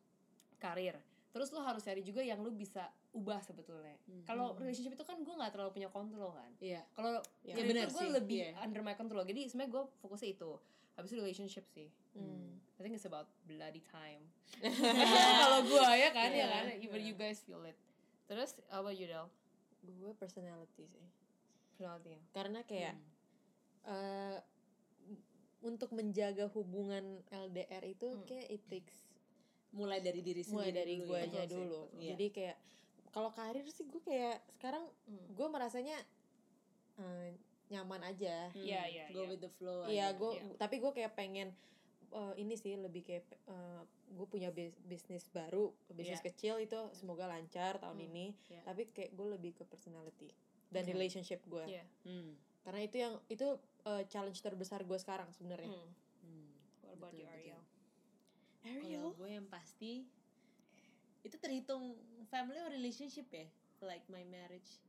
karir 0.55 0.95
terus 1.33 1.49
lo 1.49 1.59
harus 1.59 1.81
cari 1.81 1.99
juga 1.99 2.21
yang 2.21 2.39
lo 2.39 2.49
bisa 2.49 2.85
ubah 3.11 3.41
sebetulnya 3.41 3.97
Hmm. 4.03 4.21
kalau 4.23 4.53
relationship 4.53 4.93
itu 4.93 5.01
kan 5.01 5.17
gue 5.17 5.33
nggak 5.33 5.49
terlalu 5.49 5.73
punya 5.73 5.89
kontrol 5.89 6.29
kan 6.31 6.51
Iya. 6.57 6.85
kalau 6.93 7.17
Ya, 7.41 7.57
ya, 7.57 7.65
benar 7.65 7.89
gue 7.89 7.97
sih, 7.99 8.09
lebih 8.11 8.39
iya. 8.47 8.61
under 8.61 8.79
my 8.79 8.93
control 8.93 9.21
jadi 9.23 9.43
sebenarnya 9.43 9.71
gue 9.71 9.83
fokusnya 9.99 10.29
itu 10.31 10.51
habis 10.93 11.09
itu 11.09 11.17
relationship 11.17 11.65
sih 11.67 11.89
Hmm. 12.13 12.61
I 12.77 12.81
think 12.81 12.93
it's 12.93 13.03
about 13.03 13.25
bloody 13.43 13.81
time 13.83 14.29
kalau 15.41 15.59
gue 15.63 15.81
ya 15.91 16.09
kan 16.09 16.29
ya 16.29 16.37
Iya, 16.37 16.47
kan 16.47 16.63
even 16.77 17.01
iya. 17.01 17.07
you 17.09 17.15
guys 17.15 17.41
feel 17.41 17.61
it 17.63 17.73
terus 18.23 18.53
how 18.67 18.79
about 18.79 18.93
you 18.93 19.05
Del 19.05 19.25
gue 19.83 20.13
personality 20.13 20.85
sih 20.85 21.05
personality 21.67 22.13
karena 22.29 22.61
kayak 22.63 22.93
Hmm. 22.93 23.09
eh, 23.83 24.37
untuk 25.61 25.89
menjaga 25.91 26.45
hubungan 26.49 27.03
LDR 27.27 27.83
itu 27.83 28.05
Hmm. 28.05 28.23
kayak 28.23 28.47
it 28.49 28.63
takes 28.67 29.09
Mulai 29.73 29.99
dari 29.99 30.21
diri 30.21 30.39
sendiri 30.39 30.53
mulai 30.55 30.71
dari 30.71 30.95
gue 30.99 31.17
ya. 31.17 31.25
aja 31.27 31.41
dulu 31.47 31.79
betul. 31.83 31.97
Iya. 31.97 32.09
jadi 32.11 32.25
kayak 32.29 32.57
kalau 33.09 33.29
karir 33.29 33.65
sih 33.67 33.83
gue 33.83 34.01
kayak 34.01 34.37
sekarang 34.51 34.85
Hmm. 35.03 35.27
gue 35.29 35.47
merasanya 35.47 35.97
eh, 36.95 37.33
nyaman 37.67 38.01
aja 38.03 38.49
Hmm, 38.49 38.61
Iya, 38.61 38.81
iya, 38.85 39.05
Go 39.09 39.23
iya. 39.23 39.29
with 39.29 39.41
the 39.41 39.51
flow. 39.51 39.81
iya 39.87 40.07
aja. 40.07 40.15
gue 40.15 40.31
Iya. 40.35 40.53
tapi 40.55 40.75
gue 40.77 40.91
kayak 40.91 41.13
pengen 41.13 41.49
eh, 42.11 42.33
ini 42.37 42.53
sih 42.53 42.73
lebih 42.75 43.01
kayak 43.01 43.25
eh, 43.43 43.81
gue 44.07 44.27
punya 44.27 44.49
bis- 44.49 44.77
bisnis 44.79 45.25
baru 45.27 45.73
bisnis 45.89 46.19
Iya. 46.19 46.27
kecil 46.27 46.55
itu 46.59 46.77
semoga 46.93 47.25
lancar 47.25 47.77
tahun 47.79 47.97
Hmm, 47.97 48.07
ini 48.07 48.25
iya. 48.47 48.61
tapi 48.63 48.85
kayak 48.87 49.11
gue 49.11 49.27
lebih 49.27 49.51
ke 49.53 49.63
personality 49.63 50.29
dan 50.69 50.83
Oke. 50.83 50.91
relationship 50.91 51.41
gue 51.43 51.65
Iya. 51.67 51.81
Hmm. 52.03 52.37
karena 52.61 52.79
itu 52.79 52.95
yang 52.99 53.13
itu 53.27 53.47
eh, 53.83 54.03
challenge 54.07 54.37
terbesar 54.39 54.81
gue 54.81 54.95
sekarang 54.95 55.33
sebenarnya 55.33 55.65
Hmm. 55.67 55.89
Hmm. 56.21 56.49
What 56.79 56.93
about 56.93 57.09
Betul, 57.11 57.25
you, 57.25 57.29
betul. 57.49 57.62
Ariel? 58.63 59.11
Kalau 59.11 59.15
gue 59.15 59.29
yang 59.29 59.47
pasti 59.47 60.07
itu 61.23 61.35
terhitung 61.37 61.95
family 62.27 62.59
or 62.59 62.67
relationship 62.69 63.27
ya, 63.29 63.47
like 63.81 64.03
my 64.07 64.23
marriage 64.25 64.83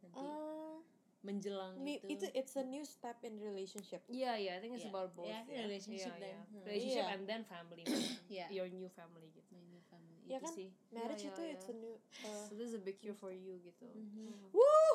nanti 0.00 0.20
Ah, 0.20 0.80
menjelang 1.20 1.76
itu. 1.82 2.06
itu 2.06 2.26
it's 2.32 2.54
a 2.54 2.62
new 2.62 2.84
step 2.84 3.16
in 3.20 3.36
relationship 3.36 4.00
Yeah, 4.06 4.36
yeah, 4.36 4.56
I 4.56 4.60
think 4.60 4.72
it's 4.74 4.84
Yeah. 4.84 4.94
about 4.94 5.12
both. 5.12 5.26
Yeah, 5.26 5.42
ya. 5.44 5.64
relationship 5.64 6.12
Yeah, 6.12 6.22
dan- 6.22 6.32
yeah. 6.32 6.44
hmm. 6.48 6.64
relationship 6.64 7.04
Iya. 7.04 7.12
and 7.12 7.22
then 7.24 7.42
family, 7.44 7.84
Yeah. 8.30 8.48
your 8.48 8.68
new 8.68 8.88
family 8.88 9.28
gitu. 9.32 9.52
my 9.52 9.64
new 9.66 9.82
family 9.86 10.16
Ya 10.24 10.38
itu 10.38 10.44
kan? 10.44 10.52
sih. 10.54 10.68
marriage 10.90 11.22
Iya, 11.22 11.32
itu 11.32 11.42
it's 11.46 11.68
a 11.68 11.76
new 11.76 11.94
uh, 12.22 12.44
So 12.46 12.54
this 12.54 12.68
is 12.68 12.76
a 12.76 12.82
big 12.82 12.96
year 13.00 13.12
for 13.12 13.30
you 13.30 13.60
gitu. 13.60 13.84
Mhm. 13.84 14.52
Woo! 14.52 14.64
Woo, 14.64 14.92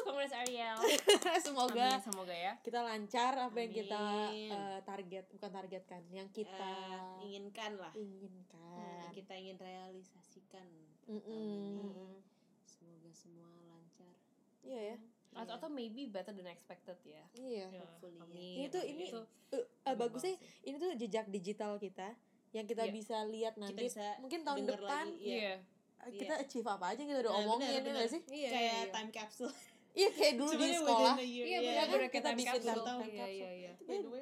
congrats 0.00 0.34
Ariel. 0.36 0.76
semoga 1.46 1.86
Amin, 1.90 2.02
semoga 2.02 2.34
ya. 2.34 2.52
kita 2.60 2.80
lancar 2.80 3.32
apa 3.34 3.56
yang 3.56 3.72
kita 3.72 3.98
Amin. 4.28 4.50
uh, 4.50 4.78
target 4.82 5.24
bukan 5.28 5.50
targetkan 5.50 6.02
yang 6.08 6.28
kita 6.28 6.70
Eh, 7.18 7.24
inginkan 7.24 7.74
lah 7.74 7.92
inginkan 7.92 8.78
yang 9.00 9.12
kita 9.12 9.34
ingin 9.34 9.56
realisasikan 9.56 10.66
Mm-mm. 11.04 11.24
tahun 11.24 11.94
ini 11.96 12.18
semoga 12.64 13.10
semua 13.10 13.48
lancar 13.66 14.14
iya 14.60 14.80
ya 14.88 14.98
Atau, 15.30 15.54
atau 15.56 15.68
maybe 15.68 16.06
better 16.06 16.32
than 16.32 16.46
expected 16.46 16.96
ya. 17.02 17.20
iya 17.32 17.68
Ya, 17.68 17.78
Hopefully, 17.78 18.16
ya. 18.16 18.24
amin, 18.24 18.54
ini 18.56 18.66
tuh 18.68 18.80
amin. 18.80 18.92
ini 18.92 19.04
Itu- 19.08 19.28
uh, 19.50 19.64
uh, 19.84 19.94
bagusnya 19.94 20.34
ini 20.62 20.76
tuh 20.76 20.90
jejak 20.94 21.26
digital 21.28 21.76
kita 21.76 22.16
yang 22.50 22.64
kita 22.64 22.82
Iya. 22.82 22.92
bisa 22.92 23.16
lihat 23.24 23.54
kita 23.54 23.62
nanti 23.62 23.82
bisa 23.84 24.16
mungkin 24.18 24.40
tahun 24.42 24.64
depan 24.66 25.04
iya. 25.14 25.36
Iya. 25.36 25.54
uh, 26.00 26.10
kita 26.10 26.34
Iya. 26.34 26.42
achieve 26.42 26.64
apa 26.66 26.86
aja 26.88 27.02
kita 27.02 27.18
udah 27.20 27.28
Nah, 27.30 27.40
omongin 27.40 27.60
benar, 27.62 27.76
ya 27.76 27.80
benar. 27.82 27.94
nggak 27.94 28.08
sih 28.10 28.22
Iya, 28.26 28.48
kayak 28.50 28.72
iya. 28.80 28.90
time 28.90 29.10
capsule 29.10 29.52
iya 29.98 30.08
kayak 30.08 30.34
dulu 30.36 30.46
di 30.46 30.54
Sebenarnya 30.54 30.78
sekolah 30.80 31.14
year, 31.18 31.44
Iya, 31.44 31.50
yeah. 31.50 31.60
benar 31.60 31.74
kan? 31.74 31.90
benar 31.90 32.08
Kita 32.08 32.30
bikin 32.32 32.60
capsule. 32.62 32.84
time 32.86 33.02
Iya, 33.02 33.26
iya, 33.28 33.50
iya. 33.52 33.72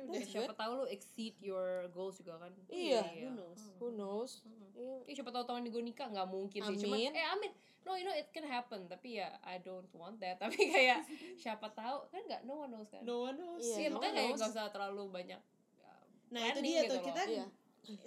That's 0.07 0.29
Siapa 0.31 0.55
tahu 0.55 0.73
lu 0.75 0.85
exceed 0.87 1.35
your 1.39 1.69
goals 1.91 2.17
juga 2.17 2.35
kan? 2.39 2.53
Iya. 2.67 3.03
who 3.15 3.29
knows 3.31 3.61
who 3.77 3.89
knows 3.93 4.33
Mm. 4.43 4.73
Iya. 4.73 4.97
Iya 5.05 5.15
siapa 5.17 5.31
tahu 5.31 5.45
tahun 5.47 5.65
gue 5.67 5.83
nikah 5.83 6.07
nggak 6.07 6.29
mungkin 6.29 6.61
sih 6.63 6.77
cuma 6.79 6.97
eh 6.97 7.09
amin 7.27 7.49
no 7.83 7.95
you 7.95 8.03
know 8.03 8.13
it 8.13 8.29
can 8.29 8.45
happen 8.45 8.85
tapi 8.87 9.17
ya 9.17 9.33
I 9.41 9.57
don't 9.59 9.89
want 9.91 10.17
that 10.19 10.37
tapi 10.43 10.59
kayak 10.67 11.01
siapa 11.35 11.71
tahu 11.71 12.05
kan 12.07 12.21
nggak 12.23 12.43
no 12.43 12.61
one 12.61 12.71
knows 12.71 12.89
kan 12.89 13.01
no 13.01 13.25
one 13.25 13.37
knows 13.37 13.63
Iya, 13.63 13.77
Iya, 13.79 13.89
no 13.89 13.95
makanya 13.97 14.13
kayak 14.19 14.31
nggak 14.35 14.51
usah 14.51 14.67
terlalu 14.69 15.03
banyak 15.09 15.41
uh, 15.81 16.03
nah 16.29 16.43
itu 16.47 16.61
dia 16.61 16.73
gitu 16.79 16.85
tuh 16.87 16.95
loh. 16.95 17.07
kita 17.07 17.23
Iya. 17.27 17.47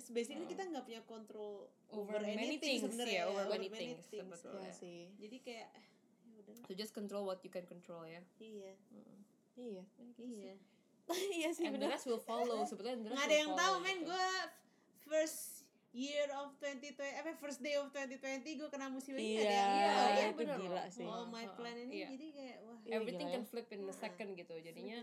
basically 0.10 0.46
kita 0.46 0.64
nggak 0.68 0.84
punya 0.84 1.02
kontrol 1.04 1.54
over, 1.90 2.20
many 2.20 2.58
things 2.58 2.84
sebenarnya 2.84 3.18
ya 3.18 3.24
over 3.26 3.42
over 3.42 3.56
many 3.56 3.70
things 3.72 4.04
things. 4.04 4.22
sebetulnya 4.22 4.62
Iya 4.62 4.72
sih 4.76 5.00
jadi 5.16 5.38
kayak 5.40 5.68
ya 6.50 6.54
udah 6.56 6.66
so 6.66 6.74
just 6.74 6.92
control 6.92 7.24
what 7.24 7.40
you 7.40 7.50
can 7.50 7.64
control 7.64 8.02
ya. 8.04 8.22
Iya. 8.40 8.74
Iya. 9.56 9.84
Iya. 10.18 10.54
iya 11.38 11.50
sih 11.50 11.66
and 11.66 11.74
the 11.74 11.82
benar 11.82 11.94
rest 11.94 12.06
will 12.06 12.22
follow. 12.22 12.62
Sebetulnya 12.64 12.98
the 13.00 13.04
rest 13.06 13.14
nggak 13.14 13.26
ada 13.26 13.38
yang 13.38 13.52
tahu 13.52 13.58
follow 13.58 13.80
men. 13.80 13.98
gitu. 13.98 14.10
gue 14.10 14.28
first 15.04 15.42
year 15.90 16.30
of 16.38 16.54
2020 16.62 17.02
apa 17.02 17.34
first 17.36 17.60
day 17.60 17.74
of 17.74 17.90
2020 17.90 18.46
gue 18.46 18.70
kena 18.70 18.88
musibah 18.88 19.18
ini 19.18 19.42
Iya, 19.42 19.42
ada 19.42 19.50
yang 19.50 19.70
iya, 19.74 19.90
tahu 19.90 20.06
iya, 20.06 20.14
ya 20.14 20.26
itu 20.30 20.38
bener 20.38 20.58
gila 20.60 20.84
sih. 20.88 21.06
all 21.06 21.26
my 21.26 21.46
plan 21.50 21.76
ini 21.76 21.94
iya. 21.96 22.08
jadi 22.14 22.26
kayak 22.30 22.58
wah. 22.62 22.78
Iya, 22.80 22.94
everything 22.94 23.28
can 23.28 23.42
ya. 23.42 23.48
flip 23.48 23.68
in 23.70 23.80
a 23.80 23.86
Nah. 23.86 23.96
second 23.96 24.30
gitu 24.34 24.54
jadinya. 24.56 24.98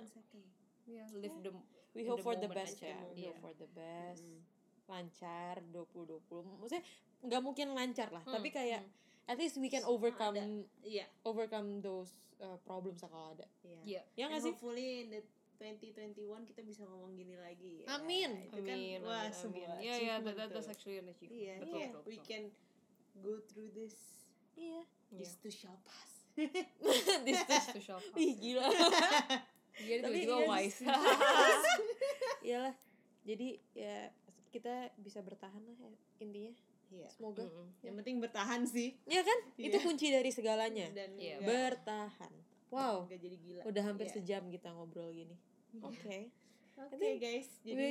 ya 0.86 1.02
live 1.10 1.38
the 1.42 1.50
we 1.90 2.06
hope 2.06 2.18
the 2.18 2.22
for 2.22 2.34
the 2.34 2.46
best 2.46 2.78
aja. 2.78 2.94
ya. 2.94 2.98
We 3.10 3.18
Iya. 3.18 3.26
hope 3.28 3.38
for 3.42 3.52
the 3.54 3.68
best. 3.68 4.22
Mm. 4.22 4.42
lancar 4.86 5.58
2020 5.74 6.22
maksudnya 6.62 6.86
nggak 7.18 7.42
mungkin 7.42 7.74
lancar 7.74 8.06
lah 8.08 8.22
Hmm, 8.22 8.38
tapi 8.38 8.54
kayak 8.54 8.86
hmm. 8.86 8.94
At 9.26 9.36
least 9.38 9.58
we 9.58 9.68
can 9.70 9.82
overcome 9.84 10.38
iya. 10.86 11.06
overcome 11.26 11.82
those 11.82 12.10
uh, 12.38 12.58
problems 12.62 13.02
kalau 13.02 13.34
ada. 13.34 13.46
Iya. 13.62 13.80
Iya. 13.84 14.02
ya 14.14 14.24
nggak 14.30 14.42
sih? 14.42 14.52
hopefully 14.54 15.06
in 15.06 15.08
the 15.14 15.22
2021 15.56 16.44
kita 16.52 16.60
bisa 16.60 16.84
ngomong 16.84 17.16
gini 17.16 17.34
lagi. 17.36 17.82
Ya. 17.82 17.96
Amin. 17.96 18.30
itu 18.44 18.60
kan 18.60 18.76
Amin, 18.76 19.00
wah 19.02 19.24
amin, 19.24 19.32
sebuah. 19.32 19.76
Iya, 19.80 19.94
iya, 19.98 20.14
that, 20.20 20.34
that, 20.36 20.48
that's 20.52 20.68
actually 20.68 21.00
an 21.00 21.08
achievement. 21.08 21.40
iya 21.40 21.54
betul, 21.58 21.78
iya. 21.80 21.88
betul, 21.88 22.02
we 22.04 22.16
can 22.20 22.44
go 23.24 23.40
through 23.40 23.72
this. 23.72 23.96
Iya. 24.56 24.84
Iya. 25.12 25.20
this 25.20 25.32
too 25.40 25.52
shall 25.52 25.80
pass. 25.86 26.16
This 27.24 27.40
Just 27.48 27.72
to 27.72 27.80
show 27.80 27.98
Ih 28.16 28.36
gila. 28.36 28.68
Iya, 29.76 30.08
tiba-tiba 30.08 30.40
iya, 30.40 30.48
wise. 30.48 30.80
Iyalah. 32.48 32.74
Jadi 33.28 33.60
ya 33.76 34.08
kita 34.48 34.88
bisa 34.96 35.20
bertahan 35.20 35.60
lah 35.60 35.76
ya, 35.76 35.92
intinya 36.16 36.48
iya. 36.88 37.08
Semoga. 37.08 37.42
Mm-mm. 37.42 37.66
yang 37.80 37.94
penting 37.96 38.16
bertahan 38.18 38.62
sih. 38.64 38.94
Ya 39.04 39.20
kan? 39.20 39.38
Iya. 39.58 39.66
Itu 39.68 39.76
kunci 39.80 40.06
dari 40.08 40.28
segalanya. 40.28 40.86
Dan 40.90 41.14
Iya, 41.14 41.36
nggak- 41.36 41.46
Bertahan. 41.46 42.32
Wow. 42.68 43.06
nggak 43.06 43.20
jadi 43.20 43.36
gila. 43.38 43.62
Udah 43.64 43.82
hampir 43.84 44.06
Iya. 44.06 44.14
sejam 44.14 44.42
kita 44.46 44.68
ngobrol 44.70 45.10
gini. 45.10 45.36
Oke. 45.80 46.28
Oke 46.76 46.94
think 46.94 47.18
guys. 47.18 47.48
Jadi 47.62 47.74
We 47.74 47.90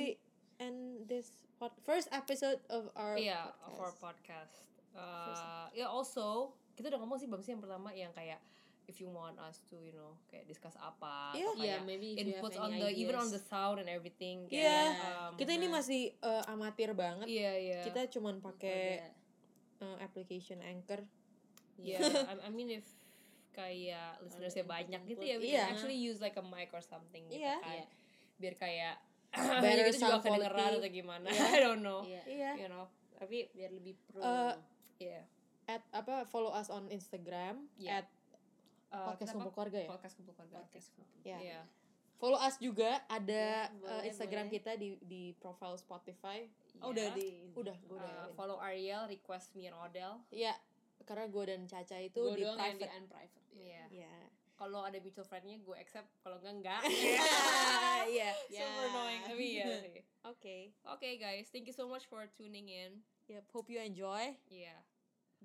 end 0.57 0.79
this 1.05 1.27
pod- 1.55 1.75
first 1.81 2.07
episode 2.09 2.61
of 2.67 2.87
our 2.93 3.15
Iya, 3.15 3.49
podcast. 3.49 3.65
of 3.65 3.73
our 3.77 3.93
podcast. 3.95 4.55
Uh, 4.91 5.67
ya 5.71 5.85
also 5.85 6.49
kita 6.73 6.87
udah 6.87 6.99
ngomong 6.99 7.17
sih 7.17 7.25
bang 7.25 7.41
sih 7.41 7.51
yang 7.51 7.59
pertama 7.59 7.91
yang 7.91 8.11
kayak 8.11 8.39
if 8.85 8.97
you 8.97 9.07
want 9.07 9.35
us 9.39 9.59
to 9.63 9.77
you 9.77 9.91
know 9.91 10.13
kayak 10.25 10.45
discuss 10.45 10.73
apa 10.75 11.31
Iya. 11.31 11.43
atau 11.43 11.53
Iya, 11.55 11.63
kayak 11.75 11.81
maybe 11.83 12.07
if 12.11 12.21
you 12.21 12.31
have 12.31 12.39
inputs 12.39 12.55
any 12.55 12.63
on 12.63 12.71
the 12.77 12.89
even 12.91 13.15
on 13.15 13.23
ideas. 13.23 13.33
the 13.33 13.43
sound 13.43 13.77
and 13.77 13.87
everything 13.87 14.37
Iya. 14.45 14.61
kayak, 14.61 14.89
um, 15.01 15.31
Kita 15.35 15.51
ini 15.51 15.67
masih 15.67 16.01
uh, 16.19 16.43
amatir 16.47 16.89
banget 16.93 17.25
iya 17.25 17.51
iya 17.53 17.79
Kita 17.81 18.01
cuman 18.09 18.39
pakai 18.39 19.09
uh, 19.79 19.97
application 19.99 20.59
Anchor 20.59 21.01
iya 21.75 21.99
I, 21.99 22.39
I 22.39 22.49
mean 22.49 22.71
if 22.71 22.85
kayak 23.51 24.19
listenersnya 24.19 24.61
input- 24.61 24.75
banyak 24.75 25.01
gitu 25.05 25.17
input. 25.17 25.31
ya 25.31 25.35
we 25.37 25.47
Iya. 25.49 25.61
can 25.61 25.71
actually 25.73 25.97
use 25.97 26.19
like 26.19 26.35
a 26.35 26.43
mic 26.43 26.69
or 26.69 26.79
something 26.79 27.25
gitu 27.25 27.39
Iya. 27.39 27.55
kan 27.57 27.73
Iya. 27.73 27.85
biar 28.37 28.53
kayak 28.55 28.95
Better 29.35 29.83
gitu 29.89 29.99
juga 30.01 30.19
kedengeran 30.21 30.71
atau 30.77 30.89
gimana 30.89 31.27
I 31.51 31.59
don't 31.59 31.81
know 31.81 32.03
Iya. 32.03 32.21
Iya 32.25 32.51
you 32.57 32.69
know 32.69 32.85
tapi 33.15 33.47
biar 33.49 33.71
lebih 33.71 33.95
pro 34.05 34.19
Uh, 34.19 34.53
iya 34.97 35.23
At 35.65 35.81
apa 35.89 36.23
follow 36.25 36.51
us 36.51 36.69
on 36.69 36.85
Instagram 36.87 37.65
Iya. 37.75 37.99
At 37.99 38.07
Uh, 38.87 39.05
Podcast? 39.07 39.31
Kumpul 39.31 39.51
Keluarga 39.51 39.79
ya? 39.79 39.89
podcast 39.89 40.13
kumpul 40.15 40.33
keluarga 40.33 40.55
podcast 40.61 40.87
Ya. 41.21 41.37
Iya. 41.37 41.61
Follow 42.15 42.39
us 42.39 42.55
juga 42.57 43.03
ada 43.05 43.67
Iya, 43.67 43.91
uh, 43.91 44.03
Instagram 44.03 44.47
boleh. 44.47 44.55
kita 44.55 44.71
di 44.75 44.95
di 45.01 45.23
profile 45.35 45.75
Spotify. 45.75 46.47
oh 46.79 46.89
Iya. 46.89 46.91
udah 46.91 47.07
di 47.11 47.27
Udah, 47.53 47.75
gue 47.77 47.97
udah. 47.97 48.13
Uh, 48.21 48.27
follow 48.33 48.57
Ariel, 48.57 49.03
request 49.05 49.51
me 49.53 49.67
Rodel. 49.67 50.23
Ya, 50.29 50.55
karena 51.03 51.27
gue 51.27 51.43
dan 51.45 51.61
Caca 51.65 51.97
itu 51.99 52.15
gue 52.15 52.35
di 52.35 52.41
doang 52.41 52.55
yang 52.57 52.75
di 52.75 52.81
private 52.81 52.97
unprivate 52.97 53.43
Iya. 53.53 53.83
ya 54.07 54.15
Kalau 54.55 54.81
ada 54.81 54.95
mutual 54.97 55.27
friendnya 55.27 55.59
gue 55.59 55.75
accept, 55.75 56.07
kalau 56.21 56.39
enggak 56.39 56.55
enggak. 56.55 56.81
iya 58.07 58.31
Super 58.47 58.87
annoying 58.87 59.21
tapi 59.21 59.45
ya 59.53 59.65
oke 60.23 60.57
Oke 60.87 61.09
guys, 61.17 61.51
thank 61.51 61.67
you 61.67 61.75
so 61.75 61.83
much 61.85 62.07
for 62.07 62.23
tuning 62.31 62.71
in. 62.71 63.03
yep 63.27 63.43
hope 63.51 63.67
you 63.67 63.77
enjoy 63.77 64.31
Yeah. 64.47 64.79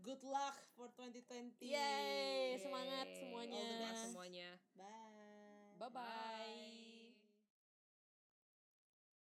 Good 0.02 0.22
luck 0.24 0.56
for 0.76 0.88
2020 0.96 1.60
Yay, 1.60 2.56
semangat 2.58 3.06
semuanya 3.20 3.60
All 3.60 3.68
the 3.68 3.78
best. 3.84 4.02
semuanya. 4.08 4.48
bye 4.76 5.76
bye 5.78 5.92
bye 5.92 6.89